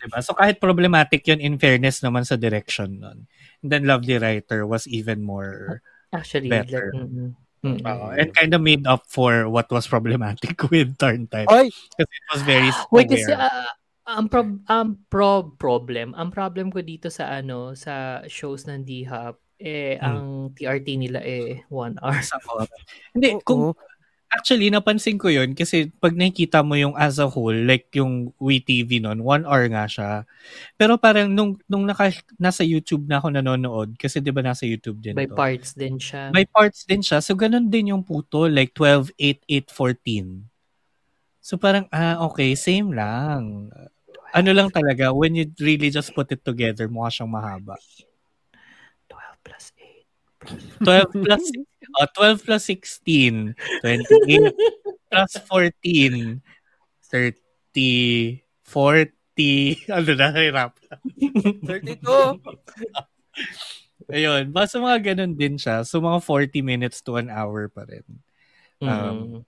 [0.00, 0.24] Diba?
[0.24, 3.28] So kahit problematic yun, in fairness naman sa direction nun.
[3.60, 5.84] And then Lovely Writer was even more...
[6.12, 6.92] Actually, Better.
[6.96, 7.04] like.
[7.04, 7.36] Mm-mm.
[7.66, 8.14] Oo.
[8.14, 11.50] and kind of made up for what was problematic with Turn Type.
[11.50, 11.72] Ay!
[11.98, 13.74] Kasi it was very Wait, kasi ah,
[14.06, 19.34] ang prob ang pro problem, ang problem ko dito sa ano, sa shows ng D-Hub,
[19.58, 20.04] eh, Hmm.
[20.04, 20.20] ang
[20.52, 22.20] TRT nila eh, one hour.
[23.16, 23.76] Hindi, kung Oo.
[24.26, 28.98] Actually, napansin ko yun kasi pag nakikita mo yung as a whole, like yung WeTV
[29.00, 30.10] nun, one hour nga siya.
[30.74, 34.98] Pero parang nung, nung naka, nasa YouTube na ako nanonood, kasi di ba nasa YouTube
[34.98, 35.38] din By to.
[35.38, 36.34] parts din siya.
[36.34, 37.22] May parts din siya.
[37.22, 38.50] So, ganun din yung puto.
[38.50, 40.42] Like 12, 8, 8, 14.
[41.40, 43.70] So, parang, ah, okay, same lang.
[44.34, 47.78] Ano lang talaga, when you really just put it together, mukha siyang mahaba.
[49.46, 49.66] 12 plus
[50.82, 51.44] 12 plus,
[51.98, 54.54] oh, 12 plus 16, 28
[55.10, 56.42] plus 14,
[57.10, 60.72] 30, 40, ano na, hirap.
[61.18, 62.38] 32!
[64.06, 65.82] Ayun, basta mga ganun din siya.
[65.82, 68.06] So, mga 40 minutes to an hour pa rin.
[68.78, 68.86] 8.
[68.86, 69.42] Um, Mm.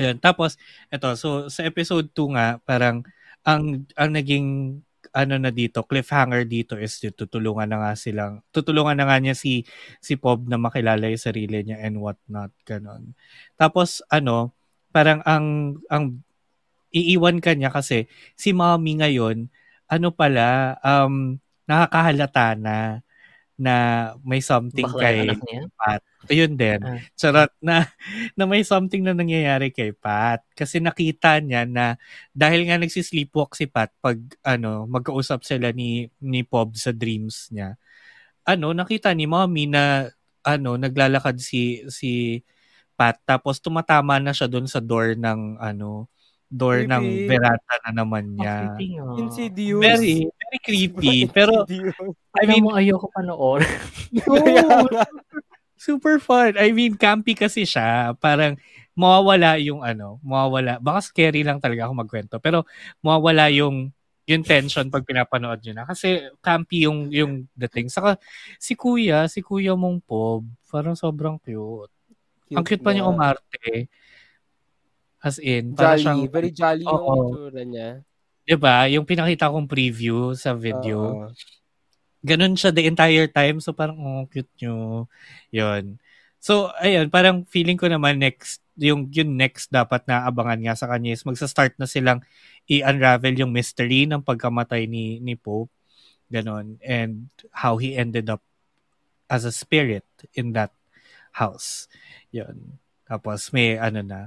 [0.00, 0.16] Ayun.
[0.16, 0.56] Tapos,
[0.88, 3.04] eto, so sa episode 2 nga, parang
[3.44, 4.80] ang ang naging
[5.10, 9.66] ano na dito, cliffhanger dito is tutulungan na nga silang, tutulungan na nga niya si,
[9.98, 13.14] si Pob na makilala yung sarili niya and what not, ganon.
[13.58, 14.54] Tapos, ano,
[14.94, 16.22] parang ang, ang
[16.94, 19.50] iiwan ka niya kasi si mommy ngayon,
[19.90, 22.76] ano pala, um, nakakahalata na
[23.60, 23.74] na
[24.24, 25.68] may something Bakla kay anak niya?
[26.28, 26.80] Ayun din.
[26.84, 27.00] Ah.
[27.16, 27.88] Charot na,
[28.36, 30.44] na may something na nangyayari kay Pat.
[30.52, 31.96] Kasi nakita niya na
[32.36, 37.80] dahil nga nagsisleepwalk si Pat pag ano, magkausap sila ni, ni Pob sa dreams niya.
[38.44, 40.12] Ano, nakita ni Mommy na
[40.44, 42.40] ano, naglalakad si si
[43.00, 46.08] Pat tapos tumatama na siya doon sa door ng ano,
[46.50, 47.28] door ng Creepy.
[47.30, 48.74] veranda na naman niya.
[48.76, 49.16] Nga.
[49.22, 49.80] Insidious.
[49.80, 51.16] Very, very creepy.
[51.30, 51.62] Pero.
[52.34, 53.70] I mean, mo, ayoko panoorin.
[54.18, 55.06] Nga.
[55.80, 56.60] Super fun.
[56.60, 58.12] I mean, campy kasi siya.
[58.20, 58.60] Parang
[58.92, 60.76] mawawala yung ano, mawawala.
[60.76, 62.36] Baka scary lang talaga ako magkwento.
[62.36, 62.68] Pero
[63.00, 63.88] mawawala yung
[64.28, 65.84] yung tension pag pinapanood nyo na.
[65.88, 67.88] Kasi campy yung, yung dating.
[67.90, 68.14] Saka
[68.62, 71.90] si kuya, si kuya mong Pob, parang sobrang cute.
[72.54, 73.90] Ang cute pa niya umarte.
[75.18, 76.00] As in, Jolly.
[76.00, 77.14] siyang, Very jolly yung Oo.
[77.28, 77.88] itsura niya.
[78.46, 78.86] di ba?
[78.88, 81.26] Yung pinakita kong preview sa video.
[81.26, 81.59] Oo.
[82.20, 83.60] Ganun siya the entire time.
[83.60, 85.06] So parang, oh, cute nyo.
[85.52, 86.00] Yun.
[86.40, 90.88] So, ayun, parang feeling ko naman next, yung, yung next dapat na abangan nga sa
[90.88, 92.24] kanya is magsa-start na silang
[92.64, 95.68] i-unravel yung mystery ng pagkamatay ni, ni Pope.
[96.32, 96.80] Ganon.
[96.80, 98.40] And how he ended up
[99.28, 100.72] as a spirit in that
[101.36, 101.92] house.
[102.32, 102.80] Yun.
[103.04, 104.20] Tapos may ano na,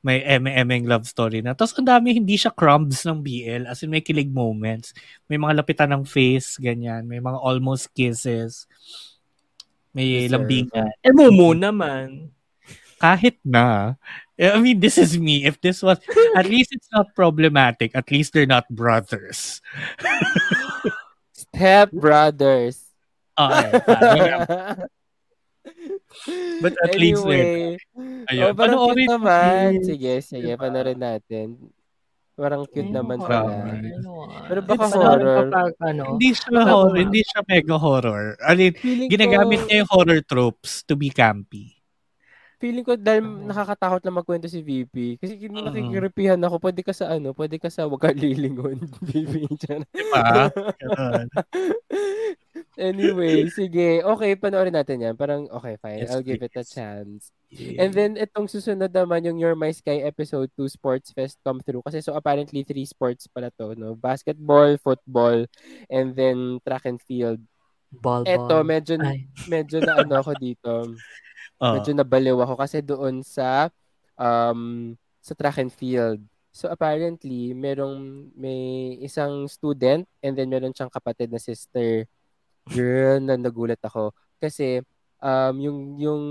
[0.00, 1.52] may eme-emeng love story na.
[1.52, 3.68] Tapos ang dami, hindi siya crumbs ng BL.
[3.68, 4.96] As in, may kilig moments.
[5.28, 7.04] May mga lapitan ng face, ganyan.
[7.04, 8.64] May mga almost kisses.
[9.92, 10.40] May Deserve.
[10.40, 10.90] lambingan.
[11.04, 12.32] Eh, Mumu naman.
[12.96, 13.96] Kahit na.
[14.40, 15.44] I mean, this is me.
[15.44, 16.00] If this was,
[16.38, 17.92] at least it's not problematic.
[17.92, 19.60] At least they're not brothers.
[21.32, 22.80] Step Brothers.
[23.40, 24.84] Okay.
[26.60, 27.78] But at least anyway,
[28.30, 28.50] Ayun.
[28.50, 29.82] Oh, Panoorin naman.
[29.86, 31.56] Sige, sige, panorin natin.
[32.40, 33.68] Parang cute naman sila.
[34.48, 35.36] Pero baka It's horror.
[35.44, 38.24] Kapag, ano, Hindi siya horror, hindi siya mega horror.
[38.40, 41.79] I mean, Feeling ginagamit ko, niya yung horror tropes to be campy.
[42.60, 43.48] Feeling ko dahil Oo.
[43.48, 45.16] nakakatakot lang magkwento si VP.
[45.16, 49.48] Kasi kung nakikiripihan ako, pwede ka sa ano, pwede ka sa wag ka lilingon, VP.
[49.90, 50.52] Diba?
[52.80, 54.00] Anyway, sige.
[54.00, 55.12] Okay, panoorin natin yan.
[55.12, 56.00] Parang, okay, fine.
[56.00, 56.72] Yes, I'll give it a please.
[56.72, 57.28] chance.
[57.76, 61.84] And then, itong susunod naman yung Your My Sky episode 2 Sports Fest come through.
[61.84, 63.76] Kasi so apparently, three sports pala to.
[63.76, 63.92] No?
[63.98, 65.44] Basketball, football,
[65.92, 67.42] and then track and field.
[67.90, 68.64] ball, Eto, ball.
[68.64, 69.26] medyo, Ay.
[69.50, 70.72] medyo na ano ako dito.
[71.60, 71.76] Oh.
[71.76, 73.68] Medyo nabaliw ako kasi doon sa
[74.16, 76.24] um, sa track and field.
[76.50, 82.08] So apparently, merong may isang student and then meron siyang kapatid na sister.
[82.66, 84.10] Girl, na nagulat ako.
[84.40, 84.80] Kasi
[85.20, 86.22] um, yung, yung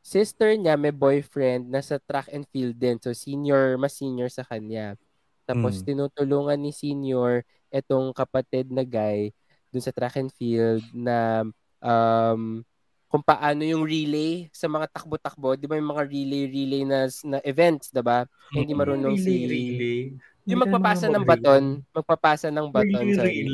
[0.00, 2.96] sister niya may boyfriend na sa track and field din.
[2.98, 4.96] So senior, mas senior sa kanya.
[5.44, 5.84] Tapos Mm.
[5.84, 9.28] tinutulungan ni senior etong kapatid na guy
[9.68, 11.44] dun sa track and field na
[11.84, 12.64] um,
[13.14, 15.54] kung paano yung relay sa mga takbo-takbo.
[15.54, 18.26] Di ba yung mga relay-relay na, na events, di ba?
[18.50, 19.46] Hindi marunong si...
[20.50, 23.06] Yung magpapasa ng baton, magpapasa ng baton.
[23.14, 23.46] sorry.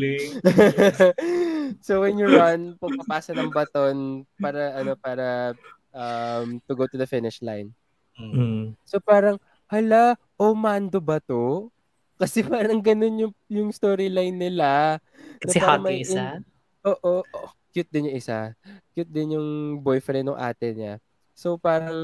[1.85, 5.53] so when you run, pagpapasa ng baton para ano para
[5.93, 7.69] um to go to the finish line.
[8.17, 8.75] Mm.
[8.89, 9.37] So parang
[9.69, 11.69] hala, oh mando ba to?
[12.17, 14.99] Kasi parang ganun yung yung storyline nila.
[15.37, 16.41] Kasi hot may isa.
[16.81, 18.53] Oo, oh, cute din yung isa.
[18.93, 19.49] Cute din yung
[19.81, 20.95] boyfriend ng ate niya.
[21.33, 21.99] So parang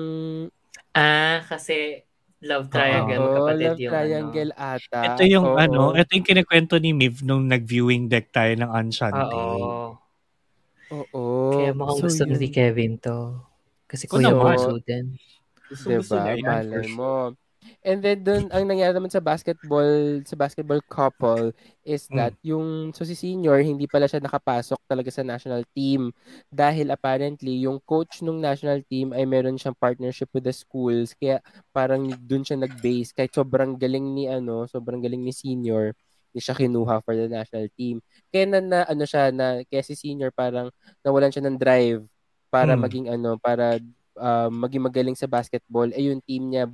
[0.93, 2.02] Ah, kasi
[2.40, 4.72] love triangle, oo, magkapatid love yung triangle ano.
[4.76, 5.01] ata.
[5.12, 5.56] Ito yung Oo.
[5.56, 9.36] ano, ito yung kinikwento ni Miv nung nag-viewing deck tayo ng Enchante.
[9.36, 9.97] Oo.
[10.86, 11.24] Oo.
[11.52, 12.38] Kaya mukhang So, gusto yun.
[12.38, 13.40] ni Kevin to.
[13.86, 14.30] Kasi kuya.
[14.32, 15.16] Marso din.
[15.68, 16.32] Diba?
[16.38, 16.94] Malay sure.
[16.94, 17.12] mo.
[17.82, 21.55] And then dun, ang nangyari naman sa basketball, sa basketball couple
[21.86, 22.16] is Mm.
[22.18, 26.10] that yung, so si senior, hindi pala siya nakapasok talaga sa national team
[26.51, 31.38] dahil apparently yung coach ng national team ay meron siyang partnership with the schools kaya
[31.70, 35.94] parang dun siya nag-base kahit sobrang galing ni ano, sobrang galing ni senior,
[36.34, 38.02] hindi siya kinuha for the national team.
[38.34, 40.70] Kaya na, na ano siya na kaya si senior parang
[41.06, 42.02] nawalan siya ng drive
[42.51, 42.80] para Mm.
[42.80, 43.78] maging ano, para
[44.18, 46.66] uh, maging magaling sa basketball eh yung team niya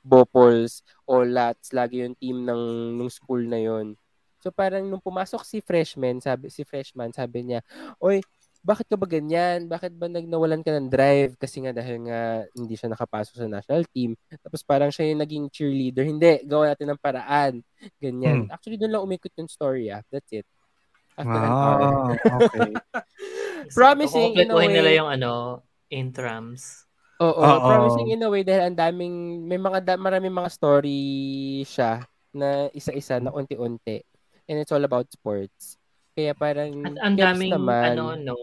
[0.00, 3.94] Bopols o Lats lagi yung team ng ng school na yon.
[4.40, 7.60] So parang nung pumasok si freshman, sabi si freshman, sabi niya,
[8.00, 8.24] "Oy,
[8.60, 9.64] bakit ka ba ganyan?
[9.72, 11.32] Bakit ba nagnawalan ka ng drive?
[11.40, 14.12] Kasi nga dahil nga hindi siya nakapasok sa national team.
[14.44, 16.04] Tapos parang siya yung naging cheerleader.
[16.04, 17.52] Hindi, gawa natin ng paraan.
[17.96, 18.52] Ganyan.
[18.52, 20.04] Actually, doon lang umikot yung story ah.
[20.12, 20.44] That's it.
[21.16, 21.82] After an hour.
[21.88, 22.70] Ah, okay.
[23.76, 24.98] Promising in a Kukumpletuhin nila way.
[25.00, 25.32] yung ano,
[25.88, 26.84] intrams.
[27.20, 27.60] Oo, Oo.
[27.62, 31.00] promising in a way dahil ang daming may mga da, maraming mga story
[31.62, 32.00] siya
[32.32, 34.00] na isa-isa na unti-unti.
[34.48, 35.76] And it's all about sports.
[36.16, 37.94] Kaya parang At ang daming naman.
[37.94, 38.34] ano no.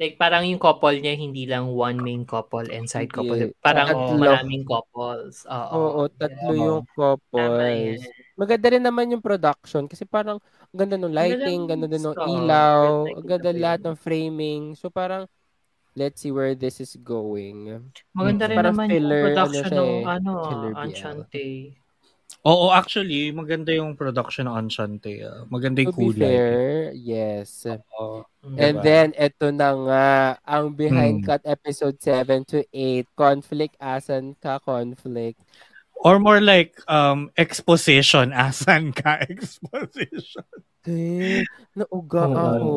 [0.00, 3.36] Like parang yung couple niya hindi lang one main couple and side couple.
[3.60, 4.16] Parang Tatlo.
[4.16, 5.44] maraming couples.
[5.44, 5.76] Oo.
[5.76, 6.64] Oo, tatlo Yeah.
[6.72, 8.00] yung couples.
[8.32, 12.16] Maganda rin naman yung production kasi parang ang ganda ng lighting, Ganda ganda din ng
[12.16, 14.62] ilaw, Ganda ang ganda lahat ng framing.
[14.72, 15.28] So parang
[15.94, 17.90] let's see where this is going.
[18.14, 20.32] Maganda rin Parang naman filler, yung production ano siya ng eh, ano,
[20.74, 20.84] BL.
[20.86, 21.46] Enchante.
[22.40, 25.20] Oo, actually, maganda yung production ng Enchante.
[25.26, 25.44] ah.
[25.50, 26.24] Maganda To yung be kulay.
[26.24, 26.62] fair,
[26.96, 27.66] yes.
[27.68, 28.24] Oo.
[28.40, 28.56] Mm.
[28.56, 28.84] And Diba?
[28.86, 30.08] then, eto na nga,
[30.48, 31.26] ang Behind Hmm.
[31.26, 35.36] Cut episode 7 to 8, conflict, asan ka, conflict.
[36.00, 38.32] Or more like um exposition.
[38.36, 39.20] Asan ka?
[39.28, 40.48] Exposition.
[40.88, 41.44] Eh,
[41.76, 42.32] nauga Oo.
[42.32, 42.72] ako.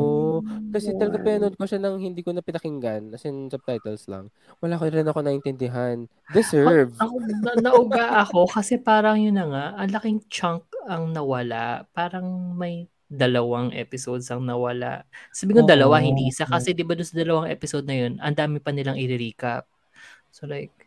[0.76, 3.16] Kasi talaga pinanood ko siya nang hindi ko na pinakinggan.
[3.16, 4.28] As in, subtitles lang.
[4.60, 6.04] Wala ko rin ako naintindihan.
[6.36, 6.92] Deserve.
[7.00, 11.88] Ako, na, nauga ako kasi parang yun na nga, ang laking chunk ang nawala.
[11.96, 12.28] Parang
[12.60, 15.08] may dalawang episodes ang nawala.
[15.32, 15.70] Sabi ko Oo.
[15.70, 16.44] dalawa, hindi isa.
[16.44, 19.64] Kasi di ba doon sa dalawang episode na yun, ang dami pa nilang i-recap.
[20.28, 20.83] So like,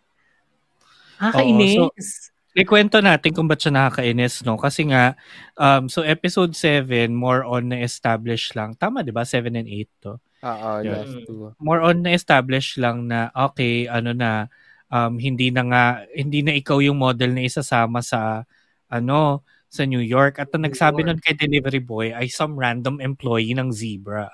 [1.20, 2.30] nakakainis.
[2.56, 4.56] Ikwento natin kung ba't siya nakakainis, no?
[4.56, 5.12] Kasi nga,
[5.60, 8.72] um, so episode 7, more on na-establish lang.
[8.80, 9.28] Tama, di ba?
[9.28, 10.16] 7 and 8 to.
[10.40, 11.04] Oo, Yeah.
[11.04, 11.52] last two.
[11.60, 14.48] More on na-establish lang na, okay, ano na,
[14.88, 15.84] um, hindi na nga,
[16.16, 18.48] hindi na ikaw yung model na isasama sa,
[18.88, 20.40] ano, sa New York.
[20.40, 24.32] At ang nagsabi nun kay Delivery Boy ay some random employee ng Zebra.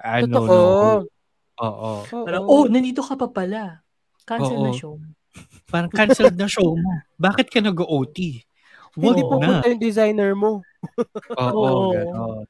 [0.00, 0.48] Ano, Totoo.
[0.48, 0.64] no?
[1.60, 1.92] Oo.
[2.08, 2.24] Oo.
[2.24, 3.84] Parang, oh, nandito ka pa pala.
[4.24, 4.78] Cancel na Oo.
[4.78, 4.94] show.
[5.66, 6.90] Parang canceled na show mo.
[7.16, 8.44] Bakit ka nag-OT?
[8.92, 9.72] Wag Hindi pupunta na.
[9.72, 10.60] yung designer mo.
[11.40, 11.92] Oo, Oo.
[11.96, 12.44] ganon.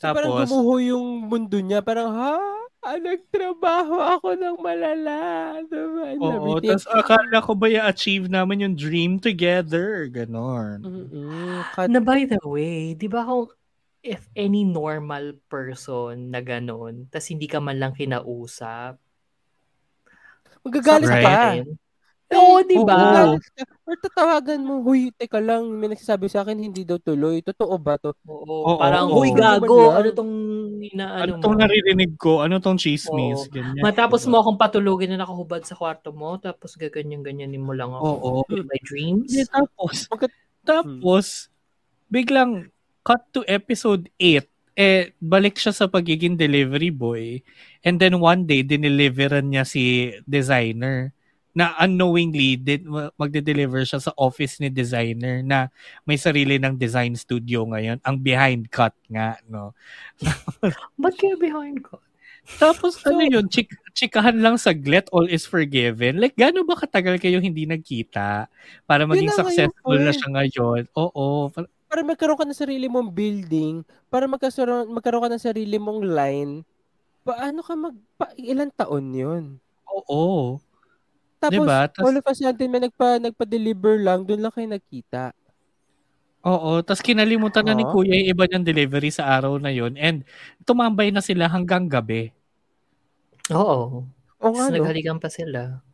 [0.00, 1.78] So, parang Tapos, gumuho yung mundo niya.
[1.78, 2.34] Parang, ha?
[2.80, 5.16] Ah, nagtrabaho ako ng malala.
[5.68, 6.16] Diba?
[6.16, 10.08] Oo, tapos akala ko ba i-achieve namin yung dream together?
[10.08, 10.80] Ganon.
[11.76, 11.92] Cut.
[11.92, 13.52] Na by the way, di ba kung
[14.00, 18.96] if any normal person na ganon, tas hindi ka man lang kinausap,
[20.60, 21.24] Magagalit Right.
[21.24, 21.40] ka.
[22.30, 23.34] Oo, di ba?
[23.82, 27.42] Or tatawagan mo, huy, teka lang, may nagsasabi sa akin, hindi daw tuloy.
[27.42, 28.14] Totoo ba to?
[28.22, 29.18] Oo, Oo, parang, oo.
[29.18, 30.32] huy, Ano gago, ano tong
[30.78, 31.42] inaano Ano mo?
[31.42, 32.38] tong naririnig ko?
[32.38, 33.34] Ano tong chismis?
[33.34, 33.50] Oo.
[33.50, 33.82] Ganyan.
[33.82, 38.06] Matapos mo akong patulugin na nakahubad sa kwarto mo, tapos gaganyan-ganyanin mo lang ako.
[38.06, 38.30] Oo.
[38.54, 39.26] In my dreams.
[39.26, 41.50] Hindi, tapos, Magkat- tapos,
[42.06, 42.70] biglang
[43.02, 44.46] cut to episode 8.
[44.78, 47.42] Eh, balik siya sa pagiging delivery boy.
[47.82, 51.10] And then one day, dineliveran niya si designer
[51.50, 52.86] na unknowingly din,
[53.18, 55.66] magde-deliver siya sa office ni designer na
[56.06, 57.98] may sarili ng design studio ngayon.
[58.06, 59.74] Ang behind cut nga, no?
[61.02, 61.98] Ba't kayo behind ko?
[62.58, 66.18] Tapos ano yun, chik chikahan lang saglit, all is forgiven.
[66.18, 68.48] Like, gaano ba katagal kayo hindi nagkita
[68.86, 70.18] para maging successful na point.
[70.18, 70.82] siya ngayon?
[70.96, 71.50] Oo.
[71.50, 76.00] pa- Para magkaroon ka ng sarili mong building, para magkaroon, magkaroon ka ng sarili mong
[76.06, 76.52] line,
[77.26, 79.44] paano ka mag, pa, ilang taon yun?
[79.90, 80.58] Oo.
[81.40, 81.88] Tapos, Diba?
[81.88, 85.32] Tas- all of a sudden, may nagpa, nagpa-deliver lang, doon lang kayo nagkita.
[86.40, 87.92] Oo, tapos kinalimutan na ni Oo.
[87.92, 90.24] Kuya yung iba niyang delivery sa araw na yon and
[90.64, 92.32] tumambay na sila hanggang gabi.
[93.52, 94.08] Oo.
[94.40, 94.80] O nga, no?
[94.80, 95.84] naghalikan pa sila.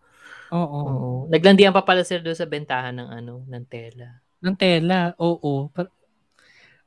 [0.55, 0.83] Oo.
[0.87, 1.11] Oo.
[1.27, 4.23] Naglandian pa pala sila doon sa bentahan ng ano, ng tela.
[4.39, 5.71] Ng tela, oo.
[5.71, 5.95] Par-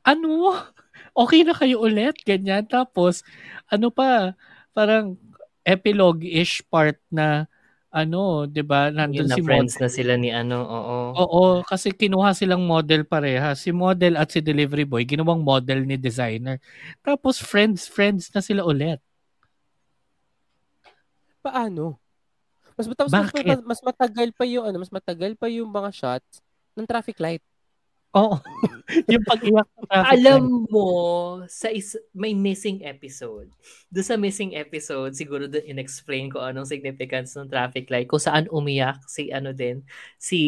[0.03, 0.30] ano?
[1.10, 2.15] Okay na kayo ulit?
[2.23, 2.64] Ganyan.
[2.64, 3.26] Tapos,
[3.68, 4.38] ano pa,
[4.72, 5.19] parang
[5.68, 7.49] epilogue-ish part na,
[7.90, 9.82] ano, di ba, nandun Yun na si friends model.
[9.82, 10.98] na sila ni ano, oo.
[11.18, 13.57] Oo, kasi kinuha silang model pareha.
[13.57, 16.61] Si model at si delivery boy, ginawang model ni designer.
[17.02, 19.02] Tapos, friends, friends na sila ulit.
[21.44, 21.98] Paano?
[22.78, 23.45] Mas, mas, Bakit?
[23.48, 26.40] mas, mas matagal pa yung, ano, mas matagal pa yung mga shots
[26.78, 27.44] ng traffic light.
[28.18, 28.41] Oo.
[29.11, 30.02] yung pag-iyak sa.
[30.18, 30.90] Alam mo,
[31.45, 33.53] sa is may missing episode.
[33.94, 38.49] Doon sa missing episode, siguro doon in-explain ko anong significance ng traffic light, kung saan
[38.49, 39.86] umiyak si ano din,
[40.18, 40.41] si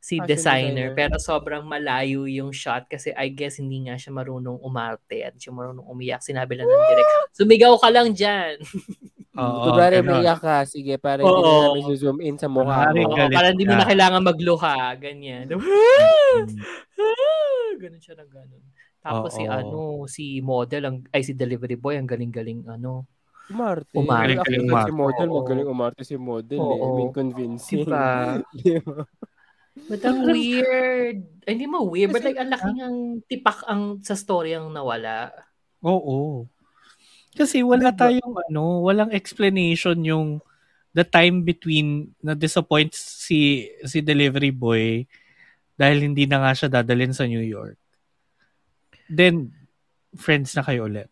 [0.00, 0.88] si Fashion designer.
[0.88, 0.88] designer.
[0.96, 5.52] Pero sobrang malayo yung shot kasi I guess hindi nga siya marunong umarte at siya
[5.52, 6.24] marunong umiyak.
[6.24, 8.56] Sinabi lang ng direct, sumigaw ka lang dyan.
[9.36, 10.08] Oo, Kunwari ganon.
[10.08, 13.08] may iyak ka, sige, para hindi na namin zoom in sa mukha Kunwari, mo.
[13.12, 14.74] Oo, galit para hindi mo na kailangan magluha.
[14.96, 15.44] Ganyan.
[17.80, 18.64] ganun siya na ganun.
[19.04, 19.52] Tapos si Oo.
[19.52, 19.80] ano,
[20.10, 23.06] si model, ang, ay si delivery boy, ang galing-galing ano.
[23.46, 23.94] Umarte.
[23.94, 24.42] Umarte.
[24.42, 25.36] Actually, Galing si model, Oo.
[25.38, 26.58] magaling umarte si model.
[26.58, 26.74] Oo.
[26.74, 26.82] Eh.
[26.82, 27.86] I mean, convincing.
[27.86, 28.40] Diba?
[28.58, 29.06] Diba?
[29.76, 31.20] But ang weird.
[31.44, 32.96] Ay, hindi mo weird, but Kasi- like, ang laking ang
[33.28, 35.30] tipak ang sa story ang nawala.
[35.84, 36.48] Oo.
[37.36, 40.28] Kasi wala tayong ano, walang explanation yung
[40.96, 41.88] the time between
[42.24, 45.04] na disappoints si si delivery boy
[45.76, 47.76] dahil hindi na nga siya dadalhin sa New York.
[49.08, 49.52] Then
[50.16, 51.10] friends na kayo ulit.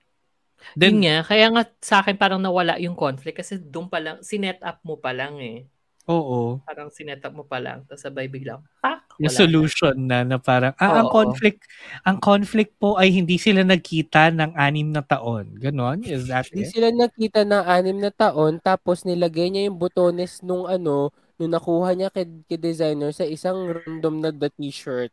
[0.81, 4.17] Yun Then nga, kaya nga sa akin parang nawala yung conflict kasi doon pa lang,
[4.25, 5.59] sinet up mo pa lang eh.
[6.07, 9.39] oo, Parang sinet up mo pa lang, tapos sabay biglang, pak, yung wala.
[9.41, 11.63] solution na na parang ah, ang conflict
[12.03, 15.55] ang conflict po ay hindi sila nagkita ng anim na taon.
[15.59, 16.03] Ganon?
[16.03, 16.75] Is that Hindi it?
[16.75, 21.95] sila nakita ng anim na taon, tapos nilagay niya yung botones nung ano, nung nakuha
[21.95, 25.11] niya kay, kay designer sa isang random na the t-shirt.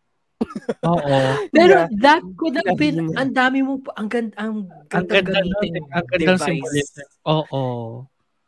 [0.86, 1.18] Oo.
[1.56, 2.02] Pero Diba?
[2.02, 5.74] that could have been, ang dami mo, pa- ang ganda, ang Ang ganda ganda gamitin
[5.94, 7.08] ang ganda symbolism.
[7.26, 7.64] Oo.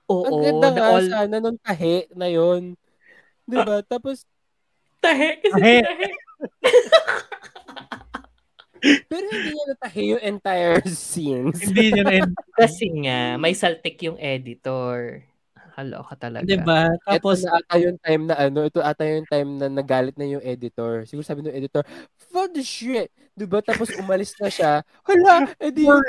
[0.09, 2.75] Oo, Ang ganda na nga all, sana nung tahe na yon.
[3.47, 3.80] Diba?
[3.85, 4.25] Tapos,
[5.03, 5.75] tahe, kasi Tahe.
[5.84, 6.07] tahe.
[9.07, 11.59] pero hindi niya natahe yung entire scenes.
[11.63, 12.13] Hindi niya na
[12.59, 15.23] Kasi nga, may saltik yung editor.
[15.73, 16.45] Halo ka talaga.
[16.45, 16.93] Diba?
[17.01, 20.15] Tapos, Tapos, ito na ata yung time na ano, ito ata yung time na nagalit
[20.21, 21.09] na yung editor.
[21.09, 21.81] Siguro sabi ng editor,
[22.30, 23.09] fuck the shit!
[23.34, 23.57] Diba?
[23.65, 24.85] Tapos umalis na siya.
[25.01, 26.03] Hala, edi yung,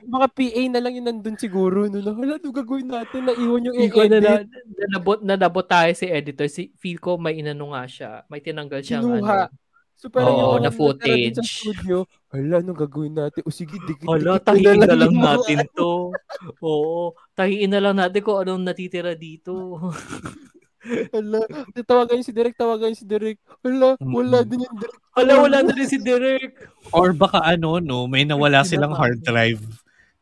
[0.00, 1.86] mga- PA na lang yung nandun siguro.
[1.86, 3.20] No, na, hala, ano gagawin natin?
[3.24, 4.48] Naiwan yung ko na, na, i-edit.
[4.68, 6.46] na, nabot, na nabot tayo si editor.
[6.46, 8.10] Si, feel ko may inano nga siya.
[8.26, 9.48] May tinanggal siyang Kinuha.
[9.48, 9.66] ano.
[9.98, 11.42] So parang Oo, yung na dun sa footage.
[11.42, 11.96] studio,
[12.30, 13.42] hala, ano gagawin natin?
[13.42, 16.14] O sige, dikit, Hala, tahiin na lang mga- natin to.
[16.62, 17.02] Oo,
[17.34, 19.74] tahiin na lang natin kung anong natitira dito.
[21.10, 21.42] Hala,
[21.82, 23.42] tawagan si Derek, tawagan si Derek.
[23.58, 24.46] Hala, wala Mm.
[24.46, 24.98] din yung Derek.
[25.10, 26.54] Hala, wala na rin si Derek.
[26.94, 29.58] or baka ano, no, may nawala Hindi silang hard drive.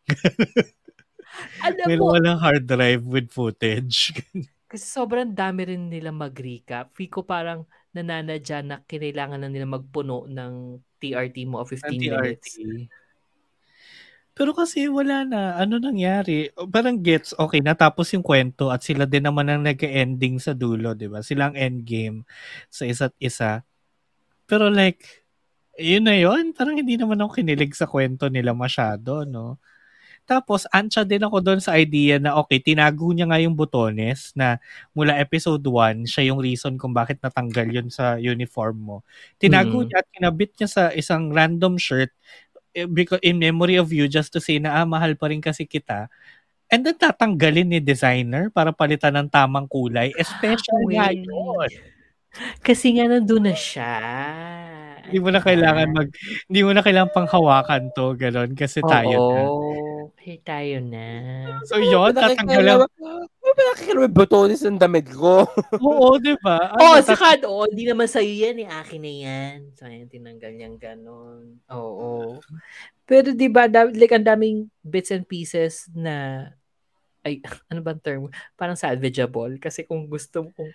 [1.66, 4.14] Alam May mo, nawalang hard drive with footage.
[4.70, 6.90] kasi sobrang dami rin nila mag-recap.
[7.10, 12.60] Ko parang nananadya na kinailangan na nila magpuno ng TRT mo of 15 minutes.
[14.36, 15.56] Pero kasi wala na.
[15.56, 16.52] Ano nangyari?
[16.68, 21.08] Parang gets, okay, natapos yung kwento at sila din naman ang nag-ending sa dulo, di
[21.08, 21.24] ba?
[21.24, 22.28] Sila ang endgame
[22.68, 23.64] sa isa't isa.
[24.44, 25.24] Pero like,
[25.80, 26.52] yun na yun.
[26.52, 29.56] Parang hindi naman ako kinilig sa kwento nila masyado, no?
[30.26, 34.58] Tapos, ansya din ako doon sa idea na, okay, tinago niya nga yung botones na
[34.90, 38.96] mula episode 1, siya yung reason kung bakit natanggal yun sa uniform mo.
[39.38, 39.86] Tinago Mhm.
[39.86, 42.10] niya at kinabit niya sa isang random shirt
[42.76, 45.64] eh, because in memory of you just to say na ah, mahal pa rin kasi
[45.68, 46.08] kita.
[46.72, 50.12] And then tatanggalin ni designer para palitan ng tamang kulay.
[50.18, 51.22] Especially Wait.
[51.26, 51.70] yun.
[52.64, 53.92] Kasi nga nandun na siya.
[55.06, 56.08] Hindi mo na kailangan mag,
[56.50, 59.52] hindi mo na kailangan panghawakan to, gano'n, kasi tayo na.
[60.26, 60.32] Oo.
[60.34, 61.06] Kasi tayo na.
[61.70, 62.82] So yun, tatanggalan.
[63.46, 65.46] Ano yung botones ng damit ko?
[65.86, 66.74] Oo, di ba?
[66.74, 69.58] Oh, Ano, saka doon, hindi naman sa'yo yan, eh, akin na yan.
[69.78, 71.62] So, ayan, tinanggal niyang ganon.
[71.70, 72.42] Oo.
[73.06, 76.50] Pero di ba, da- like, ang daming bits and pieces na,
[77.22, 77.38] ay,
[77.70, 78.28] ano bang term?
[78.58, 79.62] Parang salvageable.
[79.62, 80.70] Kasi kung gusto mo, kung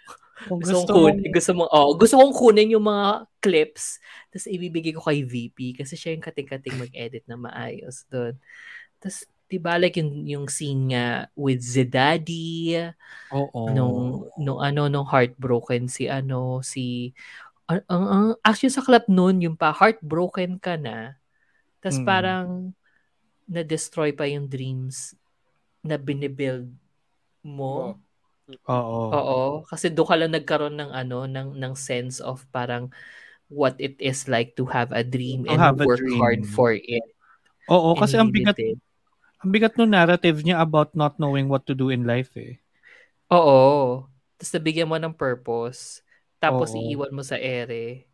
[0.47, 4.01] kung gusto, gusto kunin, gusto mo, oh, gusto kong kunin yung mga clips,
[4.33, 8.33] tapos ibibigay ko kay VP kasi siya yung kating-kating mag-edit na maayos doon.
[8.97, 12.79] Tapos, Diba like yung, yung scene nga with Zedaddy,
[13.31, 13.67] Oo.
[13.67, 17.11] nung, nung ano, nung heartbroken si ano, si,
[17.67, 21.19] ang, ang, ang- actually sa club noon, yung pa, heartbroken ka na,
[21.83, 22.07] tas Mm.
[22.07, 22.71] parang,
[23.51, 25.15] na-destroy pa yung dreams
[25.83, 26.71] na binibuild
[27.43, 27.99] mo.
[28.69, 29.11] Oo.
[29.11, 32.87] Oo, kasi doon ka lang nagkaroon ng ano, ng ng sense of parang
[33.51, 36.19] what it is like to have a dream To and have a work dream.
[36.19, 37.03] hard for it.
[37.71, 38.79] Oo, kasi ang bigat, it.
[39.41, 42.61] Ang bigat no narrative niya about not knowing what to do in life eh.
[43.33, 44.05] Oo.
[44.37, 46.05] Tapos nabigyan mo ng purpose.
[46.37, 46.77] Tapos Oo.
[46.77, 48.05] iiwan mo sa ere.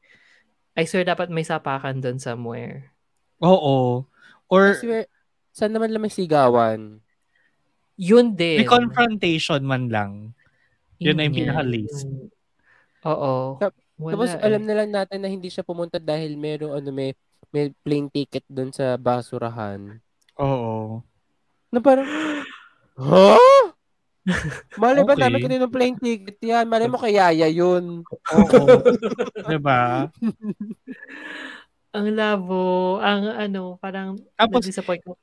[0.78, 2.94] I swear dapat may sapakan doon somewhere.
[3.42, 4.06] Oo.
[4.06, 5.04] I Or swear,
[5.52, 7.02] saan naman lang may sigawan?
[7.98, 8.62] Yun din.
[8.62, 10.12] may confrontation man lang.
[11.02, 11.42] Yun na yung yan.
[11.50, 12.08] pinaka-least.
[13.04, 13.58] Oo.
[13.58, 14.42] Tap- Wala Tapos eh.
[14.46, 17.18] alam na lang natin na hindi siya pumunta dahil merong ano may
[17.50, 19.98] may plane ticket doon sa basurahan.
[20.38, 21.02] Oo.
[21.78, 22.10] Na parang
[22.98, 23.70] Huh?
[24.82, 25.22] Mali ba Okay.
[25.22, 26.66] namin kanino plane ticket yan?
[26.66, 28.02] Mali mo kay Yaya yun.
[28.34, 28.66] Oo.
[29.46, 30.10] diba?
[31.94, 32.98] Ang labo.
[32.98, 35.14] Ang ano, parang Tapos, na-disappoint ko.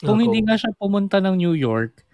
[0.00, 2.07] Kung hindi nga siya pumunta ng New York,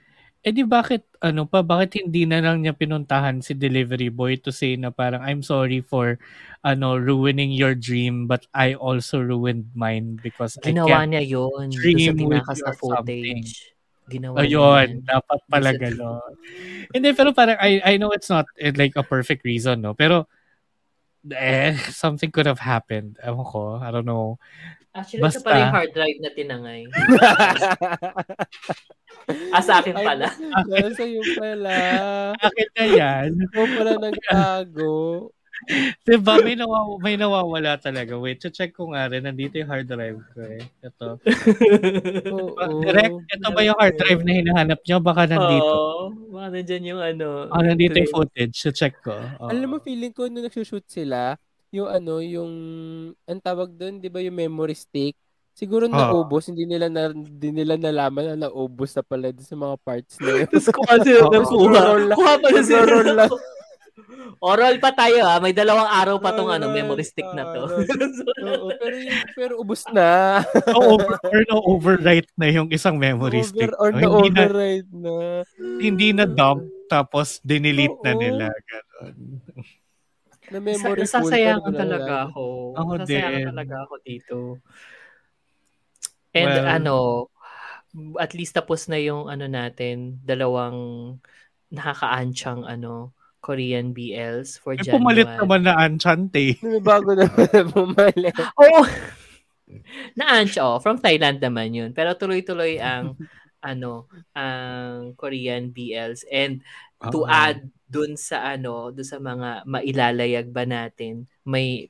[0.45, 4.53] eh di bakit, ano pa, bakit hindi na lang niya pinuntahan si delivery boy to
[4.53, 6.21] say na parang, I'm sorry for,
[6.61, 11.17] ano, ruining your dream, but I also ruined mine because I Ginawa can't.
[11.17, 11.73] niya yun.
[11.73, 11.97] Dream
[12.29, 13.25] with tinakas you na or something.
[13.41, 13.73] footage.
[14.05, 16.33] Ginawa Ayun, niya dapat pala gano'n.
[16.93, 19.97] Hindi, pero parang, I, I know it's not eh, like a perfect reason, no?
[19.97, 20.29] Pero,
[21.33, 23.17] eh, something could have happened.
[23.25, 24.37] Ewan ko, I don't know.
[24.95, 26.83] Actually, ito Basta- pala yung hard drive na tinangay.
[29.53, 30.29] ah, sa akin pala.
[30.69, 31.77] Nasa iyo pala.
[32.37, 33.29] Akin na yan.
[33.49, 34.95] Ikaw pala nagtago.
[36.05, 38.21] Diba, may, nawaw- may nawawala talaga.
[38.21, 39.25] Wait, check ko nga rin.
[39.25, 40.61] Nandito yung hard drive ko eh.
[40.85, 41.09] Ito.
[42.29, 42.85] Oo.
[42.85, 44.97] Direct, ito ba yung hard drive na hinahanap nyo?
[45.01, 45.65] Baka nandito.
[45.65, 46.05] Oo.
[46.29, 47.49] Baka nandyan yung ano.
[47.49, 48.61] Ah, nandito yung footage.
[48.61, 49.17] So, check ko.
[49.17, 49.49] Oo.
[49.49, 51.41] Alam mo, feeling ko nung nagsushoot sila,
[51.73, 52.53] yung ano, yung,
[53.25, 55.17] ang tawag doon, di ba yung memory stick?
[55.55, 55.95] Siguro Oo.
[55.95, 60.19] naubos, hindi nila na, hindi nila nalaman na naubos na pala dun sa mga parts
[60.19, 60.49] na yun.
[60.51, 61.83] Tapos kuha sila ng kuha.
[62.11, 62.83] Kuha pala sila.
[62.83, 63.31] Roll lang.
[64.43, 65.39] Oral pa tayo ah.
[65.39, 67.71] May dalawang araw pa tong ano, Oral, memory stick na to.
[68.51, 70.43] Oo, pero yung, pero ubos na.
[70.75, 73.71] So, over, or no, overwrite na yung isang memory stick.
[73.79, 74.31] Over, or No, na hindi
[74.91, 75.15] na,
[75.79, 78.47] hindi na dump, tapos dinelete na nila.
[78.51, 79.15] Ganon.
[80.51, 81.23] Na memory Sa-.
[81.23, 82.43] Nasasayangan talaga ako.
[82.75, 83.49] Ako Nasasayangan din.
[83.55, 84.37] talaga ako dito.
[86.35, 86.97] And Well- ano,
[88.19, 90.79] at least tapos na yung ano natin, dalawang
[91.71, 94.97] nakakaansyang ano, Korean BLs for Eh, January.
[94.97, 96.57] pumalit naman na Enchante.
[96.59, 97.29] May bago na
[97.77, 98.33] bumalik.
[98.57, 98.83] Oo.
[100.17, 100.79] Na-ansya, oh.
[100.81, 101.91] From Thailand naman yun.
[101.93, 103.17] Pero tuloy-tuloy ang
[103.65, 106.25] ano, ang Korean BLs.
[106.29, 106.61] And
[107.01, 107.29] to Oo.
[107.29, 111.89] add dun sa ano, dun sa mga mailalayag ba natin, may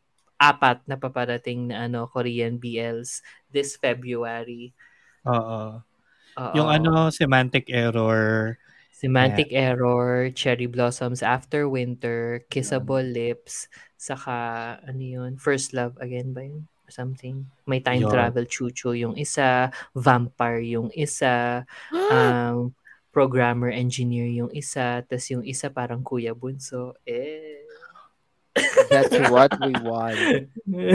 [0.52, 4.76] apat na paparating na ano Korean BLs this February.
[5.24, 5.80] Oo.
[6.34, 6.54] Oo.
[6.58, 8.58] Yung ano, semantic error.
[8.94, 13.66] Semantic Error, Cherry Blossoms After Winter, Kissable Lips,
[13.98, 16.70] saka ano yun, First Love again ba yun?
[16.86, 17.44] Or something.
[17.66, 18.12] May time Yun.
[18.14, 21.66] travel chuchu yung isa, Vampire yung isa,
[22.14, 22.70] um,
[23.10, 26.94] Programmer Engineer yung isa, tas yung isa parang Kuya Bunso.
[27.02, 27.63] Eh.
[28.90, 30.48] That's what we want.
[30.66, 30.92] We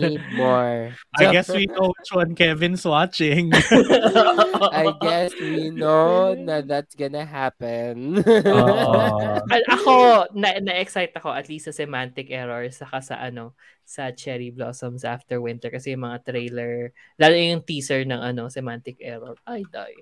[0.00, 0.92] need more.
[1.16, 3.52] I guess we know which one Kevin's watching.
[3.54, 8.24] I guess we know na that's gonna happen.
[8.24, 13.52] Al- ako, na, na-excite ako at least sa semantic error saka sa ano,
[13.84, 19.02] sa Cherry Blossoms After Winter kasi yung mga trailer, lalo yung teaser ng ano, semantic
[19.02, 19.36] error.
[19.44, 20.00] Ay, die.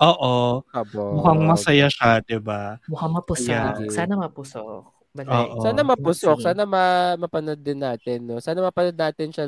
[0.00, 0.60] Oo.
[0.68, 1.20] Kabog.
[1.20, 2.76] Mukhang masaya siya, di ba?
[2.88, 3.48] Mukhang mapusok.
[3.48, 3.92] Yeah.
[3.92, 4.95] Sana mapusok.
[5.18, 5.46] Balay.
[5.48, 5.60] Oo.
[5.60, 6.84] Sana mapusok, sana ma
[7.16, 8.36] mapanood din natin, no?
[8.38, 9.46] Sana mapanood natin siya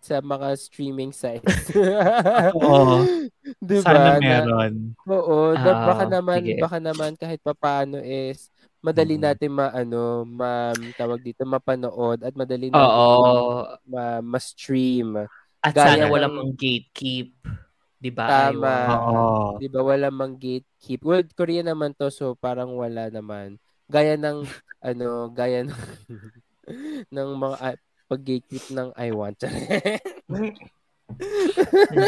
[0.00, 1.72] sa mga streaming sites.
[2.58, 3.06] Oo.
[3.58, 3.84] Di ba?
[3.86, 4.72] Sana Na- meron.
[5.06, 6.60] Oo, da- Ah, baka naman sige.
[6.60, 9.22] baka naman kahit papaano is madali Mhm.
[9.22, 13.64] natin maano, ma tawag dito mapanood at madali natin Oo.
[13.84, 15.24] ma, ma-stream.
[15.58, 17.32] At Gaya sana ng- wala mang gatekeep.
[17.98, 18.30] Di ba?
[18.30, 18.76] Tama.
[18.94, 19.58] Oo.
[19.58, 21.02] 'Di ba wala mang gatekeep.
[21.02, 23.58] Well, Korea naman to so parang wala naman.
[23.88, 24.44] Gaya ng
[24.84, 25.72] ano, gaya ng
[27.14, 27.76] ng mga ah,
[28.08, 29.40] pag-gatekeep ng I want.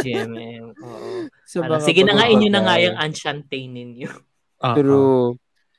[0.05, 0.77] GMM.
[0.77, 1.09] Oo.
[1.49, 4.09] so, Ano, sige na nga, inyo na nga yung Enchante ninyo.
[4.61, 4.77] Oo.
[4.77, 5.27] True.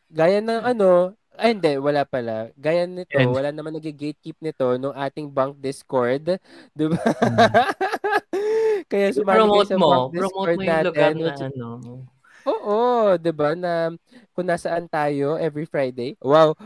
[0.09, 2.49] Gaya ng ano, ay hindi, wala pala.
[2.57, 6.37] Gaya nito, And- wala naman nag-gatekeep nito nung ating bank Discord.
[6.75, 6.97] Di ba?
[6.97, 7.37] Mm.
[8.91, 9.87] Kaya sumali kayo Promote sa mo.
[9.87, 11.21] Bunk Promote Discord mo yung lugar natin.
[11.23, 11.69] na ano.
[12.47, 13.93] Oo, 'di ba na
[14.33, 16.17] kung nasaan tayo every Friday.
[16.21, 16.57] Wow.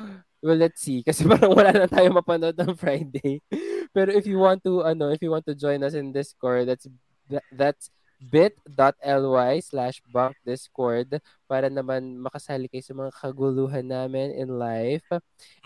[0.46, 3.42] Well, let's see kasi parang wala na tayo mapanood ng Friday.
[3.96, 6.88] Pero if you want to ano, if you want to join us in Discord, that's
[7.32, 7.90] that- that's
[8.22, 11.20] bit.ly slash bunk discord
[11.52, 15.04] para naman makasali kayo sa mga kaguluhan namin in life.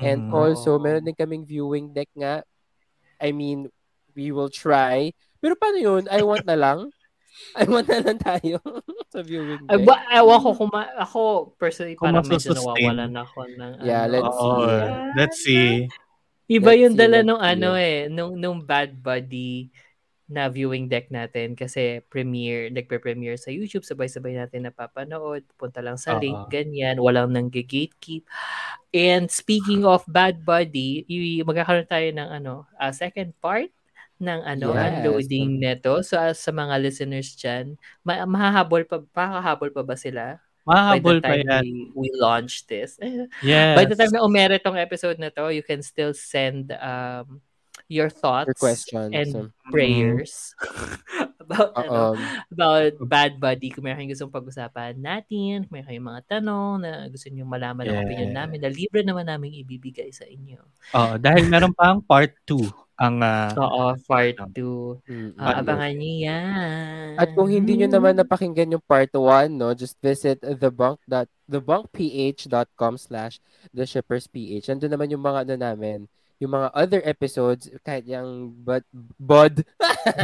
[0.01, 0.33] And Mhm.
[0.33, 2.41] also, meron din kaming viewing deck nga.
[3.21, 3.69] I mean,
[4.15, 5.13] we will try.
[5.39, 6.03] Pero paano yun?
[6.11, 6.89] I want na lang?
[7.55, 8.61] I want na lang tayo
[9.13, 9.87] sa viewing Ay, deck.
[9.87, 11.19] ba, ewan ko kung ma- ako
[11.57, 14.13] personally Kung parang medyo nawawalan ako ng Yeah, ano.
[14.13, 14.77] let's Oo, see.
[15.17, 15.69] let's see.
[16.49, 17.51] Iba Let's yung see, dala nung see.
[17.53, 19.69] ano eh, nung, nung Bad Buddy
[20.29, 26.21] na viewing deck natin kasi premiere, nagpe-premiere sa YouTube, sabay-sabay natin napapanood, punta lang sa
[26.21, 26.49] link, Oo.
[26.53, 28.29] ganyan, walang nang gatekeep.
[28.93, 33.73] And speaking of Bad Buddy, y- magkakaroon tayo ng ano, a second part
[34.19, 34.83] ng ano, Yes.
[34.85, 36.03] unloading neto.
[36.03, 40.23] So as sa mga listeners dyan, ma- mahahabol pa, makakahabol pa ba sila?
[40.67, 41.63] By Mahabol pa yan.
[41.65, 42.99] we, we launch this.
[43.01, 43.73] Eh, Yes.
[43.73, 47.41] By the time na umere tong episode na to, you can still send um
[47.89, 49.09] your thoughts Your questions.
[49.15, 50.53] and prayers
[51.39, 52.17] about ano, Um,
[52.51, 53.71] about Bad Buddy.
[53.71, 57.87] Kung meron kayong gustong pag-usapan natin, kung meron kayong mga tanong na gusto niyo malaman
[57.87, 58.39] ang opinion Yeah.
[58.43, 60.59] namin, na libre naman namin ibibigay sa inyo.
[60.93, 62.67] Oo, dahil meron pa ang part 2
[62.99, 65.07] ang ah, Oo, part 2.
[65.07, 65.39] mm, mm.
[65.39, 67.15] abangan niyo yan.
[67.15, 72.99] At kung hindi nyo naman napakinggan yung part 1, no, just visit thebunk dot thebunkph.com
[72.99, 73.39] slash
[73.71, 74.35] theshippersph.
[74.67, 75.99] Nandun naman yung mga ano namin,
[76.43, 78.83] yung mga other episodes, kahit yung bud,
[79.15, 79.63] bud,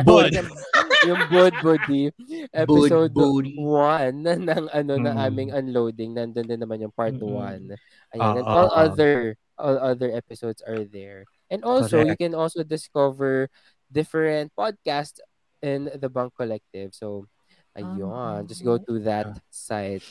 [0.04, 0.32] Bud.
[1.04, 2.10] yung bud buddy,
[2.56, 3.60] episode Buddy.
[3.60, 5.26] 1 ng ano na Mm.
[5.28, 7.68] aming unloading, nandun din naman yung part Mm-mm.
[7.68, 7.76] 1.
[8.16, 8.80] Ayan, and Oo, all oo.
[8.80, 11.24] other all other episodes are there.
[11.52, 12.24] And also, you Correct.
[12.26, 13.48] can also discover
[13.88, 15.22] different podcasts
[15.62, 16.92] in the Bunk Collective.
[16.92, 17.30] So,
[17.78, 20.04] ayun, just go to that site.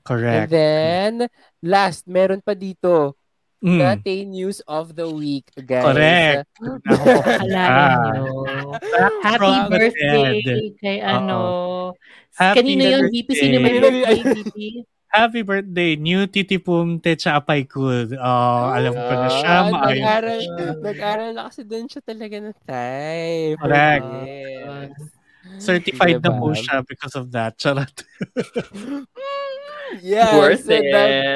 [0.00, 0.48] And correct.
[0.50, 1.12] then,
[1.60, 3.14] last, meron pa dito,
[3.60, 3.76] Mm.
[3.76, 5.84] Nate News of the Week, guys.
[5.84, 6.48] Correct.
[6.88, 8.08] Akalain Ah.
[8.16, 8.24] nyo.
[9.20, 11.38] Happy From birthday kay ano.
[12.32, 13.28] Happy Kanino yun, VP?
[13.36, 14.56] Sino birthday, VP?
[15.10, 18.16] Happy birthday, new titipum te chapay kud.
[18.16, 19.54] Oh, alam ko na siya.
[19.68, 23.58] Maayos nag-aral, na nag-aral na kasi doon siya talaga na type.
[23.60, 24.06] Correct.
[24.24, 24.90] Yes.
[25.58, 26.38] Certified na Diba?
[26.38, 27.58] po siya because of that.
[27.58, 27.90] Charot.
[29.98, 30.86] Yes, Worth it.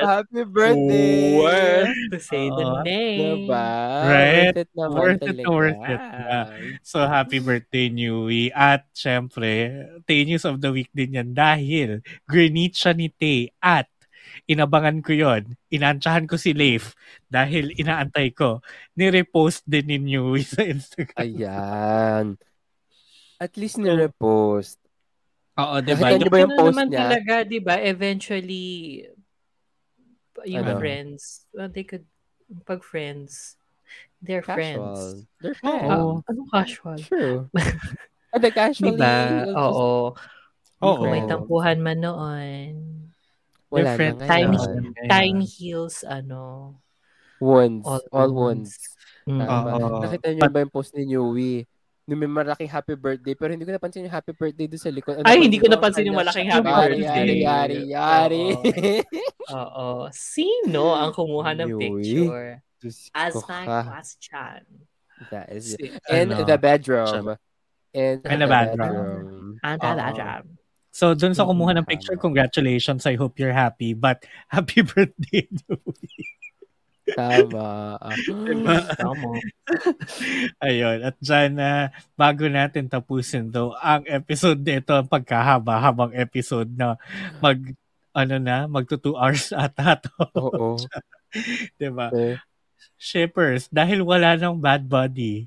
[0.07, 1.35] happy birthday.
[1.35, 2.83] Worth to say the Oo.
[2.87, 3.19] name.
[3.51, 3.67] Diba?
[4.07, 4.55] Right?
[4.55, 5.51] Worth it naman Worth it talaga.
[5.51, 6.39] worth it na.
[6.87, 8.55] So, happy birthday, Newy.
[8.55, 11.99] At, syempre, Tay News of the Week din yan dahil
[12.79, 13.91] siya ni Tay at
[14.47, 16.95] inabangan ko yon Inantsahan ko si Leif
[17.27, 18.63] dahil inaantay ko.
[18.95, 21.19] Ni-repost din ni Newy sa Instagram.
[21.19, 22.27] Ayan.
[23.43, 24.79] At least ni-repost.
[25.59, 27.23] Oo, Nakita niyo ba yung Ano post naman niya?
[27.23, 29.07] talaga, di ba, eventually,
[30.45, 30.79] yung Ano?
[30.79, 32.05] friends, well, they could,
[32.67, 33.57] pag friends,
[34.23, 35.25] they're friends.
[35.25, 35.27] Casual.
[35.41, 35.81] They're Oo.
[35.81, 36.25] friends.
[36.27, 37.01] Ah, anong casual?
[37.09, 37.51] True.
[38.35, 39.47] And the casually, Diba?
[39.55, 40.15] also, Oo.
[40.83, 40.97] Oo.
[40.99, 42.73] Kung may tampuhan man noon.
[43.73, 44.21] wala They're na friends.
[44.27, 44.59] Tiny,
[44.95, 44.95] ngayon.
[45.11, 46.79] tiny heels, ano,
[47.41, 47.89] Wounds.
[47.89, 48.79] all, All wounds.
[49.29, 49.47] Mm.
[49.49, 49.75] Tama.
[49.75, 50.01] Oo.
[50.01, 51.67] Nakita niyo ba yung post ni Newy?
[52.05, 55.17] Nung may malaking happy birthday, pero hindi ko napansin yung happy birthday doon sa likod.
[55.17, 57.09] Ano Ay, hindi ko napansin yung malaking happy Yari, birthday.
[57.09, 58.45] Yari, yari, yari.
[59.49, 60.13] Oo.
[60.13, 61.81] Sino ang kumuha ng Yui.
[61.81, 62.61] picture?
[62.77, 64.61] Diyos As my question.
[65.33, 67.41] That is Si- In ano, the bedroom.
[67.97, 69.57] In, In the bedroom.
[69.65, 69.97] And Oo.
[69.97, 70.45] that
[70.93, 73.09] So, dun sa kumuha ng picture, congratulations.
[73.09, 73.97] I hope you're happy.
[73.97, 76.13] But, happy birthday, Newy.
[77.13, 78.01] Tama.
[78.97, 79.31] Tama.
[80.65, 80.99] Ayun.
[81.05, 86.97] At dyan, na bago natin tapusin daw ang episode nito, ang pagkahaba-habang episode na
[87.45, 87.61] mag,
[88.17, 90.17] ano na, magto 2 hours ata to.
[90.41, 90.81] Oo.
[91.81, 92.09] diba?
[92.17, 92.41] Eh,
[92.97, 95.45] Shippers, dahil wala ng bad body,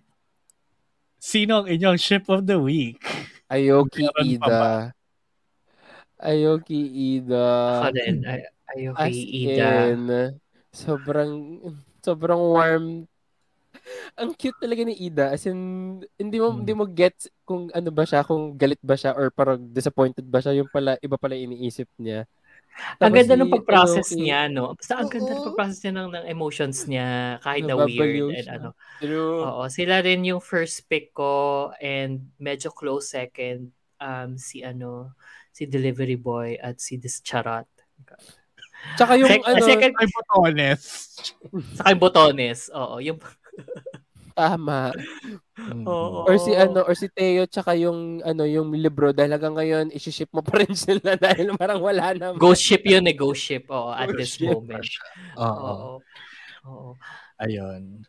[1.17, 3.01] sino ang inyong ship of the week?
[3.49, 4.63] Ayoki Meron Ida.
[6.21, 6.81] Ayoki
[7.17, 7.47] Ida.
[7.81, 8.15] Ako din.
[8.27, 8.41] Ay,
[8.75, 9.69] ayaw As Ida.
[9.89, 10.03] in,
[10.78, 11.34] sobrang,
[12.06, 12.86] sobrang warm.
[14.18, 15.32] Ang cute talaga ni Ida.
[15.34, 15.60] As in,
[16.18, 16.60] hindi mo, Hmm.
[16.64, 17.14] hindi mo get
[17.45, 20.58] kung ano ba siya, kung galit ba siya or parang disappointed ba siya.
[20.58, 22.26] Yung pala, iba pala iniisip niya.
[23.02, 24.78] Ang Tapos ganda si ng pag-process Ayoki, niya, no?
[24.78, 27.10] Basta ang ganda ng pag-process niya ng, ng emotions niya,
[27.41, 28.70] kahit na weird and ano.
[29.02, 29.41] True.
[29.41, 35.18] Oo, sila rin yung first pick ko and medyo close second um si ano,
[35.49, 37.66] si Delivery Boy at si This Charot.
[38.95, 40.82] Tsaka yung Sec- ano, second Ay, botones.
[41.74, 42.60] sa kay Botones.
[42.72, 43.18] Oo, yung
[44.38, 44.94] tama.
[45.58, 45.82] Mm.
[45.84, 46.30] Oo.
[46.30, 50.30] Or si ano, or si Teo tsaka yung ano, yung libro dahil hanggang ngayon i-ship
[50.30, 52.38] mo pa rin sila dahil parang wala na.
[52.38, 53.66] Ghost ship yun eh, ghost ship.
[53.68, 54.54] Oo, at Ghost this ship.
[54.54, 54.86] moment.
[55.36, 55.98] Oo.
[56.70, 56.90] Oo.
[57.41, 58.06] Ayun.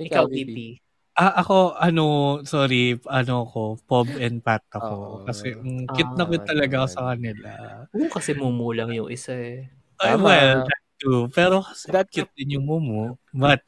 [0.00, 0.80] Ikaw, BP.
[1.16, 2.04] Ah, ako, ano,
[2.44, 4.94] sorry, ano ko, Pob and Pat ako.
[5.00, 5.24] Oo.
[5.24, 7.50] Kasi mm, cute na Ah, cute talaga ako sa kanila.
[7.96, 9.64] Oo, kasi mumulang yung isa eh.
[9.96, 10.28] Ay, Tama.
[10.28, 11.20] well, that too.
[11.32, 13.16] Pero kasi That cute din yung mumu.
[13.32, 13.64] But,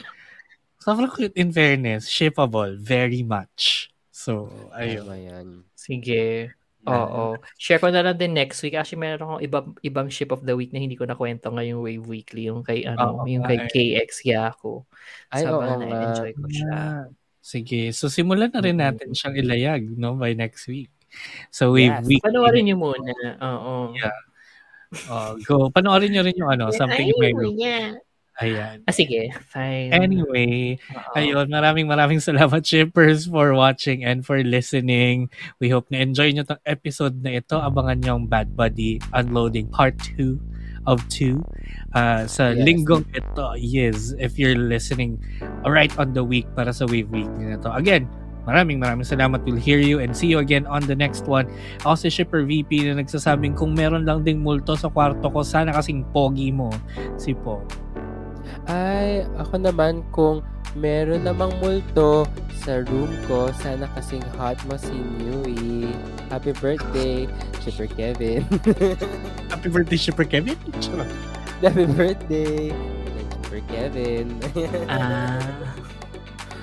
[0.76, 2.04] sobrang cute in fairness.
[2.12, 2.76] Shippable.
[2.76, 3.88] Very much.
[4.12, 5.08] So, ayun.
[5.08, 5.46] Tama yan.
[5.72, 6.52] Sige.
[6.84, 7.40] Oo.
[7.56, 8.76] Share ko na lang din next week.
[8.76, 12.04] Actually, meron akong ibang, ibang ship of the week na hindi ko nakwento ngayong Wave
[12.04, 12.52] Weekly.
[12.52, 13.68] Yung kay, ano, Oo, yung kay ay.
[13.72, 14.84] KX Yako.
[15.32, 15.80] Ay, oo nga.
[15.80, 17.08] na-enjoy ko siya.
[17.48, 17.96] Sige.
[17.96, 20.12] So, simulan na rin natin siyang ilayag, no?
[20.20, 20.92] By next week.
[21.48, 22.04] So, Wave Yes.
[22.04, 22.20] Week.
[22.20, 23.12] Panoorin niyo muna.
[23.40, 23.96] Oo.
[23.96, 24.12] Yeah.
[25.08, 25.72] Oh, go.
[25.72, 27.32] Panoorin nyo rin yung ano, something may.
[28.38, 28.86] Ayan.
[28.86, 29.34] Ah, sige.
[29.50, 29.90] Fine.
[29.90, 31.16] Anyway, Oo.
[31.18, 35.26] Ayun, maraming maraming salamat shippers for watching and for listening.
[35.58, 37.58] We hope na enjoy nyo tong episode na ito.
[37.58, 40.57] Abangan nyo ang Bad Buddy Unloading Part 2
[40.88, 41.36] of 2
[41.92, 42.64] uh, sa Yes.
[42.64, 43.46] linggong ito.
[43.60, 45.20] Yes, if you're listening
[45.68, 47.68] right on the week para sa Wave Week na to.
[47.76, 48.08] Again,
[48.48, 49.44] maraming maraming salamat.
[49.44, 51.44] We'll hear you and see you again on the next one.
[51.84, 55.76] Ako si Shipper VP na nagsasabing kung meron lang ding multo sa kwarto ko, sana
[55.76, 56.72] kasing pogi mo
[57.20, 57.60] si Po.
[58.68, 60.44] Ay, ako naman kung
[60.76, 62.28] meron namang multo
[62.60, 65.88] sa room ko, sana kasing hot mo si Nui.
[66.28, 67.24] Happy birthday,
[67.64, 68.44] Shipper Kevin.
[69.52, 70.58] Happy birthday, Shipper Kevin.
[71.64, 72.68] Happy birthday,
[73.32, 74.26] Shipper Kevin.
[74.92, 75.40] Ah.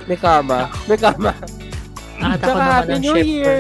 [0.06, 1.34] may kama, may kama.
[2.22, 3.26] Tsaka naman Happy New shipper.
[3.26, 3.60] Year!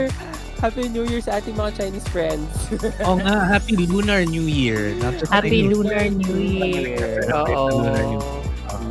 [0.59, 2.49] Happy New Year sa ating mga Chinese friends.
[3.05, 4.95] Oo nga, Happy Lunar New Year.
[5.03, 7.27] Not just Happy Lunar New Year.
[7.31, 7.67] Oo.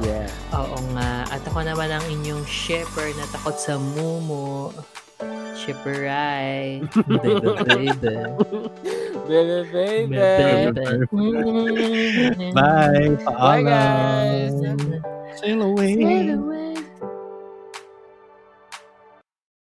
[0.05, 0.29] Yeah.
[0.53, 1.25] Oo nga.
[1.33, 4.71] At ako naman ang inyong shipper na takot sa mumu.
[5.55, 6.85] Shipper Rai.
[7.09, 8.15] Baby, baby.
[9.25, 10.21] Baby, baby.
[12.53, 13.17] Bye.
[13.17, 13.65] Bye, Paalam.
[13.65, 14.53] guys.
[15.41, 15.95] Sail away.
[15.97, 16.74] Sail away.